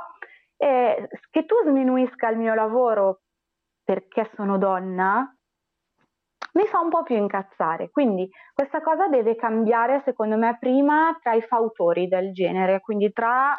eh, 0.57 1.07
che 1.29 1.45
tu 1.45 1.55
sminuisca 1.63 2.29
il 2.29 2.37
mio 2.37 2.53
lavoro 2.53 3.21
perché 3.83 4.29
sono 4.35 4.57
donna 4.57 5.33
mi 6.53 6.65
fa 6.65 6.79
un 6.79 6.89
po' 6.89 7.03
più 7.03 7.15
incazzare, 7.15 7.89
quindi 7.89 8.29
questa 8.53 8.81
cosa 8.81 9.07
deve 9.07 9.35
cambiare 9.35 10.01
secondo 10.03 10.35
me 10.35 10.57
prima 10.59 11.17
tra 11.21 11.33
i 11.33 11.41
fautori 11.41 12.07
del 12.07 12.33
genere, 12.33 12.81
quindi 12.81 13.11
tra 13.11 13.55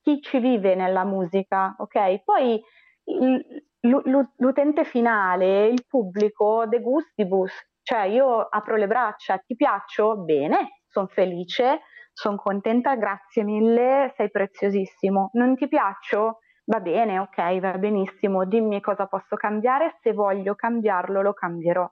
chi 0.00 0.20
ci 0.20 0.38
vive 0.38 0.74
nella 0.74 1.04
musica, 1.04 1.74
ok? 1.76 2.22
Poi 2.22 2.62
il, 3.04 3.67
l'utente 3.88 4.84
finale, 4.84 5.66
il 5.66 5.84
pubblico, 5.86 6.66
de 6.66 6.80
gustibus, 6.80 7.52
cioè 7.82 8.02
io 8.04 8.40
apro 8.40 8.76
le 8.76 8.86
braccia, 8.86 9.38
ti 9.38 9.54
piaccio? 9.56 10.16
Bene, 10.18 10.82
sono 10.86 11.06
felice, 11.06 11.80
sono 12.12 12.36
contenta, 12.36 12.96
grazie 12.96 13.44
mille, 13.44 14.12
sei 14.16 14.30
preziosissimo. 14.30 15.30
Non 15.34 15.54
ti 15.56 15.68
piaccio? 15.68 16.38
Va 16.66 16.80
bene, 16.80 17.18
ok, 17.18 17.58
va 17.60 17.78
benissimo, 17.78 18.44
dimmi 18.44 18.80
cosa 18.80 19.06
posso 19.06 19.36
cambiare, 19.36 19.96
se 20.02 20.12
voglio 20.12 20.54
cambiarlo 20.54 21.22
lo 21.22 21.32
cambierò. 21.32 21.90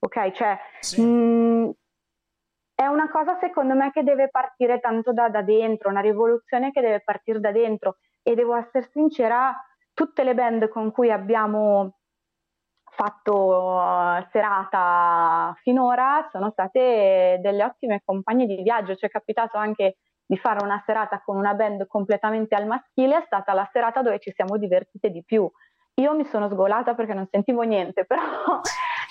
Ok, 0.00 0.30
cioè 0.32 0.58
Sì. 0.80 1.02
mh, 1.02 1.70
è 2.74 2.86
una 2.86 3.08
cosa 3.10 3.36
secondo 3.40 3.74
me 3.74 3.90
che 3.90 4.02
deve 4.02 4.28
partire 4.28 4.80
tanto 4.80 5.12
da, 5.12 5.28
da 5.28 5.42
dentro, 5.42 5.88
una 5.90 6.00
rivoluzione 6.00 6.70
che 6.72 6.80
deve 6.80 7.00
partire 7.02 7.40
da 7.40 7.52
dentro 7.52 7.96
e 8.22 8.34
devo 8.34 8.56
essere 8.56 8.88
sincera, 8.92 9.54
tutte 9.98 10.22
le 10.22 10.34
band 10.34 10.68
con 10.68 10.92
cui 10.92 11.10
abbiamo 11.10 11.96
fatto 12.84 13.80
eh, 13.80 14.28
serata 14.30 15.52
finora 15.60 16.28
sono 16.30 16.50
state 16.50 17.40
delle 17.42 17.64
ottime 17.64 18.02
compagne 18.04 18.46
di 18.46 18.62
viaggio, 18.62 18.94
ci 18.94 19.06
è 19.06 19.08
capitato 19.08 19.56
anche 19.58 19.96
di 20.24 20.36
fare 20.36 20.62
una 20.62 20.80
serata 20.86 21.20
con 21.24 21.36
una 21.36 21.52
band 21.54 21.88
completamente 21.88 22.54
al 22.54 22.68
maschile, 22.68 23.18
è 23.18 23.22
stata 23.26 23.52
la 23.54 23.68
serata 23.72 24.00
dove 24.00 24.20
ci 24.20 24.30
siamo 24.30 24.56
divertite 24.56 25.10
di 25.10 25.24
più. 25.24 25.50
Io 25.94 26.14
mi 26.14 26.24
sono 26.26 26.48
sgolata 26.48 26.94
perché 26.94 27.12
non 27.12 27.26
sentivo 27.28 27.62
niente, 27.62 28.04
però 28.06 28.20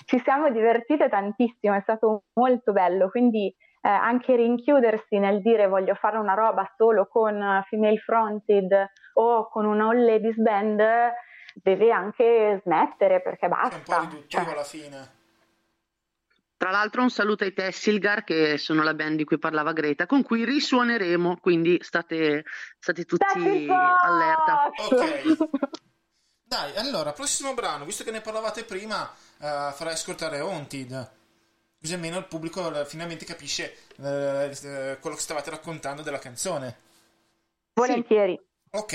ci 0.05 0.19
siamo 0.19 0.49
divertite 0.51 1.09
tantissimo, 1.09 1.75
è 1.75 1.81
stato 1.81 2.23
molto 2.35 2.71
bello, 2.71 3.09
quindi 3.09 3.53
eh, 3.81 3.89
anche 3.89 4.37
rinchiudersi 4.37 5.19
nel 5.19 5.41
dire 5.41 5.67
voglio 5.67 5.95
fare 5.95 6.17
una 6.17 6.33
roba 6.33 6.65
solo 6.77 7.07
con 7.07 7.35
eh, 7.41 7.65
female 7.67 7.97
fronted 7.97 8.89
o 9.19 9.49
con 9.49 9.65
una 9.65 9.89
all 9.89 10.05
ladies 10.05 10.35
band 10.37 10.81
deve 11.53 11.91
anche 11.91 12.61
smettere 12.63 13.21
perché 13.21 13.47
È 13.47 13.49
un 13.49 13.51
po' 13.55 13.57
basta. 13.85 13.99
riduttivo 13.99 14.27
Cioè, 14.27 14.51
alla 14.51 14.63
fine. 14.63 15.15
Tra 16.57 16.71
l'altro 16.71 17.03
un 17.03 17.09
saluto 17.09 17.43
ai 17.43 17.53
Tessilgar 17.53 18.23
che 18.23 18.57
sono 18.57 18.81
la 18.81 18.95
band 18.95 19.17
di 19.17 19.23
cui 19.25 19.37
parlava 19.37 19.73
Greta, 19.73 20.07
con 20.07 20.23
cui 20.23 20.43
risuoneremo, 20.43 21.37
quindi 21.39 21.77
state, 21.81 22.45
state 22.79 23.05
tutti 23.05 23.67
allerta. 23.69 24.71
Ok. 24.89 25.37
Dai, 26.43 26.75
allora, 26.77 27.11
prossimo 27.11 27.53
brano, 27.53 27.85
visto 27.85 28.03
che 28.03 28.11
ne 28.11 28.21
parlavate 28.21 28.63
prima, 28.63 29.03
eh, 29.39 29.71
farei 29.73 29.93
ascoltare 29.93 30.39
Haunted. 30.39 31.11
Così 31.79 31.93
almeno 31.93 32.17
il 32.17 32.25
pubblico 32.25 32.73
eh, 32.73 32.85
finalmente 32.85 33.25
capisce 33.25 33.75
eh, 33.97 34.97
quello 34.99 35.15
che 35.15 35.21
stavate 35.21 35.51
raccontando 35.51 36.01
della 36.01 36.19
canzone. 36.19 36.75
Volentieri. 37.73 38.46
Ok. 38.73 38.93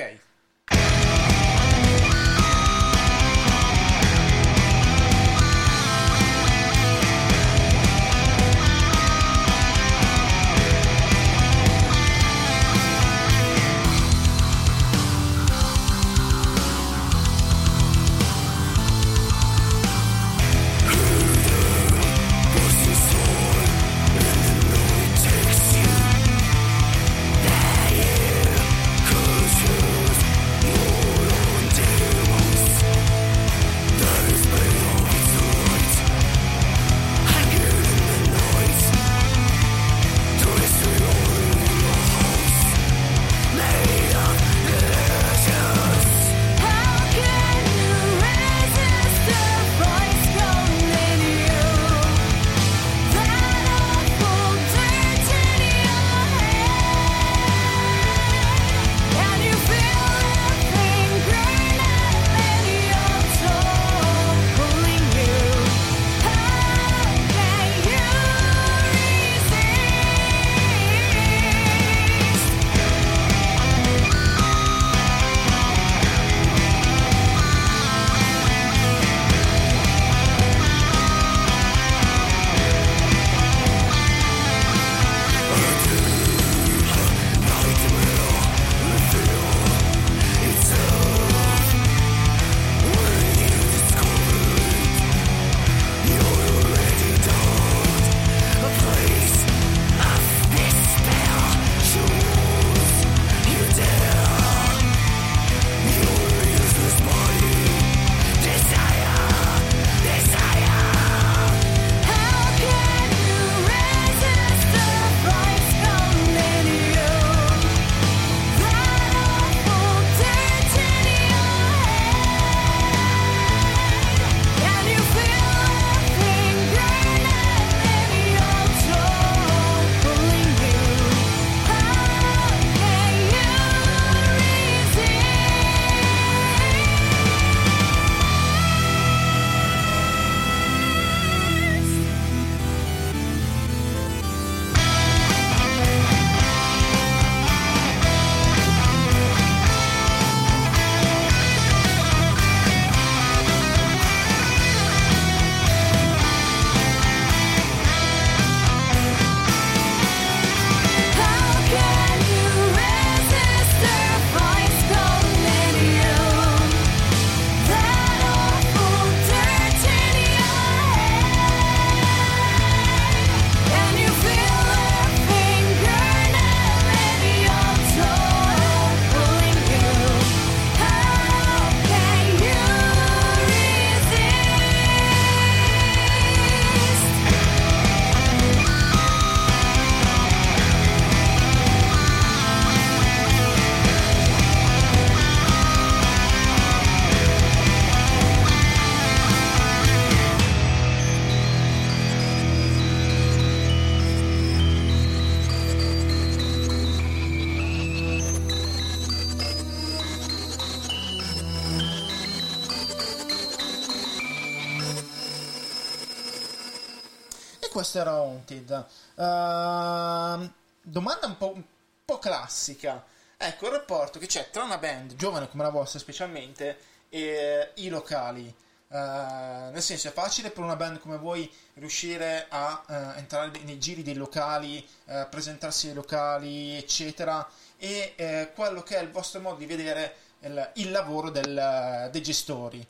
Haunted. 218.53 218.87
Uh, 219.15 220.51
domanda 220.83 221.27
un 221.27 221.37
po', 221.37 221.53
un 221.55 221.63
po' 222.05 222.19
classica. 222.19 223.05
Ecco, 223.37 223.67
il 223.67 223.73
rapporto 223.73 224.19
che 224.19 224.27
c'è 224.27 224.51
tra 224.51 224.63
una 224.63 224.79
band, 224.79 225.17
giovane 225.17 225.49
come 225.49 225.65
la 225.65 225.71
vostra 225.71 225.99
specialmente, 225.99 226.79
e 227.09 227.73
i 227.77 227.89
locali. 227.89 228.55
Uh, 228.89 229.71
nel 229.73 229.83
senso, 229.83 230.09
è 230.09 230.13
facile 230.13 230.51
per 230.51 230.63
una 230.63 230.77
band 230.77 230.99
come 230.99 231.17
voi 231.17 231.51
riuscire 231.75 232.47
a 232.49 232.85
uh, 232.87 232.93
entrare 233.19 233.51
nei 233.63 233.79
giri 233.79 234.03
dei 234.03 234.15
locali, 234.15 234.87
uh, 235.07 235.27
presentarsi 235.31 235.89
ai 235.89 235.95
locali, 235.95 236.77
eccetera, 236.77 237.49
e 237.79 238.53
quello 238.55 238.83
che 238.83 238.97
è 238.97 239.03
il 239.03 239.11
vostro 239.11 239.41
modo 239.41 239.57
di 239.57 239.67
vedere 239.67 240.15
il, 240.41 240.71
il 240.75 240.91
lavoro 240.93 241.31
del, 241.31 242.09
dei 242.13 242.23
gestori. 242.23 242.87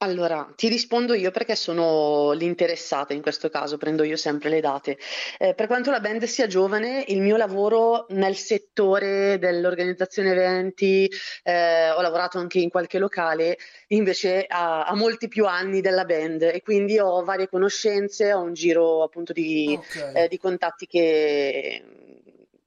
Allora, 0.00 0.52
ti 0.54 0.68
rispondo 0.68 1.14
io 1.14 1.30
perché 1.30 1.56
sono 1.56 2.32
l'interessata 2.32 3.14
in 3.14 3.22
questo 3.22 3.48
caso, 3.48 3.78
prendo 3.78 4.02
io 4.02 4.18
sempre 4.18 4.50
le 4.50 4.60
date. 4.60 4.98
Eh, 5.38 5.54
per 5.54 5.66
quanto 5.66 5.90
la 5.90 6.00
band 6.00 6.24
sia 6.24 6.46
giovane, 6.46 7.02
il 7.08 7.22
mio 7.22 7.38
lavoro 7.38 8.04
nel 8.10 8.36
settore 8.36 9.38
dell'organizzazione 9.38 10.32
eventi, 10.32 11.10
eh, 11.42 11.90
ho 11.92 12.02
lavorato 12.02 12.36
anche 12.36 12.58
in 12.58 12.68
qualche 12.68 12.98
locale, 12.98 13.56
invece 13.88 14.44
ha, 14.46 14.84
ha, 14.84 14.94
molti 14.94 15.28
più 15.28 15.46
anni 15.46 15.80
della 15.80 16.04
band 16.04 16.42
e 16.42 16.60
quindi 16.60 16.98
ho 16.98 17.24
varie 17.24 17.48
conoscenze, 17.48 18.34
ho 18.34 18.42
un 18.42 18.52
giro 18.52 19.02
appunto 19.02 19.32
di, 19.32 19.78
okay. 19.78 20.24
eh, 20.24 20.28
di 20.28 20.36
contatti 20.36 20.86
che, 20.86 21.82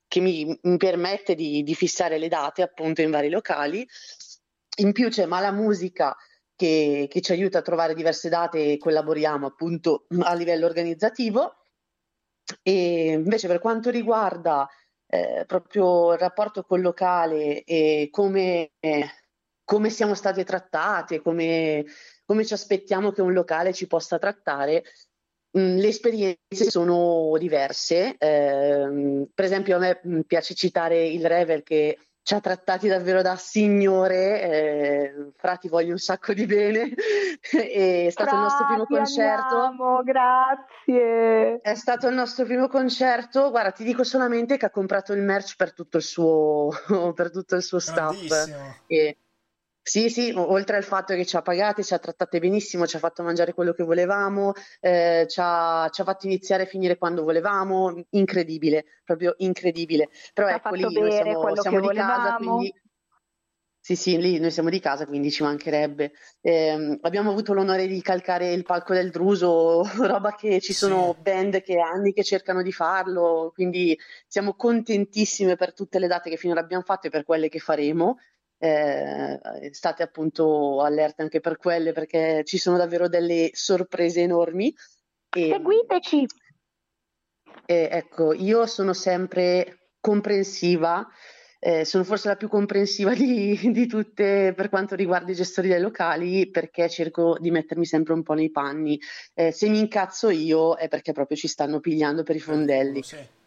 che 0.07 0.19
mi, 0.19 0.57
mi, 0.63 0.77
permette 0.77 1.35
di, 1.35 1.61
di 1.61 1.75
fissare 1.75 2.17
le 2.17 2.27
date 2.27 2.63
appunto 2.63 3.01
in 3.03 3.11
vari 3.11 3.29
locali. 3.29 3.87
In 4.77 4.93
più 4.93 5.09
c'è 5.09 5.25
Mala 5.25 5.51
Musica 5.51 6.15
che, 6.59 7.07
che, 7.09 7.21
ci 7.21 7.31
aiuta 7.31 7.59
a 7.59 7.61
trovare 7.61 7.93
diverse 7.93 8.27
date 8.27 8.73
e 8.73 8.77
collaboriamo 8.77 9.47
appunto 9.47 10.07
a 10.23 10.33
livello 10.33 10.65
organizzativo. 10.65 11.55
E 12.61 13.11
invece 13.11 13.47
per 13.47 13.59
quanto 13.59 13.89
riguarda 13.89 14.67
eh, 15.07 15.45
proprio 15.47 16.11
il 16.11 16.19
rapporto 16.19 16.63
col 16.63 16.81
locale 16.81 17.63
e 17.63 18.09
come, 18.11 18.71
eh, 18.79 19.05
come 19.63 19.89
siamo 19.89 20.15
stati 20.15 20.43
trattati 20.43 21.21
come, 21.21 21.85
come, 22.25 22.43
ci 22.43 22.53
aspettiamo 22.53 23.11
che 23.11 23.21
un 23.21 23.31
locale 23.31 23.71
ci 23.71 23.87
possa 23.87 24.19
trattare, 24.19 24.83
mh, 25.51 25.75
le 25.77 25.87
esperienze 25.87 26.69
sono 26.69 27.37
diverse. 27.37 28.17
Eh, 28.17 29.27
per 29.33 29.45
esempio 29.45 29.77
a 29.77 29.79
me 29.79 30.23
piace 30.27 30.55
citare 30.55 31.07
il 31.07 31.25
Rever 31.25 31.63
che 31.63 32.08
ci 32.29 32.35
ha 32.35 32.41
trattati 32.41 32.87
davvero 32.87 33.23
da 33.23 33.35
signore, 33.37 34.41
eh, 34.43 35.31
Fra 35.35 35.55
ti 35.55 35.67
voglio 35.67 35.93
un 35.93 35.97
sacco 35.97 36.31
di 36.31 36.45
bene, 36.45 36.93
è 37.41 38.07
stato 38.11 38.29
Fra, 38.29 38.37
il 38.37 38.43
nostro 38.43 38.65
primo 38.67 38.85
concerto. 38.85 39.55
Amiamo, 39.55 40.03
grazie. 40.03 41.59
È 41.59 41.73
stato 41.73 42.07
il 42.07 42.13
nostro 42.13 42.45
primo 42.45 42.67
concerto, 42.67 43.49
guarda 43.49 43.71
ti 43.71 43.83
dico 43.83 44.03
solamente 44.03 44.57
che 44.57 44.67
ha 44.67 44.69
comprato 44.69 45.13
il 45.13 45.23
merch 45.23 45.55
per 45.55 45.73
tutto 45.73 45.97
il 45.97 46.03
suo, 46.03 46.69
per 47.15 47.31
tutto 47.31 47.55
il 47.55 47.63
suo 47.63 47.79
staff. 47.79 48.15
E, 48.85 49.17
sì, 49.89 50.07
sì, 50.11 50.31
oltre 50.35 50.77
al 50.77 50.83
fatto 50.83 51.15
che 51.15 51.25
ci 51.25 51.35
ha 51.35 51.41
pagate, 51.41 51.83
ci 51.83 51.95
ha 51.95 51.97
trattate 51.97 52.37
benissimo, 52.37 52.85
ci 52.85 52.95
ha 52.95 52.99
fatto 52.99 53.23
mangiare 53.23 53.55
quello 53.55 53.73
che 53.73 53.81
volevamo, 53.81 54.53
eh, 54.81 55.25
ci, 55.27 55.39
ha, 55.41 55.89
ci, 55.91 56.01
ha, 56.01 56.03
fatto 56.03 56.27
iniziare 56.27 56.63
e 56.63 56.67
finire 56.67 56.95
quando 56.95 57.23
volevamo, 57.23 57.99
incredibile, 58.11 58.85
proprio 59.03 59.33
incredibile. 59.37 60.09
Però 60.31 60.47
ci 60.47 60.53
ecco 60.53 60.75
lì 60.75 60.81
noi 60.83 61.11
siamo, 61.11 61.55
siamo 61.55 61.79
di 61.79 61.87
volevamo. 61.87 62.13
casa, 62.13 62.35
quindi... 62.35 62.73
Sì, 63.79 63.95
sì, 63.95 64.21
lì 64.21 64.37
noi 64.37 64.51
siamo 64.51 64.69
di 64.69 64.79
casa, 64.79 65.07
quindi 65.07 65.31
ci 65.31 65.41
mancherebbe. 65.41 66.11
Eh, 66.39 66.99
abbiamo 67.01 67.31
avuto 67.31 67.53
l'onore 67.55 67.87
di 67.87 67.99
calcare 68.03 68.51
il 68.53 68.61
palco 68.61 68.93
del 68.93 69.09
Druso, 69.09 69.81
roba 70.05 70.35
che 70.35 70.59
ci 70.59 70.73
sono 70.73 71.15
sì. 71.15 71.21
band 71.23 71.63
che 71.63 71.79
anni 71.79 72.13
che 72.13 72.23
cercano 72.23 72.61
di 72.61 72.71
farlo, 72.71 73.49
quindi 73.55 73.97
siamo 74.27 74.53
contentissime 74.53 75.55
per 75.55 75.73
tutte 75.73 75.97
le 75.97 76.05
date 76.05 76.29
che 76.29 76.37
finora 76.37 76.59
abbiamo 76.59 76.83
fatto 76.83 77.07
e 77.07 77.09
per 77.09 77.23
quelle 77.23 77.49
che 77.49 77.57
faremo 77.57 78.17
eh, 78.59 79.39
state 79.71 80.03
appunto 80.03 80.81
allerte 80.83 81.21
anche 81.21 81.39
per 81.39 81.57
quelle 81.57 81.93
perché 81.93 82.43
ci 82.45 82.57
sono 82.57 82.77
davvero 82.77 83.07
delle 83.07 83.49
sorprese 83.53 84.21
enormi. 84.21 84.73
E, 85.35 85.49
Seguiteci! 85.49 86.25
E, 87.65 87.87
ecco, 87.91 88.33
io 88.33 88.65
sono 88.65 88.93
sempre 88.93 89.91
comprensiva, 90.01 91.07
eh, 91.59 91.85
sono 91.85 92.03
forse 92.03 92.27
la 92.27 92.35
più 92.35 92.47
comprensiva 92.47 93.13
di, 93.15 93.57
di, 93.71 93.87
tutte 93.87 94.53
per 94.55 94.69
quanto 94.69 94.95
riguarda 94.95 95.31
i 95.31 95.35
gestori 95.35 95.69
dei 95.69 95.79
locali 95.79 96.49
perché 96.49 96.89
cerco 96.89 97.37
di 97.39 97.51
mettermi 97.51 97.85
sempre 97.85 98.13
un 98.13 98.23
po' 98.23 98.33
nei 98.33 98.51
panni. 98.51 98.99
Eh, 99.33 99.51
se 99.51 99.69
mi 99.69 99.79
incazzo 99.79 100.29
io 100.29 100.75
è 100.75 100.87
perché 100.87 101.13
proprio 101.13 101.37
ci 101.37 101.47
stanno 101.47 101.79
pigliando 101.79 102.23
per 102.23 102.35
i 102.35 102.39
fondelli. 102.39 103.03
Sì. 103.03 103.37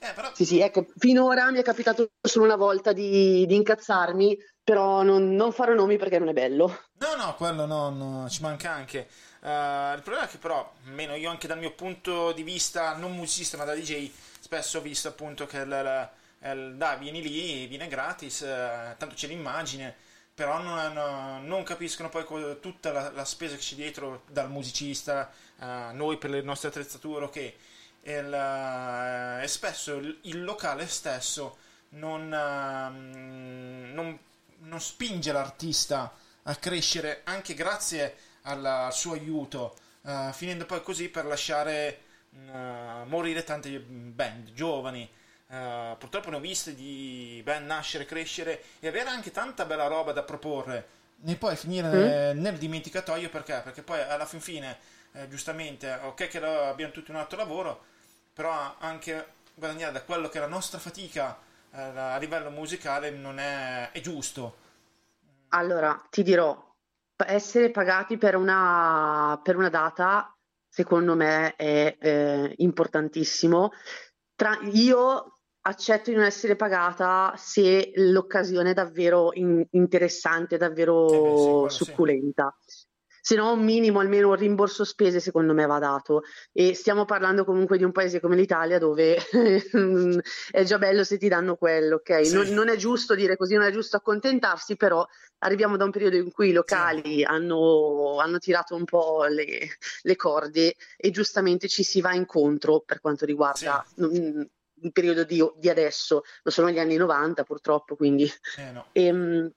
Eh, 0.00 0.12
però... 0.14 0.30
Sì, 0.32 0.44
sì, 0.44 0.60
ecco, 0.60 0.86
finora 0.96 1.50
mi 1.50 1.58
è 1.58 1.62
capitato 1.62 2.10
solo 2.20 2.44
una 2.44 2.56
volta 2.56 2.92
di, 2.92 3.44
di 3.46 3.54
incazzarmi, 3.56 4.38
però 4.62 5.02
non, 5.02 5.34
non, 5.34 5.52
farò 5.52 5.74
nomi 5.74 5.96
perché 5.96 6.18
non 6.18 6.28
è 6.28 6.32
bello. 6.32 6.66
No, 6.98 7.16
no, 7.16 7.34
quello 7.34 7.66
no, 7.66 7.90
no 7.90 8.28
ci 8.28 8.42
manca 8.42 8.70
anche. 8.70 9.08
Uh, 9.40 9.94
il 9.94 10.02
problema 10.02 10.26
è 10.26 10.28
che 10.28 10.38
però, 10.38 10.72
almeno 10.86 11.14
io 11.16 11.30
anche 11.30 11.48
dal 11.48 11.58
mio 11.58 11.72
punto 11.72 12.32
di 12.32 12.42
vista, 12.42 12.96
non 12.96 13.14
musicista 13.14 13.56
ma 13.56 13.64
da 13.64 13.74
DJ, 13.74 14.10
spesso 14.40 14.78
ho 14.78 14.80
visto 14.80 15.08
appunto 15.08 15.46
che 15.46 15.58
il, 15.58 16.10
il, 16.42 16.50
il, 16.50 16.74
dai, 16.76 16.98
vieni 16.98 17.20
lì, 17.20 17.66
viene 17.66 17.88
gratis, 17.88 18.40
uh, 18.40 18.96
tanto 18.96 19.14
c'è 19.14 19.26
l'immagine, 19.26 19.94
però 20.32 20.62
non, 20.62 20.92
no, 20.92 21.40
non 21.42 21.64
capiscono 21.64 22.08
poi 22.08 22.24
tutta 22.60 22.92
la, 22.92 23.10
la, 23.10 23.24
spesa 23.24 23.56
che 23.56 23.62
c'è 23.62 23.74
dietro 23.74 24.22
dal 24.30 24.48
musicista, 24.48 25.28
uh, 25.58 25.92
noi 25.92 26.18
per 26.18 26.30
le 26.30 26.42
nostre 26.42 26.68
attrezzature, 26.68 27.24
ok 27.24 27.54
il, 28.12 28.32
eh, 28.32 29.42
e 29.42 29.48
spesso 29.48 29.96
il, 29.96 30.18
il, 30.22 30.42
locale 30.42 30.86
stesso 30.86 31.58
non, 31.90 32.24
uh, 32.24 33.94
non, 33.94 34.18
non, 34.58 34.80
spinge 34.80 35.32
l'artista 35.32 36.12
a 36.42 36.54
crescere 36.56 37.22
anche 37.24 37.54
grazie 37.54 38.16
alla, 38.42 38.86
al 38.86 38.92
suo 38.92 39.14
aiuto, 39.14 39.76
uh, 40.02 40.32
finendo 40.32 40.66
poi 40.66 40.82
così 40.82 41.08
per 41.08 41.24
lasciare 41.26 42.00
uh, 42.30 43.06
morire 43.06 43.44
tante 43.44 43.78
band 43.80 44.52
giovani. 44.52 45.08
purtroppo 45.46 46.30
ne 46.30 46.36
ho 46.36 46.40
viste 46.40 46.74
di 46.74 47.40
band 47.42 47.66
nascere, 47.66 48.04
crescere 48.04 48.62
e 48.80 48.88
avere 48.88 49.08
anche 49.08 49.30
tanta 49.30 49.64
bella 49.64 49.86
roba 49.86 50.12
da 50.12 50.22
proporre 50.22 50.96
e 51.24 51.36
poi 51.36 51.56
finire 51.56 52.34
mm. 52.34 52.40
nel 52.40 52.56
dimenticatoio 52.58 53.28
perché? 53.28 53.60
Perché 53.64 53.82
poi 53.82 54.00
alla 54.00 54.26
fin 54.26 54.40
fine, 54.40 54.78
eh, 55.12 55.28
giustamente, 55.28 55.92
ok 55.92 56.28
che 56.28 56.38
abbiamo 56.38 56.92
tutti 56.92 57.10
un 57.10 57.16
altro 57.16 57.36
lavoro, 57.36 57.84
però 58.38 58.76
anche 58.78 59.26
guadagnare 59.56 59.90
da 59.90 60.02
quello 60.02 60.28
che 60.28 60.38
è 60.38 60.40
la 60.40 60.46
nostra 60.46 60.78
fatica 60.78 61.36
eh, 61.72 61.80
a 61.80 62.18
livello 62.18 62.50
musicale 62.50 63.10
non 63.10 63.40
è, 63.40 63.90
è 63.90 63.98
giusto. 63.98 64.54
Allora, 65.48 66.00
ti 66.08 66.22
dirò, 66.22 66.56
essere 67.26 67.72
pagati 67.72 68.16
per 68.16 68.36
una, 68.36 69.40
per 69.42 69.56
una 69.56 69.70
data, 69.70 70.32
secondo 70.68 71.16
me, 71.16 71.56
è 71.56 71.96
eh, 71.98 72.54
importantissimo. 72.58 73.72
Tra, 74.36 74.56
io 74.70 75.40
accetto 75.62 76.10
di 76.10 76.16
non 76.16 76.24
essere 76.24 76.54
pagata 76.54 77.34
se 77.36 77.90
l'occasione 77.96 78.70
è 78.70 78.74
davvero 78.74 79.30
in, 79.32 79.66
interessante, 79.70 80.56
davvero 80.58 81.64
eh 81.64 81.64
beh, 81.64 81.70
sì, 81.70 81.84
succulenta. 81.84 82.56
Sì 82.64 82.77
se 83.28 83.34
no 83.34 83.52
un 83.52 83.62
minimo, 83.62 84.00
almeno 84.00 84.30
un 84.30 84.36
rimborso 84.36 84.84
spese 84.84 85.20
secondo 85.20 85.52
me 85.52 85.66
va 85.66 85.78
dato 85.78 86.22
e 86.50 86.72
stiamo 86.72 87.04
parlando 87.04 87.44
comunque 87.44 87.76
di 87.76 87.84
un 87.84 87.92
paese 87.92 88.20
come 88.20 88.36
l'Italia 88.36 88.78
dove 88.78 89.18
è 90.50 90.62
già 90.62 90.78
bello 90.78 91.04
se 91.04 91.18
ti 91.18 91.28
danno 91.28 91.56
quello, 91.56 91.96
ok? 91.96 92.24
Sì. 92.24 92.32
Non, 92.32 92.46
non, 92.54 92.70
è 92.70 92.76
giusto 92.76 93.14
dire 93.14 93.36
così, 93.36 93.52
non 93.52 93.64
è 93.64 93.70
giusto 93.70 93.98
accontentarsi, 93.98 94.76
però 94.76 95.06
arriviamo 95.40 95.76
da 95.76 95.84
un 95.84 95.90
periodo 95.90 96.16
in 96.16 96.32
cui 96.32 96.48
i 96.48 96.52
locali 96.52 97.16
sì. 97.16 97.22
hanno, 97.22 98.16
hanno, 98.18 98.38
tirato 98.38 98.74
un 98.74 98.86
po' 98.86 99.26
le, 99.26 99.76
le, 100.00 100.16
corde 100.16 100.76
e 100.96 101.10
giustamente 101.10 101.68
ci 101.68 101.82
si 101.82 102.00
va 102.00 102.14
incontro 102.14 102.80
per 102.80 103.02
quanto 103.02 103.26
riguarda... 103.26 103.84
Sì. 103.94 104.56
Il 104.80 104.92
periodo 104.92 105.24
di, 105.24 105.44
di, 105.56 105.68
adesso, 105.68 106.22
non 106.44 106.54
sono 106.54 106.70
gli 106.70 106.78
anni 106.78 106.94
90 106.94 107.42
purtroppo, 107.42 107.96
quindi 107.96 108.30
eh 108.58 108.70
no. 108.70 108.86
e, 108.92 109.06
ehm, 109.06 109.52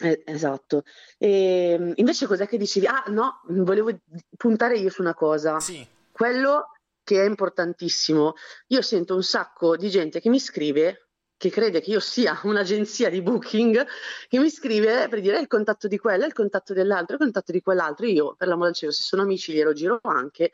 eh, 0.00 0.22
esatto. 0.24 0.84
E, 1.18 1.72
ehm, 1.72 1.92
invece 1.96 2.26
cos'è 2.26 2.46
che 2.46 2.56
dicevi? 2.56 2.86
Ah, 2.86 3.04
no, 3.08 3.42
volevo 3.48 3.90
puntare 4.36 4.78
io 4.78 4.90
su 4.90 5.00
una 5.02 5.14
cosa. 5.14 5.60
Sì. 5.60 5.86
Quello 6.10 6.72
che 7.02 7.22
è 7.22 7.26
importantissimo. 7.26 8.34
Io 8.68 8.82
sento 8.82 9.14
un 9.14 9.22
sacco 9.22 9.76
di 9.76 9.90
gente 9.90 10.20
che 10.20 10.28
mi 10.28 10.38
scrive 10.38 11.08
che 11.36 11.48
crede 11.48 11.80
che 11.80 11.90
io 11.90 12.00
sia 12.00 12.38
un'agenzia 12.44 13.08
di 13.08 13.22
booking 13.22 13.86
che 14.28 14.38
mi 14.38 14.50
scrive 14.50 15.08
per 15.08 15.20
dire 15.20 15.38
il 15.40 15.46
contatto 15.46 15.88
di 15.88 15.96
quella, 15.96 16.26
il 16.26 16.34
contatto 16.34 16.74
dell'altro, 16.74 17.14
il 17.14 17.22
contatto 17.22 17.52
di 17.52 17.62
quell'altro. 17.62 18.06
Io, 18.06 18.34
per 18.34 18.48
l'amore 18.48 18.68
del 18.68 18.76
cielo, 18.76 18.92
se 18.92 19.02
sono 19.02 19.22
amici 19.22 19.52
glielo 19.52 19.72
giro 19.72 19.98
anche, 20.02 20.52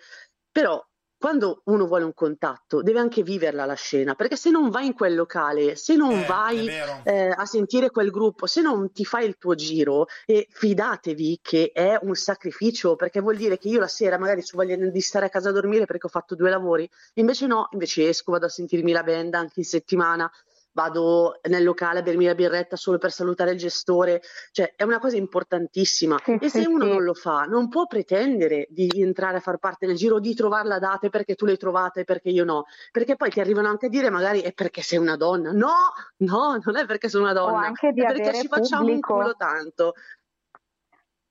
però 0.50 0.84
quando 1.18 1.62
uno 1.64 1.86
vuole 1.86 2.04
un 2.04 2.12
contatto 2.14 2.82
deve 2.82 2.98
anche 2.98 3.22
viverla 3.22 3.64
la 3.64 3.74
scena, 3.74 4.14
perché 4.14 4.36
se 4.36 4.50
non 4.50 4.70
vai 4.70 4.86
in 4.86 4.94
quel 4.94 5.14
locale, 5.14 5.74
se 5.76 5.96
non 5.96 6.12
Eh, 6.12 6.26
vai 6.26 6.68
eh, 7.04 7.34
a 7.34 7.44
sentire 7.46 7.90
quel 7.90 8.10
gruppo, 8.10 8.46
se 8.46 8.60
non 8.60 8.92
ti 8.92 9.04
fai 9.04 9.26
il 9.26 9.36
tuo 9.38 9.54
giro, 9.54 10.06
e 10.26 10.46
fidatevi 10.50 11.40
che 11.42 11.70
è 11.72 11.98
un 12.02 12.14
sacrificio, 12.14 12.96
perché 12.96 13.20
vuol 13.20 13.36
dire 13.36 13.58
che 13.58 13.68
io 13.68 13.80
la 13.80 13.88
sera 13.88 14.18
magari 14.18 14.42
ci 14.42 14.56
voglio 14.56 14.76
di 14.76 15.00
stare 15.00 15.26
a 15.26 15.28
casa 15.28 15.48
a 15.48 15.52
dormire 15.52 15.86
perché 15.86 16.06
ho 16.06 16.10
fatto 16.10 16.34
due 16.34 16.50
lavori, 16.50 16.88
invece 17.14 17.46
no, 17.46 17.68
invece 17.72 18.08
esco, 18.08 18.32
vado 18.32 18.46
a 18.46 18.50
sentirmi 18.50 18.92
la 18.92 19.02
band 19.02 19.34
anche 19.34 19.60
in 19.60 19.64
settimana, 19.64 20.30
vado 20.76 21.40
nel 21.48 21.64
locale 21.64 22.00
a 22.00 22.02
bermi 22.02 22.26
la 22.26 22.34
birretta 22.34 22.76
solo 22.76 22.98
per 22.98 23.10
salutare 23.10 23.52
il 23.52 23.56
gestore, 23.56 24.20
cioè 24.52 24.74
è 24.76 24.82
una 24.82 24.98
cosa 24.98 25.16
importantissima 25.16 26.18
Sì, 26.22 26.32
e 26.38 26.50
sì, 26.50 26.60
se 26.60 26.68
uno 26.68 26.84
sì. 26.84 26.90
non 26.90 27.02
lo 27.02 27.14
fa 27.14 27.44
non 27.44 27.68
può 27.70 27.86
pretendere 27.86 28.66
di 28.68 28.90
entrare 28.96 29.38
a 29.38 29.40
far 29.40 29.56
parte 29.56 29.86
del 29.86 29.96
giro, 29.96 30.20
di 30.20 30.34
trovare 30.34 30.68
la 30.68 30.78
data 30.78 31.08
perché 31.08 31.34
tu 31.34 31.46
le 31.46 31.52
hai 31.52 31.56
trovate 31.56 32.00
e 32.00 32.04
perché 32.04 32.28
io 32.28 32.44
no, 32.44 32.64
perché 32.92 33.16
poi 33.16 33.30
ti 33.30 33.40
arrivano 33.40 33.68
anche 33.68 33.86
a 33.86 33.88
dire 33.88 34.10
magari 34.10 34.42
è 34.42 34.52
perché 34.52 34.82
sei 34.82 34.98
una 34.98 35.16
donna, 35.16 35.50
no, 35.50 35.72
no, 36.18 36.58
non 36.62 36.76
è 36.76 36.84
perché 36.84 37.08
sono 37.08 37.24
una 37.24 37.32
O 37.42 37.46
donna, 37.46 37.66
anche 37.68 37.92
di 37.92 38.02
è 38.02 38.06
perché 38.12 38.34
ci 38.34 38.46
facciamo 38.46 38.82
un 38.82 39.00
pubblico. 39.00 39.14
culo 39.14 39.34
tanto. 39.34 39.94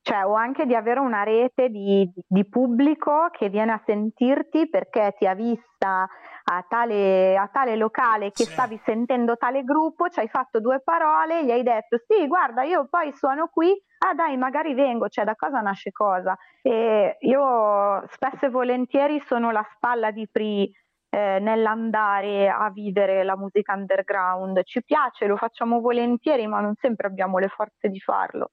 Cioè, 0.07 0.23
o 0.23 0.35
anche 0.35 0.67
di 0.67 0.75
avere 0.75 0.99
una 0.99 1.23
rete 1.23 1.69
di, 1.69 2.07
di 2.27 2.47
pubblico 2.47 3.29
che 3.31 3.49
viene 3.49 3.71
a 3.71 3.81
sentirti 3.87 4.69
perché 4.69 5.15
ti 5.17 5.25
ha 5.25 5.33
vista 5.33 6.07
a 6.47 6.65
tale, 6.69 7.35
a 7.35 7.49
tale 7.51 7.75
locale 7.75 8.31
che 8.31 8.45
Sì. 8.45 8.51
stavi 8.51 8.79
sentendo 8.85 9.35
tale 9.35 9.63
gruppo, 9.63 10.07
ci 10.09 10.19
hai 10.19 10.27
fatto 10.27 10.59
due 10.59 10.79
parole, 10.83 11.43
gli 11.43 11.49
hai 11.49 11.63
detto 11.63 11.97
sì, 12.05 12.27
guarda, 12.27 12.61
io 12.61 12.85
poi 12.87 13.11
suono 13.15 13.47
qui, 13.47 13.71
ah 14.07 14.13
dai, 14.13 14.37
magari 14.37 14.75
vengo, 14.75 15.09
cioè 15.09 15.25
da 15.25 15.33
cosa 15.33 15.59
nasce 15.61 15.91
cosa. 15.91 16.37
E 16.61 17.17
io 17.21 18.03
spesso 18.11 18.45
e 18.45 18.49
volentieri 18.49 19.19
sono 19.25 19.49
la 19.49 19.65
spalla 19.73 20.11
di 20.11 20.27
Pri 20.31 20.71
eh, 21.09 21.39
nell'andare 21.39 22.47
a 22.47 22.69
vivere 22.69 23.23
la 23.23 23.35
musica 23.35 23.73
underground. 23.73 24.61
Ci 24.65 24.83
piace, 24.83 25.25
lo 25.25 25.35
facciamo 25.35 25.79
volentieri, 25.79 26.45
ma 26.45 26.59
non 26.59 26.75
sempre 26.75 27.07
abbiamo 27.07 27.39
le 27.39 27.47
forze 27.47 27.89
di 27.89 27.99
farlo 27.99 28.51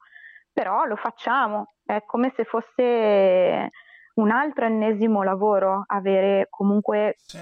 però 0.53 0.85
lo 0.85 0.97
facciamo, 0.97 1.75
è 1.85 2.03
come 2.05 2.33
se 2.37 2.45
fosse 2.45 3.71
un 4.15 4.31
altro 4.31 4.67
ennesimo 4.67 5.23
lavoro 5.23 5.85
avere 5.87 6.47
comunque 6.51 7.17
Sì. 7.25 7.39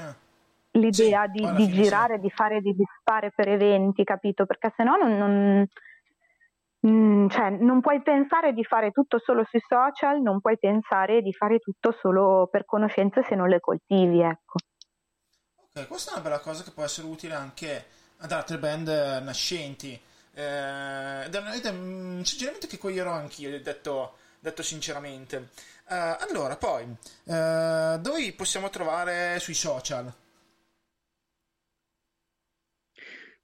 l'idea 0.73 1.25
Sì, 1.25 1.31
di, 1.33 1.55
di 1.55 1.69
girare, 1.69 2.21
di 2.21 2.31
fare, 2.31 2.61
di, 2.61 2.75
di 2.75 2.85
fare 3.03 3.33
per 3.33 3.49
eventi, 3.49 4.05
capito? 4.05 4.47
Perché 4.47 4.73
se 4.77 4.85
no 4.85 4.97
non, 4.97 5.17
non- 5.19 5.67
mm, 6.87 7.29
cioè, 7.29 7.51
non 7.51 7.81
puoi 7.81 8.01
pensare 8.03 8.53
di 8.53 8.65
fare 8.65 8.91
tutto 8.93 9.19
solo 9.19 9.45
sui 9.45 9.61
social, 9.67 10.21
non 10.23 10.41
puoi 10.41 10.59
pensare 10.59 11.23
di 11.23 11.33
fare 11.33 11.59
tutto 11.59 11.93
solo 11.93 12.49
per 12.51 12.65
conoscenze 12.65 13.25
se 13.25 13.35
non 13.35 13.49
le 13.49 13.59
coltivi, 13.61 14.21
ecco. 14.21 14.59
Ok, 15.57 15.87
questa 15.89 16.11
è 16.11 16.15
una 16.15 16.23
bella 16.23 16.41
cosa 16.41 16.63
che 16.63 16.71
può 16.73 16.85
essere 16.85 17.07
utile 17.07 17.35
anche 17.35 17.85
ad 18.19 18.33
altre 18.33 18.59
band 18.59 18.89
nascenti. 19.23 20.01
Eh, 20.35 21.25
ed 21.27 21.35
è, 21.35 21.43
ed 21.55 21.65
è 21.65 21.71
un 21.71 22.23
suggerimento 22.25 22.67
che 22.67 22.79
coglierò 22.79 23.13
anch'io, 23.13 23.61
detto, 23.61 24.17
detto 24.39 24.63
sinceramente. 24.63 25.49
Eh, 25.89 25.95
allora, 26.29 26.57
poi, 26.57 26.83
eh, 27.25 27.99
dove 28.01 28.19
vi 28.19 28.33
possiamo 28.33 28.71
trovare 28.71 29.39
sui 29.41 29.55
social? 29.55 30.13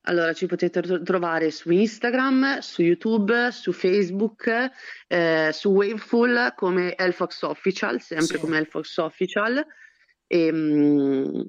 Allora, 0.09 0.33
ci 0.35 0.47
potete 0.47 0.81
tro- 0.81 1.03
trovare 1.03 1.51
su 1.51 1.71
Instagram, 1.73 2.61
su 2.61 2.83
YouTube, 2.83 3.51
su 3.51 3.73
Facebook, 3.73 4.71
eh, 5.09 5.51
su 5.53 5.71
Waveful 5.71 6.53
come 6.55 6.95
Elfox 6.95 7.43
Official, 7.43 8.01
sempre 8.01 8.37
Sì. 8.37 8.41
come 8.41 8.59
Elfox 8.59 8.97
Official. 8.99 9.67
E, 10.29 10.53
mm, 10.53 11.41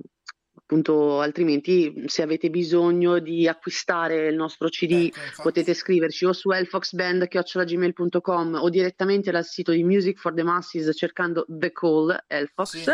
appunto, 0.68 1.22
altrimenti, 1.22 2.04
se 2.08 2.22
avete 2.22 2.50
bisogno 2.50 3.20
di 3.20 3.48
acquistare 3.48 4.28
il 4.28 4.36
nostro 4.36 4.68
CD, 4.68 4.92
Ecco, 4.92 5.20
infatti. 5.20 5.42
potete 5.42 5.74
scriverci 5.74 6.26
o 6.26 6.34
su 6.34 6.52
elfoxband.gmail.com 6.52 8.56
o 8.56 8.70
direttamente 8.70 9.32
dal 9.32 9.46
sito 9.46 9.72
di 9.72 9.86
Music 9.86 10.20
for 10.20 10.34
the 10.34 10.44
Masses 10.44 10.94
cercando 10.94 11.46
The 11.48 11.72
Call 11.72 12.26
Elfox. 12.28 12.82
Sì. 12.82 12.94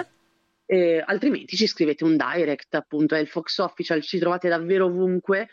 Eh, 0.68 1.04
altrimenti 1.04 1.56
ci 1.56 1.66
scrivete 1.66 2.04
un 2.04 2.16
direct, 2.16 2.76
appunto, 2.76 3.16
è 3.16 3.20
il 3.20 3.28
Fox 3.28 3.58
Official, 3.58 4.04
ci 4.04 4.20
trovate 4.20 4.50
davvero 4.50 4.86
ovunque. 4.86 5.50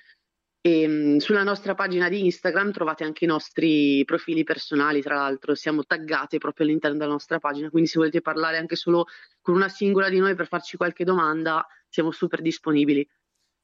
E, 0.63 0.87
mh, 0.87 1.17
sulla 1.19 1.43
nostra 1.43 1.75
pagina 1.75 2.09
di 2.09 2.25
Instagram 2.25 2.73
trovate 2.73 3.05
anche 3.05 3.25
i 3.25 3.29
nostri 3.29 4.05
profili 4.05 4.45
personali, 4.45 5.01
tra 5.01 5.15
l'altro 5.15 5.55
siamo 5.55 5.85
taggate 5.85 6.39
proprio 6.39 6.67
all'interno 6.67 6.99
della 6.99 7.13
nostra 7.13 7.39
pagina, 7.39 7.71
quindi 7.71 7.89
se 7.89 7.99
volete 7.99 8.21
parlare 8.21 8.59
anche 8.59 8.77
solo 8.77 9.07
con 9.41 9.55
una 9.55 9.69
singola 9.69 10.11
di 10.11 10.19
noi 10.19 10.35
per 10.35 10.49
farci 10.49 10.77
qualche 10.77 11.05
domanda, 11.05 11.67
siamo 11.89 12.11
super 12.11 12.43
disponibili. 12.43 13.09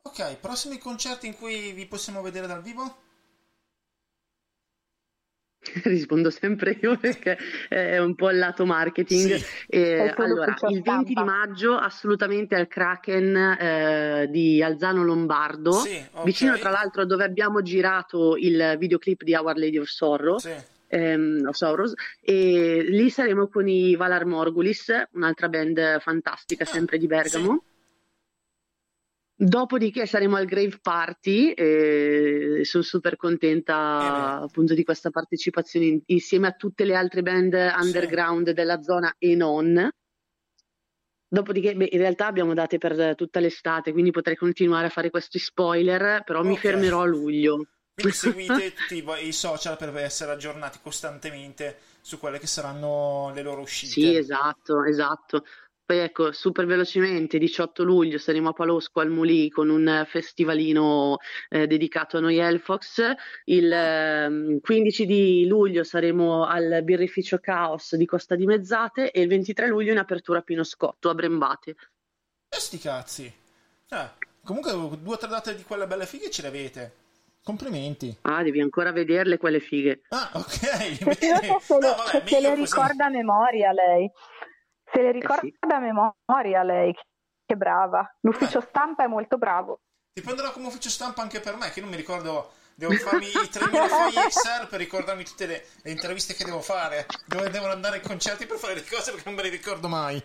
Ok, 0.02 0.36
prossimi 0.36 0.78
concerti 0.78 1.26
in 1.26 1.34
cui 1.34 1.72
vi 1.72 1.86
possiamo 1.86 2.22
vedere 2.22 2.46
dal 2.46 2.62
vivo? 2.62 3.05
Rispondo 5.84 6.30
sempre 6.30 6.78
io 6.80 6.96
perché 6.96 7.36
è 7.68 7.98
un 7.98 8.14
po' 8.14 8.30
il 8.30 8.38
lato 8.38 8.64
marketing. 8.66 9.36
Sì. 9.36 9.44
Eh, 9.68 10.12
allora, 10.16 10.54
il 10.68 10.82
20 10.82 11.14
di 11.14 11.22
maggio 11.22 11.76
assolutamente 11.76 12.54
al 12.54 12.66
Kraken 12.68 13.36
eh, 13.36 14.26
di 14.30 14.62
Alzano 14.62 15.02
Lombardo, 15.04 15.72
Sì, 15.72 16.02
ok. 16.12 16.24
vicino 16.24 16.56
tra 16.58 16.70
l'altro 16.70 17.04
dove 17.04 17.24
abbiamo 17.24 17.62
girato 17.62 18.36
il 18.36 18.76
videoclip 18.78 19.22
di 19.22 19.34
Our 19.34 19.56
Lady 19.56 19.78
of 19.78 19.86
Sorrow, 19.88 20.38
Sì. 20.38 20.54
ehm, 20.88 21.46
of 21.46 21.54
Sorrows, 21.54 21.92
e 22.20 22.84
lì 22.88 23.10
saremo 23.10 23.48
con 23.48 23.68
i 23.68 23.96
Valar 23.96 24.24
Morgulis, 24.24 24.92
un'altra 25.12 25.48
band 25.48 26.00
fantastica 26.00 26.64
Ah, 26.64 26.66
sempre 26.66 26.98
di 26.98 27.06
Bergamo. 27.06 27.64
Dopodiché 29.38 30.06
saremo 30.06 30.36
al 30.36 30.46
Grave 30.46 30.78
Party 30.80 31.50
e 31.50 32.60
sono 32.62 32.82
super 32.82 33.16
contenta 33.16 34.38
Eh 34.40 34.44
appunto 34.44 34.72
di 34.72 34.82
questa 34.82 35.10
partecipazione 35.10 35.84
in- 35.86 36.00
insieme 36.06 36.46
a 36.46 36.52
tutte 36.52 36.84
le 36.84 36.94
altre 36.94 37.20
band 37.20 37.52
underground 37.52 38.50
della 38.52 38.80
zona 38.80 39.14
e 39.18 39.34
non. 39.34 39.90
Dopodiché, 41.28 41.74
beh, 41.74 41.88
in 41.90 41.98
realtà 41.98 42.26
abbiamo 42.26 42.54
date 42.54 42.78
per 42.78 43.14
tutta 43.14 43.40
l'estate, 43.40 43.92
quindi 43.92 44.10
potrei 44.10 44.36
continuare 44.36 44.86
a 44.86 44.90
fare 44.90 45.10
questi 45.10 45.38
spoiler, 45.38 46.22
però 46.24 46.42
mi 46.42 46.54
Ok. 46.54 46.60
fermerò 46.60 47.02
a 47.02 47.06
luglio. 47.06 47.66
Quindi 47.94 48.12
seguite 48.14 49.02
vo- 49.02 49.16
i 49.16 49.32
social 49.32 49.76
per 49.76 49.94
essere 49.98 50.32
aggiornati 50.32 50.78
costantemente 50.82 51.76
su 52.00 52.18
quelle 52.18 52.38
che 52.38 52.46
saranno 52.46 53.32
le 53.34 53.42
loro 53.42 53.60
uscite. 53.60 53.92
Sì, 53.92 54.16
esatto, 54.16 54.84
esatto. 54.84 55.44
Poi 55.86 55.98
ecco, 55.98 56.32
super 56.32 56.66
velocemente, 56.66 57.38
18 57.38 57.84
luglio 57.84 58.18
saremo 58.18 58.48
a 58.48 58.52
Palosco 58.52 58.98
al 58.98 59.08
Mulì 59.08 59.48
con 59.48 59.68
un 59.68 59.86
eh, 59.86 60.04
festivalino 60.04 61.18
eh, 61.48 61.68
dedicato 61.68 62.16
a 62.16 62.20
noi 62.20 62.38
Elfox. 62.38 63.02
Il 63.44 63.70
ehm, 63.70 64.58
15 64.58 65.06
di 65.06 65.46
luglio 65.46 65.84
saremo 65.84 66.44
al 66.44 66.80
birrificio 66.82 67.38
Caos 67.38 67.94
di 67.94 68.04
Costa 68.04 68.34
di 68.34 68.46
Mezzate 68.46 69.12
e 69.12 69.20
il 69.20 69.28
23 69.28 69.68
luglio 69.68 69.92
in 69.92 69.98
apertura 69.98 70.40
a 70.40 70.42
Pino 70.42 70.64
Scotto 70.64 71.08
a 71.08 71.14
Brembate. 71.14 71.76
E 72.48 72.56
sti 72.58 72.78
cazzi. 72.78 73.32
Eh, 73.88 74.10
comunque 74.42 74.72
due 74.72 75.14
o 75.14 75.16
tre 75.16 75.28
date 75.28 75.54
di 75.54 75.62
quelle 75.62 75.86
belle 75.86 76.06
fighe 76.06 76.30
ce 76.30 76.42
le 76.42 76.48
avete. 76.48 76.92
Complimenti. 77.44 78.12
Ah, 78.22 78.42
devi 78.42 78.60
ancora 78.60 78.90
vederle 78.90 79.38
quelle 79.38 79.60
fighe. 79.60 80.00
Ah, 80.08 80.30
ok. 80.32 80.50
Se 80.50 81.04
bene. 81.20 81.58
se 81.62 81.74
le, 81.74 81.86
No, 81.86 81.94
vabbè, 81.94 82.26
se 82.26 82.40
le 82.40 82.54
ricorda 82.56 83.04
a 83.04 83.08
memoria 83.08 83.70
lei. 83.70 84.10
Se 84.92 85.02
le 85.02 85.12
ricorda 85.12 85.40
sì. 85.42 85.54
a 85.60 85.78
memoria 85.78 86.62
lei, 86.62 86.94
che 87.44 87.56
brava. 87.56 88.08
L'ufficio 88.20 88.60
stampa 88.60 89.04
è 89.04 89.06
molto 89.06 89.36
bravo. 89.36 89.80
Ti 90.12 90.22
prenderò 90.22 90.52
come 90.52 90.68
ufficio 90.68 90.88
stampa 90.88 91.22
anche 91.22 91.40
per 91.40 91.56
me, 91.56 91.70
che 91.70 91.80
non 91.80 91.90
mi 91.90 91.96
ricordo. 91.96 92.52
Devo 92.78 92.92
farmi 92.92 93.26
i 93.26 93.48
3000 93.48 93.88
fogli 93.88 94.18
Excel 94.18 94.66
per 94.68 94.78
ricordarmi 94.78 95.24
tutte 95.24 95.46
le, 95.46 95.64
le 95.82 95.90
interviste 95.90 96.34
che 96.34 96.44
devo 96.44 96.60
fare. 96.60 97.06
Dove 97.26 97.48
devono 97.48 97.72
andare 97.72 97.96
ai 97.96 98.02
concerti 98.02 98.44
per 98.44 98.58
fare 98.58 98.74
le 98.74 98.84
cose 98.84 99.12
perché 99.12 99.26
non 99.26 99.34
me 99.34 99.42
le 99.42 99.48
ricordo 99.48 99.88
mai. 99.88 100.22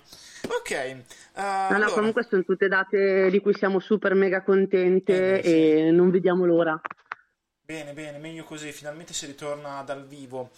Ok. 0.50 0.72
eh, 0.72 1.04
No, 1.36 1.42
no, 1.70 1.76
allora, 1.76 1.92
comunque 1.92 2.24
sono 2.24 2.44
tutte 2.44 2.68
date 2.68 3.30
di 3.30 3.40
cui 3.40 3.54
siamo 3.54 3.80
super 3.80 4.16
mega 4.16 4.44
contente 4.44 5.40
Eh, 5.40 5.44
sì. 5.44 5.72
e 5.72 5.92
non 5.92 6.10
vediamo 6.12 6.44
l'ora. 6.46 6.80
Bene, 7.64 7.94
bene, 7.94 8.18
meglio 8.18 8.44
così, 8.44 8.74
finalmente 8.74 9.14
si 9.14 9.26
ritorna 9.28 9.82
dal 9.84 10.06
vivo. 10.06 10.50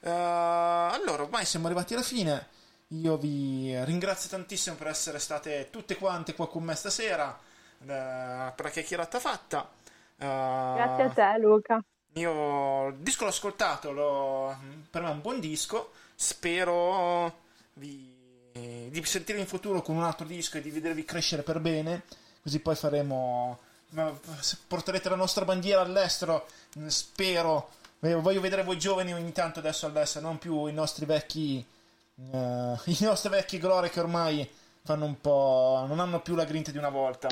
Eh, 0.00 0.08
allora, 0.10 1.22
ormai 1.24 1.44
siamo 1.44 1.66
arrivati 1.66 1.92
alla 1.92 2.02
fine. 2.02 2.46
Io 2.92 3.16
vi 3.16 3.74
ringrazio 3.84 4.28
tantissimo 4.28 4.76
per 4.76 4.88
essere 4.88 5.18
state 5.18 5.68
tutte 5.70 5.96
quante 5.96 6.34
qua 6.34 6.48
con 6.48 6.62
me 6.62 6.74
stasera 6.74 7.34
eh, 7.80 7.86
per 7.86 8.64
la 8.64 8.70
chiacchierata 8.70 9.18
fatta. 9.18 9.70
Eh, 10.18 10.26
Grazie 10.26 11.04
a 11.04 11.10
te, 11.10 11.38
Luca. 11.40 11.82
Io 12.14 12.88
il 12.88 12.96
disco 12.96 13.24
l'ho 13.24 13.30
ascoltato, 13.30 13.92
l'ho- 13.92 14.56
per 14.90 15.00
me 15.02 15.08
è 15.08 15.12
un 15.12 15.22
buon 15.22 15.40
disco. 15.40 15.92
Spero 16.14 17.40
vi- 17.74 18.10
di 18.52 19.02
sentirvi 19.04 19.40
in 19.40 19.46
futuro 19.46 19.80
con 19.80 19.96
un 19.96 20.04
altro 20.04 20.26
disco 20.26 20.58
e 20.58 20.60
di 20.60 20.70
vedervi 20.70 21.06
crescere 21.06 21.42
per 21.42 21.58
bene. 21.60 22.02
Così 22.42 22.60
poi 22.60 22.76
faremo. 22.76 23.58
Porterete 24.66 25.08
la 25.08 25.16
nostra 25.16 25.46
bandiera 25.46 25.80
all'estero. 25.80 26.46
Spero. 26.86 27.70
Voglio 28.00 28.40
vedere 28.40 28.64
voi 28.64 28.78
giovani 28.78 29.14
ogni 29.14 29.32
tanto 29.32 29.60
adesso 29.60 29.86
all'estero, 29.86 30.26
non 30.26 30.38
più 30.38 30.66
i 30.66 30.72
nostri 30.72 31.06
vecchi. 31.06 31.64
Eh, 32.16 32.76
I 32.86 32.96
nostri 33.00 33.30
vecchi 33.30 33.58
glorie 33.58 33.90
che 33.90 34.00
ormai 34.00 34.48
fanno 34.84 35.04
un 35.04 35.20
po'... 35.20 35.84
non 35.86 36.00
hanno 36.00 36.20
più 36.20 36.34
la 36.34 36.44
grinta 36.44 36.70
di 36.70 36.78
una 36.78 36.90
volta. 36.90 37.28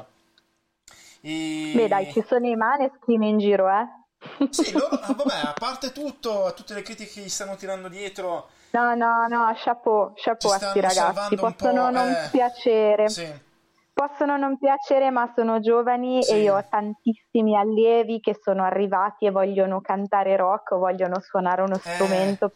E... 1.20 1.72
Beh 1.74 1.88
dai, 1.88 2.12
ci 2.12 2.24
sono 2.26 2.46
i 2.46 2.56
maneskin 2.56 3.22
in 3.22 3.38
giro, 3.38 3.68
eh? 3.68 3.98
Sì, 4.50 4.72
loro, 4.72 4.96
ah, 4.96 5.14
vabbè, 5.14 5.40
a 5.48 5.54
parte 5.58 5.92
tutto, 5.92 6.52
tutte 6.54 6.74
le 6.74 6.82
critiche 6.82 7.10
che 7.10 7.20
gli 7.22 7.28
stanno 7.28 7.56
tirando 7.56 7.88
dietro... 7.88 8.48
No, 8.72 8.94
no, 8.94 9.26
no, 9.26 9.52
chapeau, 9.56 10.12
chapeau 10.14 10.52
a 10.52 10.58
questi 10.58 10.80
ragazzi, 10.80 11.34
possono 11.34 11.90
non 11.90 12.08
eh, 12.08 12.28
piacere. 12.30 13.08
Sì 13.08 13.48
possono 14.00 14.38
non 14.38 14.56
piacere, 14.56 15.10
ma 15.10 15.30
sono 15.34 15.60
giovani 15.60 16.22
sì. 16.22 16.32
e 16.32 16.40
io 16.40 16.56
ho 16.56 16.64
tantissimi 16.66 17.54
allievi 17.54 18.20
che 18.20 18.34
sono 18.40 18.64
arrivati 18.64 19.26
e 19.26 19.30
vogliono 19.30 19.82
cantare 19.82 20.36
rock 20.36 20.70
o 20.70 20.78
vogliono 20.78 21.20
suonare 21.20 21.60
uno 21.60 21.74
eh. 21.74 21.80
strumento 21.80 22.48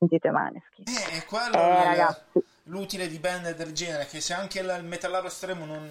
perché 0.00 0.18
sentite 0.18 0.30
Maneskin. 0.30 0.84
Eh, 0.86 1.18
è 1.18 1.24
quello 1.24 1.56
eh, 1.56 2.42
l'utile 2.64 3.08
di 3.08 3.18
band 3.18 3.54
del 3.54 3.72
genere, 3.72 4.06
che 4.06 4.20
se 4.20 4.32
anche 4.32 4.60
il 4.60 4.84
metallaro 4.84 5.26
estremo 5.26 5.64
non, 5.64 5.90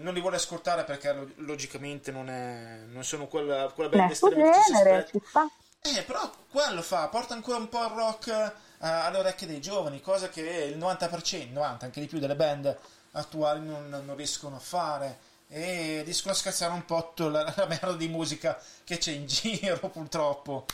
non 0.00 0.14
li 0.14 0.20
vuole 0.20 0.36
ascoltare 0.36 0.84
perché 0.84 1.32
logicamente 1.36 2.10
non, 2.12 2.28
è, 2.28 2.80
non 2.88 3.04
sono 3.04 3.26
quella, 3.26 3.70
quella 3.74 3.90
band 3.90 4.10
estrema 4.10 4.50
che 4.50 4.60
genere, 4.66 5.06
ci 5.10 5.20
sta. 5.24 5.48
Eh, 5.82 6.02
però 6.02 6.30
quello 6.50 6.82
fa, 6.82 7.08
porta 7.08 7.32
ancora 7.32 7.56
un 7.56 7.68
po' 7.70 7.82
il 7.82 7.90
rock 7.90 8.26
uh, 8.26 8.52
alle 8.78 9.18
orecchie 9.18 9.46
dei 9.46 9.60
giovani, 9.60 10.02
cosa 10.02 10.28
che 10.28 10.42
il 10.42 10.78
90%, 10.78 11.52
90, 11.52 11.84
anche 11.86 12.00
di 12.00 12.06
più 12.06 12.18
delle 12.18 12.36
band 12.36 12.76
attuali 13.12 13.64
non, 13.64 13.88
non 13.88 14.14
riescono 14.14 14.56
a 14.56 14.60
fare 14.60 15.28
e 15.48 16.02
riescono 16.04 16.32
a 16.32 16.36
scazzare 16.36 16.72
un 16.72 16.84
po' 16.84 17.12
la, 17.16 17.42
la 17.56 17.66
merda 17.66 17.94
di 17.94 18.08
musica 18.08 18.60
che 18.84 18.98
c'è 18.98 19.12
in 19.12 19.26
giro 19.26 19.88
purtroppo. 19.88 20.66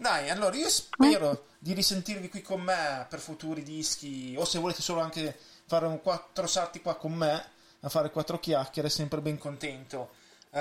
Dai, 0.00 0.30
allora 0.30 0.56
io 0.56 0.70
spero 0.70 1.48
di 1.58 1.74
risentirvi 1.74 2.30
qui 2.30 2.40
con 2.40 2.62
me 2.62 3.04
per 3.10 3.20
futuri 3.20 3.62
dischi 3.62 4.34
o 4.38 4.46
se 4.46 4.58
volete 4.58 4.80
solo 4.80 5.02
anche 5.02 5.38
fare 5.66 5.84
un 5.84 6.00
quattro 6.00 6.46
salti 6.46 6.80
qua 6.80 6.96
con 6.96 7.12
me 7.12 7.50
a 7.80 7.88
fare 7.90 8.10
quattro 8.10 8.40
chiacchiere, 8.40 8.88
sempre 8.88 9.20
ben 9.20 9.36
contento. 9.36 10.12
Uh, 10.52 10.58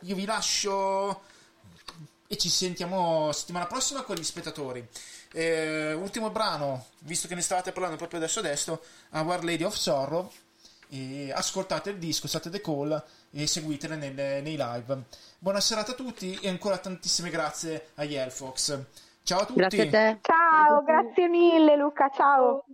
io 0.00 0.16
vi 0.16 0.24
lascio 0.24 1.22
e 2.26 2.36
ci 2.36 2.48
sentiamo 2.48 3.30
settimana 3.30 3.66
prossima 3.66 4.02
con 4.02 4.16
gli 4.16 4.24
spettatori. 4.24 4.84
Eh, 5.32 5.92
ultimo 5.92 6.30
brano, 6.30 6.86
visto 7.02 7.28
che 7.28 7.36
ne 7.36 7.40
stavate 7.40 7.70
parlando 7.70 7.96
proprio 7.96 8.18
adesso 8.18 8.40
adesso, 8.40 8.82
a 9.10 9.20
War 9.20 9.44
Lady 9.44 9.62
of 9.62 9.76
Sorrow. 9.76 10.28
E 10.90 11.32
ascoltate 11.32 11.90
il 11.90 11.98
disco, 11.98 12.26
state 12.26 12.50
the 12.50 12.60
call 12.60 13.02
e 13.30 13.46
seguitele 13.46 13.96
nelle, 13.96 14.40
nei 14.40 14.56
live. 14.58 15.02
Buona 15.38 15.60
serata 15.60 15.92
a 15.92 15.94
tutti 15.94 16.38
e 16.42 16.48
ancora 16.48 16.78
tantissime 16.78 17.30
grazie 17.30 17.90
agli 17.94 18.14
Elfox. 18.14 18.78
Ciao 19.22 19.40
a 19.40 19.44
tutti. 19.44 19.60
Grazie 19.60 19.82
a 19.82 19.90
te. 19.90 20.18
Ciao, 20.22 20.82
grazie 20.82 21.28
mille 21.28 21.76
Luca, 21.76 22.10
ciao. 22.12 22.64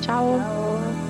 Ciao. 0.00 0.38
ciao. 0.38 1.09